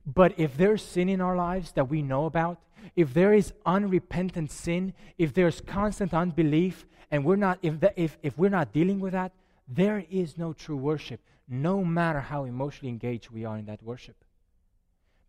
but 0.07 0.33
if 0.37 0.57
there's 0.57 0.83
sin 0.83 1.09
in 1.09 1.21
our 1.21 1.37
lives 1.37 1.73
that 1.73 1.89
we 1.89 2.03
know 2.03 2.27
about, 2.27 2.59
if 2.97 3.15
there 3.15 3.33
is 3.33 3.53
unrepentant 3.65 4.51
sin, 4.51 4.93
if 5.19 5.33
there's 5.35 5.61
constant 5.61 6.13
unbelief, 6.13 6.87
and 7.11 7.25
we're 7.25 7.37
not 7.37 7.59
if, 7.63 7.81
the, 7.81 7.93
if, 8.01 8.19
if 8.23 8.37
we're 8.39 8.49
not 8.51 8.73
dealing 8.73 9.01
with 9.01 9.13
that, 9.13 9.33
there 9.69 10.05
is 10.11 10.37
no 10.39 10.53
true 10.53 10.77
worship, 10.77 11.21
no 11.49 11.85
matter 11.85 12.21
how 12.21 12.45
emotionally 12.45 12.91
engaged 12.91 13.31
we 13.31 13.45
are 13.45 13.57
in 13.57 13.67
that 13.67 13.83
worship. 13.83 14.17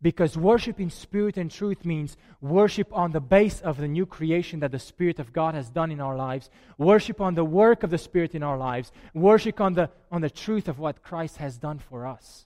Because 0.04 0.38
worship 0.38 0.82
in 0.82 0.90
spirit 0.90 1.38
and 1.38 1.50
truth 1.50 1.86
means 1.86 2.18
worship 2.42 2.90
on 2.92 3.14
the 3.14 3.22
base 3.22 3.62
of 3.62 3.78
the 3.78 3.88
new 3.88 4.06
creation 4.06 4.60
that 4.60 4.74
the 4.74 4.78
Spirit 4.78 5.18
of 5.18 5.32
God 5.32 5.56
has 5.56 5.70
done 5.70 5.92
in 5.92 6.02
our 6.02 6.18
lives, 6.18 6.50
worship 6.78 7.22
on 7.22 7.36
the 7.36 7.46
work 7.46 7.84
of 7.84 7.90
the 7.90 7.98
Spirit 7.98 8.36
in 8.36 8.44
our 8.44 8.58
lives, 8.58 8.92
worship 9.14 9.62
on 9.62 9.76
the, 9.76 9.90
on 10.12 10.20
the 10.20 10.30
truth 10.30 10.68
of 10.68 10.78
what 10.78 11.04
Christ 11.04 11.38
has 11.38 11.58
done 11.58 11.80
for 11.80 12.06
us. 12.06 12.46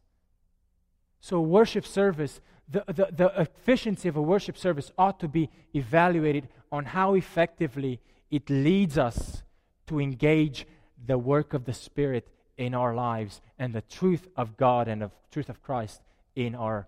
So, 1.19 1.41
worship 1.41 1.83
service, 1.83 2.41
the, 2.69 2.83
the, 2.85 3.09
the 3.11 3.41
efficiency 3.41 4.07
of 4.07 4.15
a 4.15 4.21
worship 4.21 4.55
service 4.55 4.91
ought 4.95 5.19
to 5.21 5.27
be 5.27 5.49
evaluated 5.73 6.49
on 6.71 6.85
how 6.85 7.15
effectively 7.15 7.99
it 8.29 8.51
leads 8.51 8.99
us 8.99 9.41
to 9.87 9.99
engage 9.99 10.67
the 11.03 11.17
work 11.17 11.55
of 11.55 11.65
the 11.65 11.73
Spirit 11.73 12.27
in 12.55 12.75
our 12.75 12.93
lives 12.93 13.41
and 13.57 13.73
the 13.73 13.81
truth 13.81 14.27
of 14.37 14.57
God 14.57 14.87
and 14.87 15.01
the 15.01 15.11
truth 15.31 15.49
of 15.49 15.63
Christ 15.63 16.01
in 16.35 16.53
our 16.53 16.87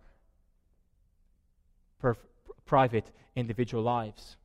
perf- 2.02 2.18
private 2.66 3.06
individual 3.36 3.84
lives. 3.84 4.38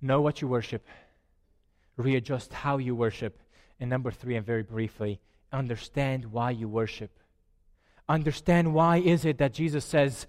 Know 0.00 0.20
what 0.20 0.42
you 0.42 0.48
worship, 0.48 0.86
readjust 1.96 2.52
how 2.52 2.78
you 2.78 2.94
worship, 2.94 3.40
and 3.80 3.90
number 3.90 4.10
three, 4.10 4.36
and 4.36 4.44
very 4.44 4.62
briefly, 4.62 5.20
understand 5.52 6.26
why 6.26 6.50
you 6.50 6.68
worship. 6.68 7.10
Understand 8.08 8.72
why 8.72 8.98
is 8.98 9.24
it 9.24 9.38
that 9.38 9.52
Jesus 9.52 9.84
says, 9.84 10.26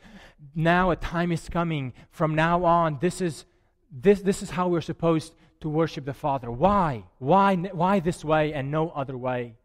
now 0.55 0.89
a 0.89 0.95
time 0.95 1.31
is 1.31 1.47
coming, 1.49 1.93
from 2.09 2.33
now 2.33 2.65
on, 2.65 2.97
this 3.01 3.21
is, 3.21 3.45
this, 3.91 4.21
this 4.21 4.41
is 4.41 4.49
how 4.49 4.67
we're 4.67 4.81
supposed 4.81 5.33
to 5.59 5.69
worship 5.69 6.05
the 6.05 6.13
Father. 6.13 6.49
Why? 6.49 7.03
Why, 7.19 7.55
why 7.55 7.99
this 7.99 8.23
way 8.23 8.53
and 8.53 8.71
no 8.71 8.89
other 8.89 9.17
way? 9.17 9.55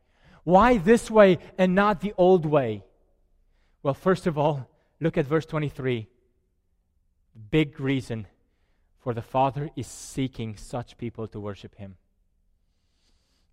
Why 0.45 0.79
this 0.79 1.11
way 1.11 1.39
and 1.57 1.75
not 1.75 2.01
the 2.01 2.15
old 2.19 2.45
way? 2.45 2.85
Well, 3.83 3.95
first 3.95 4.27
of 4.27 4.37
all, 4.37 4.69
Look 5.03 5.19
at 5.19 5.27
verse 5.27 5.45
23. 5.47 6.07
Big 7.51 7.81
reason 7.81 8.29
for 9.01 9.13
the 9.13 9.21
Father 9.21 9.69
is 9.75 9.89
seeking 9.89 10.57
such 10.57 10.97
people 10.97 11.27
to 11.27 11.41
worship 11.41 11.75
Him. 11.75 11.97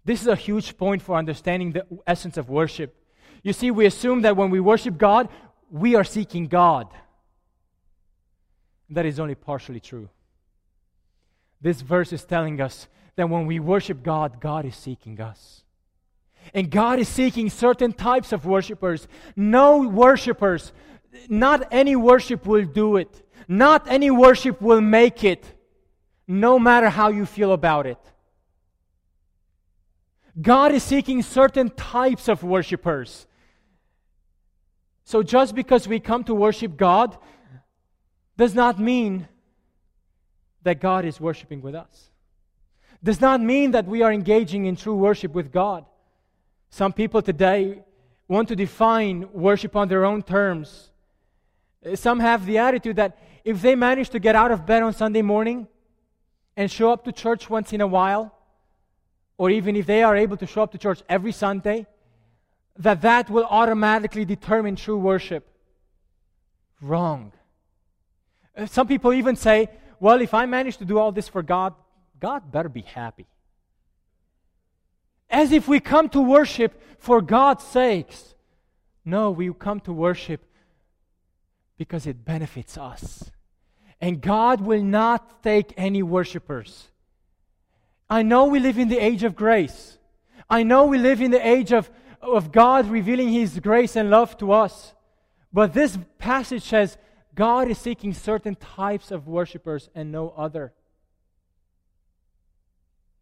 This 0.05 0.21
is 0.21 0.27
a 0.27 0.35
huge 0.35 0.77
point 0.77 1.01
for 1.01 1.15
understanding 1.15 1.71
the 1.71 1.87
essence 2.05 2.37
of 2.37 2.49
worship. 2.49 2.95
You 3.41 3.53
see, 3.53 3.71
we 3.71 3.87
assume 3.87 4.21
that 4.21 4.37
when 4.37 4.51
we 4.51 4.59
worship 4.59 4.99
God, 4.99 5.27
we 5.71 5.95
are 5.95 6.03
seeking 6.03 6.45
God. 6.45 6.87
That 8.91 9.07
is 9.07 9.19
only 9.19 9.33
partially 9.33 9.79
true. 9.79 10.09
This 11.59 11.81
verse 11.81 12.13
is 12.13 12.25
telling 12.25 12.61
us 12.61 12.87
that 13.15 13.27
when 13.27 13.47
we 13.47 13.59
worship 13.59 14.03
God, 14.03 14.39
God 14.39 14.65
is 14.65 14.75
seeking 14.75 15.19
us. 15.19 15.63
And 16.53 16.69
God 16.69 16.99
is 16.99 17.07
seeking 17.07 17.49
certain 17.49 17.91
types 17.91 18.31
of 18.33 18.45
worshipers. 18.45 19.07
No 19.35 19.79
worshipers 19.87 20.73
not 21.27 21.67
any 21.71 21.95
worship 21.95 22.45
will 22.45 22.65
do 22.65 22.97
it. 22.97 23.23
Not 23.47 23.87
any 23.87 24.11
worship 24.11 24.61
will 24.61 24.81
make 24.81 25.23
it, 25.23 25.43
no 26.27 26.59
matter 26.59 26.89
how 26.89 27.09
you 27.09 27.25
feel 27.25 27.51
about 27.51 27.87
it. 27.87 27.97
God 30.39 30.71
is 30.71 30.83
seeking 30.83 31.23
certain 31.23 31.71
types 31.71 32.27
of 32.27 32.43
worshipers. 32.43 33.25
So 35.03 35.23
just 35.23 35.55
because 35.55 35.87
we 35.87 35.99
come 35.99 36.23
to 36.25 36.35
worship 36.35 36.77
God 36.77 37.17
does 38.37 38.53
not 38.53 38.79
mean 38.79 39.27
that 40.63 40.79
God 40.79 41.03
is 41.05 41.19
worshiping 41.19 41.61
with 41.61 41.73
us. 41.73 42.11
Does 43.03 43.19
not 43.19 43.41
mean 43.41 43.71
that 43.71 43.87
we 43.87 44.03
are 44.03 44.11
engaging 44.13 44.65
in 44.65 44.75
true 44.75 44.95
worship 44.95 45.33
with 45.33 45.51
God. 45.51 45.85
Some 46.69 46.93
people 46.93 47.21
today 47.21 47.81
want 48.27 48.49
to 48.49 48.55
define 48.55 49.27
worship 49.33 49.75
on 49.75 49.87
their 49.87 50.05
own 50.05 50.21
terms. 50.21 50.88
Some 51.95 52.19
have 52.19 52.45
the 52.45 52.57
attitude 52.57 52.97
that 52.97 53.17
if 53.43 53.61
they 53.61 53.75
manage 53.75 54.09
to 54.09 54.19
get 54.19 54.35
out 54.35 54.51
of 54.51 54.65
bed 54.65 54.83
on 54.83 54.93
Sunday 54.93 55.21
morning 55.21 55.67
and 56.57 56.69
show 56.69 56.91
up 56.91 57.05
to 57.05 57.11
church 57.11 57.49
once 57.49 57.71
in 57.71 57.81
a 57.81 57.87
while, 57.87 58.35
or 59.37 59.49
even 59.49 59.75
if 59.75 59.85
they 59.85 60.03
are 60.03 60.15
able 60.15 60.35
to 60.37 60.45
show 60.45 60.63
up 60.63 60.71
to 60.73 60.77
church 60.77 61.01
every 61.07 61.31
Sunday, 61.31 61.87
that 62.77 63.01
that 63.01 63.29
will 63.29 63.45
automatically 63.45 64.25
determine 64.25 64.75
true 64.75 64.97
worship. 64.97 65.49
Wrong. 66.81 67.31
Uh, 68.55 68.65
some 68.65 68.87
people 68.87 69.13
even 69.13 69.35
say, 69.35 69.69
well, 69.99 70.21
if 70.21 70.33
I 70.33 70.45
manage 70.45 70.77
to 70.77 70.85
do 70.85 70.97
all 70.97 71.11
this 71.11 71.27
for 71.27 71.41
God, 71.41 71.73
God 72.19 72.51
better 72.51 72.69
be 72.69 72.81
happy. 72.81 73.27
As 75.29 75.51
if 75.51 75.67
we 75.67 75.79
come 75.79 76.09
to 76.09 76.21
worship 76.21 76.81
for 76.97 77.21
God's 77.21 77.63
sakes. 77.63 78.35
No, 79.05 79.31
we 79.31 79.53
come 79.53 79.79
to 79.81 79.93
worship 79.93 80.43
because 81.79 82.05
it 82.05 82.25
benefits 82.25 82.77
us. 82.77 83.31
And 84.01 84.21
God 84.21 84.59
will 84.59 84.83
not 84.83 85.41
take 85.41 85.73
any 85.77 86.03
worshipers. 86.03 86.89
I 88.09 88.21
know 88.21 88.45
we 88.45 88.59
live 88.59 88.77
in 88.77 88.89
the 88.89 88.99
age 88.99 89.23
of 89.23 89.35
grace. 89.35 89.97
I 90.49 90.63
know 90.63 90.85
we 90.85 90.97
live 90.97 91.21
in 91.21 91.31
the 91.31 91.47
age 91.47 91.71
of, 91.71 91.89
of 92.21 92.51
God 92.51 92.89
revealing 92.89 93.29
His 93.29 93.59
grace 93.59 93.95
and 93.95 94.09
love 94.09 94.37
to 94.39 94.51
us. 94.51 94.93
But 95.53 95.73
this 95.73 95.97
passage 96.17 96.63
says 96.63 96.97
God 97.33 97.69
is 97.69 97.77
seeking 97.77 98.13
certain 98.13 98.55
types 98.55 99.09
of 99.09 99.27
worshipers 99.27 99.89
and 99.95 100.11
no 100.11 100.33
other. 100.35 100.73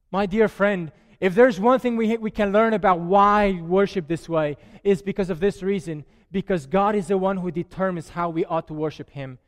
My 0.09 0.25
dear 0.25 0.47
friend, 0.47 0.91
if 1.19 1.35
there's 1.35 1.59
one 1.59 1.79
thing 1.79 1.95
we, 1.95 2.17
we 2.17 2.31
can 2.31 2.51
learn 2.51 2.73
about 2.73 3.01
why 3.01 3.51
worship 3.61 4.07
this 4.07 4.27
way, 4.27 4.57
is 4.83 5.03
because 5.03 5.29
of 5.29 5.39
this 5.39 5.61
reason 5.61 6.05
because 6.31 6.65
God 6.65 6.95
is 6.95 7.07
the 7.07 7.17
one 7.17 7.37
who 7.37 7.51
determines 7.51 8.09
how 8.09 8.29
we 8.29 8.45
ought 8.45 8.67
to 8.67 8.73
worship 8.73 9.09
Him. 9.11 9.39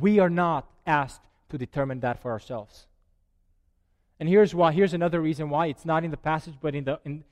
We 0.00 0.18
are 0.18 0.30
not 0.30 0.70
asked 0.86 1.22
to 1.50 1.58
determine 1.58 2.00
that 2.00 2.20
for 2.20 2.30
ourselves. 2.30 2.86
And 4.18 4.28
here's 4.28 4.54
why. 4.54 4.72
Here's 4.72 4.94
another 4.94 5.20
reason 5.20 5.50
why 5.50 5.66
it's 5.66 5.84
not 5.84 6.04
in 6.04 6.10
the 6.10 6.16
passage, 6.16 6.54
but 6.60 6.74
in, 6.74 6.84
the, 6.84 6.98
in, 7.04 7.24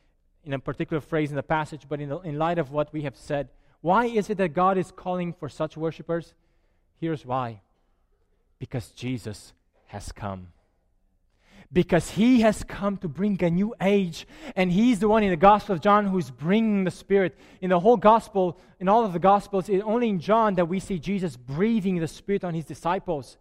in 0.44 0.52
a 0.52 0.58
particular 0.58 1.00
phrase 1.00 1.30
in 1.30 1.36
the 1.36 1.42
passage, 1.42 1.86
but 1.88 2.00
in, 2.00 2.10
the, 2.10 2.18
in 2.20 2.38
light 2.38 2.58
of 2.58 2.70
what 2.70 2.92
we 2.92 3.02
have 3.02 3.16
said. 3.16 3.48
Why 3.80 4.06
is 4.06 4.30
it 4.30 4.38
that 4.38 4.54
God 4.54 4.78
is 4.78 4.92
calling 4.92 5.32
for 5.32 5.48
such 5.48 5.76
worshipers? 5.76 6.34
Here's 7.00 7.24
why. 7.24 7.62
Because 8.58 8.90
Jesus 8.90 9.52
has 9.86 10.12
come 10.12 10.48
because 11.74 12.12
he 12.12 12.40
has 12.40 12.62
come 12.62 12.96
to 12.98 13.08
bring 13.08 13.42
a 13.42 13.50
new 13.50 13.74
age. 13.80 14.26
And 14.54 14.70
he's 14.70 15.00
the 15.00 15.08
one 15.08 15.24
in 15.24 15.30
the 15.30 15.36
Gospel 15.36 15.74
of 15.74 15.82
John 15.82 16.06
who's 16.06 16.30
bringing 16.30 16.84
the 16.84 16.90
Spirit. 16.90 17.36
In 17.60 17.70
the 17.70 17.80
whole 17.80 17.96
Gospel, 17.96 18.58
in 18.78 18.88
all 18.88 19.04
of 19.04 19.12
the 19.12 19.18
Gospels, 19.18 19.68
it's 19.68 19.84
only 19.84 20.08
in 20.08 20.20
John 20.20 20.54
that 20.54 20.66
we 20.66 20.78
see 20.78 21.00
Jesus 21.00 21.36
breathing 21.36 21.98
the 21.98 22.08
Spirit 22.08 22.44
on 22.44 22.54
his 22.54 22.64
disciples. 22.64 23.36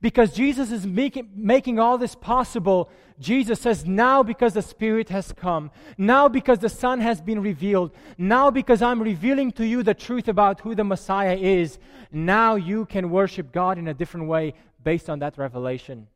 Because 0.00 0.32
Jesus 0.32 0.72
is 0.72 0.86
making, 0.86 1.28
making 1.36 1.78
all 1.78 1.98
this 1.98 2.14
possible, 2.14 2.88
Jesus 3.20 3.60
says, 3.60 3.84
Now 3.84 4.22
because 4.22 4.54
the 4.54 4.62
Spirit 4.62 5.10
has 5.10 5.30
come, 5.32 5.70
now 5.98 6.26
because 6.26 6.60
the 6.60 6.70
Son 6.70 7.00
has 7.00 7.20
been 7.20 7.42
revealed, 7.42 7.92
now 8.16 8.50
because 8.50 8.80
I'm 8.80 9.02
revealing 9.02 9.52
to 9.52 9.66
you 9.66 9.82
the 9.82 9.92
truth 9.92 10.26
about 10.28 10.60
who 10.60 10.74
the 10.74 10.84
Messiah 10.84 11.36
is, 11.36 11.78
now 12.10 12.54
you 12.54 12.86
can 12.86 13.10
worship 13.10 13.52
God 13.52 13.76
in 13.76 13.88
a 13.88 13.94
different 13.94 14.26
way 14.26 14.54
based 14.82 15.10
on 15.10 15.18
that 15.18 15.36
revelation. 15.36 16.06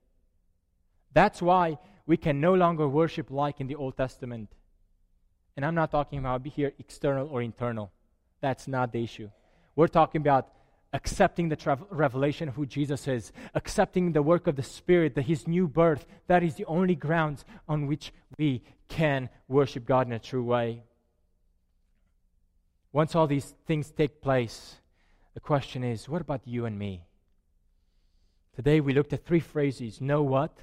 That's 1.19 1.43
why 1.43 1.79
we 2.07 2.17
can 2.17 2.41
no 2.41 2.55
longer 2.55 2.87
worship 2.87 3.29
like 3.29 3.61
in 3.61 3.67
the 3.67 3.75
Old 3.75 3.97
Testament. 3.97 4.51
And 5.57 5.67
I'm 5.67 5.75
not 5.75 5.91
talking 5.91 6.21
about 6.21 6.47
here 6.47 6.73
external 6.79 7.27
or 7.27 7.43
internal. 7.43 7.91
That's 8.41 8.69
not 8.69 8.93
the 8.93 9.03
issue. 9.03 9.29
We're 9.75 9.89
talking 9.89 10.21
about 10.21 10.47
accepting 10.93 11.49
the 11.49 11.57
tra- 11.57 11.85
revelation 11.91 12.49
of 12.49 12.55
who 12.55 12.67
Jesus 12.67 13.09
is, 13.09 13.33
accepting 13.57 14.13
the 14.13 14.23
work 14.23 14.47
of 14.47 14.55
the 14.55 14.63
Spirit, 14.63 15.17
that 15.17 15.23
His 15.23 15.49
new 15.49 15.67
birth. 15.67 16.07
That 16.29 16.45
is 16.45 16.55
the 16.55 16.67
only 16.67 16.95
grounds 16.95 17.45
on 17.69 17.89
which 17.89 18.13
we 18.39 18.63
can 18.87 19.29
worship 19.49 19.85
God 19.87 20.07
in 20.07 20.13
a 20.13 20.21
true 20.21 20.45
way. 20.45 20.85
Once 22.93 23.17
all 23.17 23.27
these 23.27 23.57
things 23.67 23.91
take 23.91 24.23
place, 24.23 24.77
the 25.35 25.41
question 25.41 25.83
is 25.83 26.09
what 26.09 26.21
about 26.21 26.43
you 26.47 26.65
and 26.65 26.79
me? 26.79 27.03
Today 28.55 28.79
we 28.81 28.95
looked 28.95 29.13
at 29.13 29.27
three 29.27 29.41
phrases 29.41 30.01
know 30.01 30.23
what, 30.23 30.57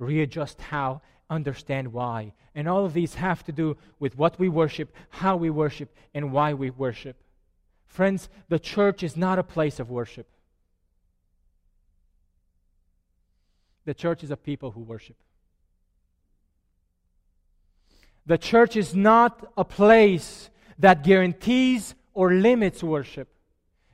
readjust 0.00 0.60
how, 0.60 1.02
understand 1.28 1.92
why. 1.92 2.32
And 2.54 2.68
all 2.68 2.84
of 2.84 2.94
these 2.94 3.14
have 3.14 3.44
to 3.44 3.52
do 3.52 3.76
with 4.00 4.18
what 4.18 4.38
we 4.38 4.48
worship, 4.48 4.92
how 5.10 5.36
we 5.36 5.50
worship, 5.50 5.94
and 6.12 6.32
why 6.32 6.54
we 6.54 6.70
worship. 6.70 7.16
Friends, 7.86 8.28
the 8.48 8.58
church 8.58 9.02
is 9.04 9.16
not 9.16 9.38
a 9.38 9.44
place 9.44 9.78
of 9.78 9.90
worship. 9.90 10.26
The 13.84 13.94
church 13.94 14.24
is 14.24 14.30
a 14.30 14.36
people 14.36 14.72
who 14.72 14.80
worship. 14.80 15.16
The 18.26 18.38
church 18.38 18.76
is 18.76 18.94
not 18.94 19.52
a 19.56 19.64
place 19.64 20.50
that 20.78 21.04
guarantees 21.04 21.94
or 22.14 22.32
limits 22.32 22.82
worship. 22.82 23.28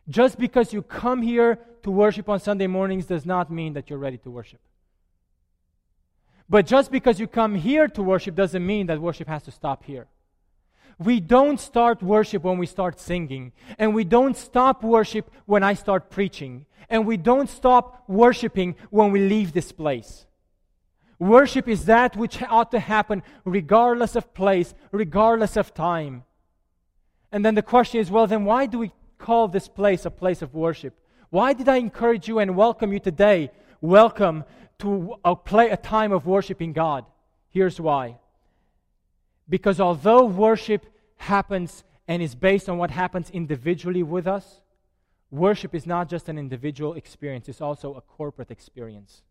Just 0.08 0.38
because 0.38 0.72
you 0.72 0.82
come 0.82 1.22
here 1.22 1.58
to 1.82 1.90
worship 1.90 2.28
on 2.28 2.40
Sunday 2.40 2.66
mornings 2.66 3.06
does 3.06 3.24
not 3.24 3.50
mean 3.50 3.72
that 3.74 3.88
you're 3.88 3.98
ready 3.98 4.18
to 4.18 4.30
worship. 4.30 4.60
But 6.48 6.66
just 6.66 6.92
because 6.92 7.18
you 7.18 7.26
come 7.26 7.54
here 7.54 7.88
to 7.88 8.02
worship 8.02 8.34
doesn't 8.34 8.64
mean 8.64 8.86
that 8.86 9.00
worship 9.00 9.28
has 9.28 9.42
to 9.44 9.50
stop 9.50 9.84
here. 9.84 10.06
We 10.98 11.20
don't 11.20 11.60
start 11.60 12.02
worship 12.02 12.44
when 12.44 12.56
we 12.56 12.66
start 12.66 12.98
singing, 12.98 13.52
and 13.78 13.94
we 13.94 14.04
don't 14.04 14.36
stop 14.36 14.82
worship 14.82 15.30
when 15.44 15.62
I 15.62 15.74
start 15.74 16.08
preaching, 16.08 16.64
and 16.88 17.06
we 17.06 17.16
don't 17.16 17.50
stop 17.50 18.04
worshiping 18.08 18.76
when 18.90 19.12
we 19.12 19.28
leave 19.28 19.52
this 19.52 19.72
place. 19.72 20.24
Worship 21.18 21.68
is 21.68 21.86
that 21.86 22.16
which 22.16 22.42
ought 22.42 22.70
to 22.70 22.78
happen 22.78 23.22
regardless 23.44 24.16
of 24.16 24.32
place, 24.32 24.74
regardless 24.92 25.56
of 25.56 25.74
time. 25.74 26.24
And 27.32 27.44
then 27.44 27.54
the 27.54 27.62
question 27.62 28.00
is 28.00 28.10
well, 28.10 28.26
then 28.26 28.44
why 28.44 28.66
do 28.66 28.78
we 28.78 28.92
call 29.18 29.48
this 29.48 29.68
place 29.68 30.04
a 30.04 30.10
place 30.10 30.42
of 30.42 30.54
worship? 30.54 30.94
Why 31.30 31.52
did 31.52 31.68
I 31.68 31.76
encourage 31.76 32.28
you 32.28 32.38
and 32.38 32.56
welcome 32.56 32.92
you 32.92 33.00
today? 33.00 33.50
Welcome 33.80 34.44
to 34.80 35.16
a, 35.24 35.34
play, 35.34 35.70
a 35.70 35.76
time 35.76 36.12
of 36.12 36.26
worshiping 36.26 36.72
God. 36.72 37.04
Here's 37.50 37.80
why. 37.80 38.16
Because 39.48 39.80
although 39.80 40.24
worship 40.24 40.86
happens 41.16 41.84
and 42.08 42.22
is 42.22 42.34
based 42.34 42.68
on 42.68 42.78
what 42.78 42.90
happens 42.90 43.30
individually 43.30 44.02
with 44.02 44.26
us, 44.26 44.60
worship 45.30 45.74
is 45.74 45.86
not 45.86 46.08
just 46.08 46.28
an 46.28 46.38
individual 46.38 46.94
experience, 46.94 47.48
it's 47.48 47.60
also 47.60 47.94
a 47.94 48.00
corporate 48.00 48.50
experience. 48.50 49.22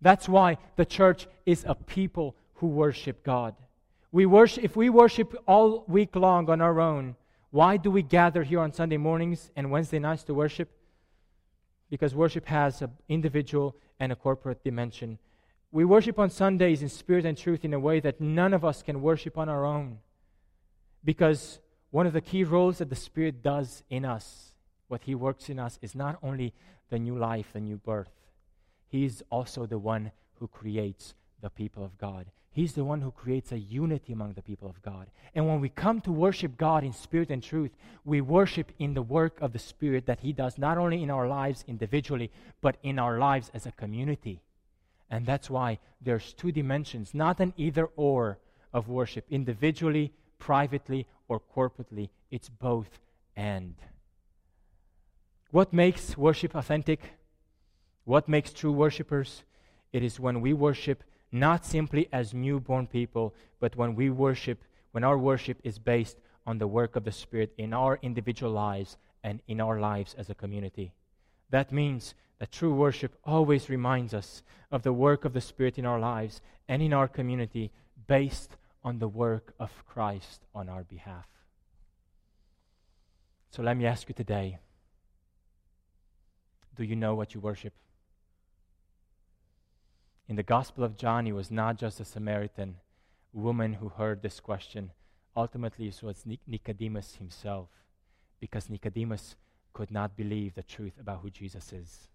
That's 0.00 0.28
why 0.28 0.58
the 0.76 0.84
church 0.84 1.26
is 1.46 1.64
a 1.66 1.74
people 1.74 2.34
who 2.54 2.66
worship 2.66 3.22
God. 3.22 3.54
We 4.12 4.26
worship, 4.26 4.64
if 4.64 4.76
we 4.76 4.90
worship 4.90 5.36
all 5.46 5.84
week 5.86 6.16
long 6.16 6.50
on 6.50 6.60
our 6.60 6.80
own, 6.80 7.16
why 7.50 7.76
do 7.76 7.90
we 7.90 8.02
gather 8.02 8.42
here 8.42 8.60
on 8.60 8.72
Sunday 8.72 8.96
mornings 8.96 9.50
and 9.56 9.70
Wednesday 9.70 9.98
nights 9.98 10.24
to 10.24 10.34
worship? 10.34 10.70
Because 11.90 12.14
worship 12.14 12.46
has 12.46 12.82
an 12.82 12.90
individual 13.08 13.76
and 14.00 14.10
a 14.10 14.16
corporate 14.16 14.64
dimension. 14.64 15.18
We 15.70 15.84
worship 15.84 16.18
on 16.18 16.30
Sundays 16.30 16.82
in 16.82 16.88
spirit 16.88 17.24
and 17.24 17.38
truth 17.38 17.64
in 17.64 17.74
a 17.74 17.78
way 17.78 18.00
that 18.00 18.20
none 18.20 18.52
of 18.54 18.64
us 18.64 18.82
can 18.82 19.02
worship 19.02 19.38
on 19.38 19.48
our 19.48 19.64
own. 19.64 19.98
Because 21.04 21.60
one 21.90 22.06
of 22.06 22.12
the 22.12 22.20
key 22.20 22.44
roles 22.44 22.78
that 22.78 22.88
the 22.88 22.96
Spirit 22.96 23.42
does 23.42 23.82
in 23.90 24.04
us, 24.04 24.52
what 24.88 25.02
He 25.04 25.14
works 25.14 25.48
in 25.48 25.58
us, 25.58 25.78
is 25.82 25.94
not 25.94 26.18
only 26.22 26.52
the 26.88 26.98
new 26.98 27.16
life, 27.16 27.52
the 27.52 27.60
new 27.60 27.76
birth, 27.76 28.10
He's 28.88 29.22
also 29.30 29.66
the 29.66 29.78
one 29.78 30.10
who 30.34 30.48
creates 30.48 31.14
the 31.40 31.50
people 31.50 31.84
of 31.84 31.98
God. 31.98 32.26
He's 32.52 32.72
the 32.72 32.84
one 32.84 33.00
who 33.00 33.12
creates 33.12 33.52
a 33.52 33.58
unity 33.58 34.12
among 34.12 34.32
the 34.32 34.42
people 34.42 34.68
of 34.68 34.82
God. 34.82 35.06
And 35.34 35.46
when 35.46 35.60
we 35.60 35.68
come 35.68 36.00
to 36.00 36.10
worship 36.10 36.56
God 36.56 36.82
in 36.82 36.92
spirit 36.92 37.30
and 37.30 37.42
truth, 37.42 37.70
we 38.04 38.20
worship 38.20 38.72
in 38.78 38.94
the 38.94 39.02
work 39.02 39.40
of 39.40 39.52
the 39.52 39.58
Spirit 39.58 40.06
that 40.06 40.20
He 40.20 40.32
does 40.32 40.58
not 40.58 40.76
only 40.76 41.02
in 41.02 41.10
our 41.10 41.28
lives 41.28 41.64
individually, 41.68 42.30
but 42.60 42.76
in 42.82 42.98
our 42.98 43.18
lives 43.18 43.52
as 43.54 43.66
a 43.66 43.72
community. 43.72 44.42
And 45.10 45.26
that's 45.26 45.48
why 45.48 45.78
there's 46.00 46.32
two 46.32 46.50
dimensions, 46.50 47.14
not 47.14 47.38
an 47.38 47.54
either 47.56 47.86
or 47.96 48.38
of 48.72 48.88
worship, 48.88 49.26
individually, 49.30 50.12
privately, 50.38 51.06
or 51.28 51.40
corporately. 51.40 52.10
It's 52.32 52.48
both 52.48 52.98
and. 53.36 53.74
What 55.52 55.72
makes 55.72 56.16
worship 56.16 56.54
authentic? 56.56 57.00
What 58.04 58.28
makes 58.28 58.52
true 58.52 58.72
worshipers? 58.72 59.44
It 59.92 60.02
is 60.02 60.18
when 60.18 60.40
we 60.40 60.52
worship 60.52 61.04
not 61.32 61.64
simply 61.64 62.08
as 62.12 62.34
newborn 62.34 62.86
people, 62.86 63.34
but 63.60 63.76
when 63.76 63.94
we 63.94 64.10
worship, 64.10 64.62
when 64.92 65.04
our 65.04 65.18
worship 65.18 65.58
is 65.62 65.78
based 65.78 66.18
on 66.46 66.58
the 66.58 66.66
work 66.66 66.96
of 66.96 67.04
the 67.04 67.12
Spirit 67.12 67.52
in 67.56 67.72
our 67.72 67.98
individual 68.02 68.52
lives 68.52 68.96
and 69.22 69.40
in 69.46 69.60
our 69.60 69.78
lives 69.78 70.14
as 70.18 70.30
a 70.30 70.34
community. 70.34 70.92
That 71.50 71.72
means 71.72 72.14
that 72.38 72.50
true 72.50 72.74
worship 72.74 73.14
always 73.24 73.68
reminds 73.68 74.14
us 74.14 74.42
of 74.70 74.82
the 74.82 74.92
work 74.92 75.24
of 75.24 75.32
the 75.32 75.40
Spirit 75.40 75.78
in 75.78 75.86
our 75.86 76.00
lives 76.00 76.40
and 76.68 76.82
in 76.82 76.92
our 76.92 77.08
community 77.08 77.70
based 78.06 78.56
on 78.82 78.98
the 78.98 79.08
work 79.08 79.52
of 79.58 79.70
Christ 79.86 80.40
on 80.54 80.68
our 80.68 80.84
behalf. 80.84 81.26
So 83.50 83.62
let 83.62 83.76
me 83.76 83.86
ask 83.86 84.08
you 84.08 84.14
today 84.14 84.58
do 86.76 86.84
you 86.84 86.96
know 86.96 87.14
what 87.14 87.34
you 87.34 87.40
worship? 87.40 87.74
In 90.30 90.36
the 90.36 90.44
Gospel 90.44 90.84
of 90.84 90.96
John, 90.96 91.26
he 91.26 91.32
was 91.32 91.50
not 91.50 91.76
just 91.76 91.98
a 91.98 92.04
Samaritan 92.04 92.76
woman 93.32 93.72
who 93.72 93.88
heard 93.88 94.22
this 94.22 94.38
question. 94.38 94.92
Ultimately, 95.36 95.88
it 95.88 96.00
was 96.04 96.24
Nicodemus 96.46 97.16
himself, 97.16 97.68
because 98.38 98.70
Nicodemus 98.70 99.34
could 99.72 99.90
not 99.90 100.16
believe 100.16 100.54
the 100.54 100.62
truth 100.62 100.92
about 101.00 101.22
who 101.22 101.30
Jesus 101.30 101.72
is. 101.72 102.10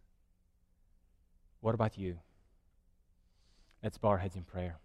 What 1.59 1.75
about 1.75 1.97
you? 1.97 2.19
Let's 3.83 3.97
bow 3.97 4.07
our 4.11 4.19
heads 4.19 4.37
in 4.37 4.43
prayer. 4.43 4.77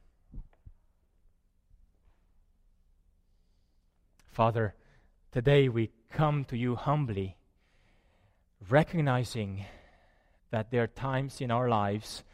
Father, 4.26 4.74
today 5.30 5.68
we 5.68 5.92
come 6.10 6.44
to 6.46 6.56
you 6.56 6.74
humbly, 6.74 7.36
recognizing 8.68 9.66
that 10.50 10.72
there 10.72 10.82
are 10.82 10.88
times 10.88 11.40
in 11.40 11.52
our 11.52 11.68
lives 11.68 12.24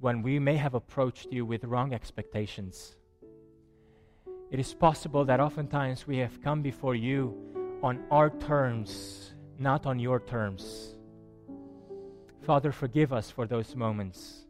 when 0.00 0.22
we 0.22 0.38
may 0.38 0.56
have 0.56 0.74
approached 0.74 1.32
you 1.32 1.44
with 1.44 1.64
wrong 1.64 1.92
expectations. 1.92 2.96
It 4.50 4.60
is 4.60 4.72
possible 4.72 5.24
that 5.24 5.40
oftentimes 5.40 6.06
we 6.06 6.18
have 6.18 6.40
come 6.42 6.62
before 6.62 6.94
you 6.94 7.36
on 7.82 8.04
our 8.10 8.30
terms, 8.30 9.32
not 9.58 9.86
on 9.86 9.98
your 9.98 10.20
terms. 10.20 10.94
Father, 12.42 12.72
forgive 12.72 13.12
us 13.12 13.30
for 13.30 13.46
those 13.46 13.76
moments. 13.76 14.46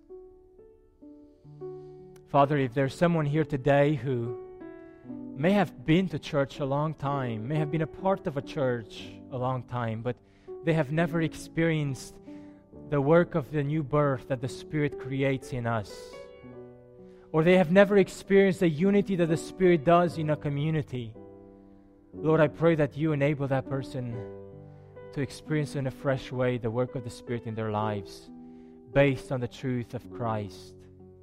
Father, 2.29 2.59
if 2.59 2.75
there's 2.75 2.95
someone 2.95 3.27
here 3.27 3.45
today 3.45 3.95
who 3.95 4.39
may 5.35 5.53
have 5.53 5.87
been 5.87 6.09
to 6.09 6.19
church 6.19 6.61
a 6.61 6.65
long 6.65 6.95
time, 6.95 7.49
may 7.49 7.57
have 7.57 7.71
been 7.71 7.83
a 7.83 7.87
part 7.87 8.27
of 8.27 8.37
a 8.37 8.43
church 8.43 9.07
a 9.33 9.39
long 9.39 9.63
time, 9.63 10.03
but 10.03 10.17
they 10.65 10.75
have 10.75 10.93
never 10.93 11.23
experienced 11.23 12.15
the 12.91 13.01
work 13.01 13.35
of 13.35 13.51
the 13.51 13.63
new 13.63 13.83
birth 13.83 14.29
that 14.29 14.41
the 14.41 14.49
Spirit 14.49 14.99
creates 14.99 15.53
in 15.53 15.67
us. 15.67 15.93
Or 17.33 17.45
they 17.45 17.59
have 17.59 17.71
never 17.71 17.99
experienced 17.99 18.61
the 18.61 18.69
unity 18.69 19.17
that 19.17 19.27
the 19.27 19.37
Spirit 19.37 19.85
does 19.85 20.17
in 20.17 20.31
a 20.31 20.37
community. 20.37 21.13
Lord, 22.15 22.41
I 22.41 22.49
pray 22.49 22.75
that 22.77 22.97
you 22.97 23.13
enable 23.13 23.47
that 23.49 23.69
person 23.69 24.17
to 25.13 25.21
experience 25.21 25.77
in 25.77 25.87
a 25.87 25.91
fresh 25.91 26.33
way 26.33 26.57
the 26.57 26.71
work 26.71 26.95
of 26.95 27.05
the 27.05 27.11
Spirit 27.11 27.45
in 27.47 27.55
their 27.55 27.71
lives 27.71 28.31
based 28.95 29.31
on 29.33 29.41
the 29.41 29.49
truth 29.49 29.93
of 29.93 30.11
Christ 30.11 30.75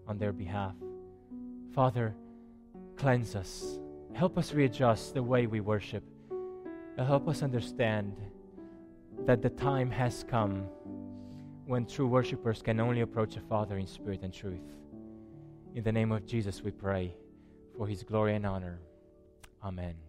on 0.07 0.19
their 0.19 0.31
behalf. 0.31 0.75
Father, 1.73 2.15
cleanse 2.95 3.35
us. 3.35 3.79
Help 4.13 4.37
us 4.37 4.53
readjust 4.53 5.15
the 5.15 5.23
way 5.23 5.47
we 5.47 5.59
worship. 5.59 6.03
Help 6.97 7.27
us 7.27 7.41
understand 7.41 8.15
that 9.25 9.41
the 9.41 9.49
time 9.49 9.89
has 9.89 10.23
come 10.29 10.67
when 11.65 11.85
true 11.85 12.07
worshippers 12.07 12.61
can 12.61 12.79
only 12.79 13.01
approach 13.01 13.35
the 13.35 13.41
Father 13.41 13.77
in 13.77 13.87
spirit 13.87 14.21
and 14.21 14.33
truth. 14.33 14.75
In 15.73 15.83
the 15.83 15.91
name 15.91 16.11
of 16.11 16.25
Jesus, 16.25 16.61
we 16.61 16.71
pray 16.71 17.13
for 17.75 17.87
his 17.87 18.03
glory 18.03 18.35
and 18.35 18.45
honor. 18.45 18.79
Amen. 19.63 20.04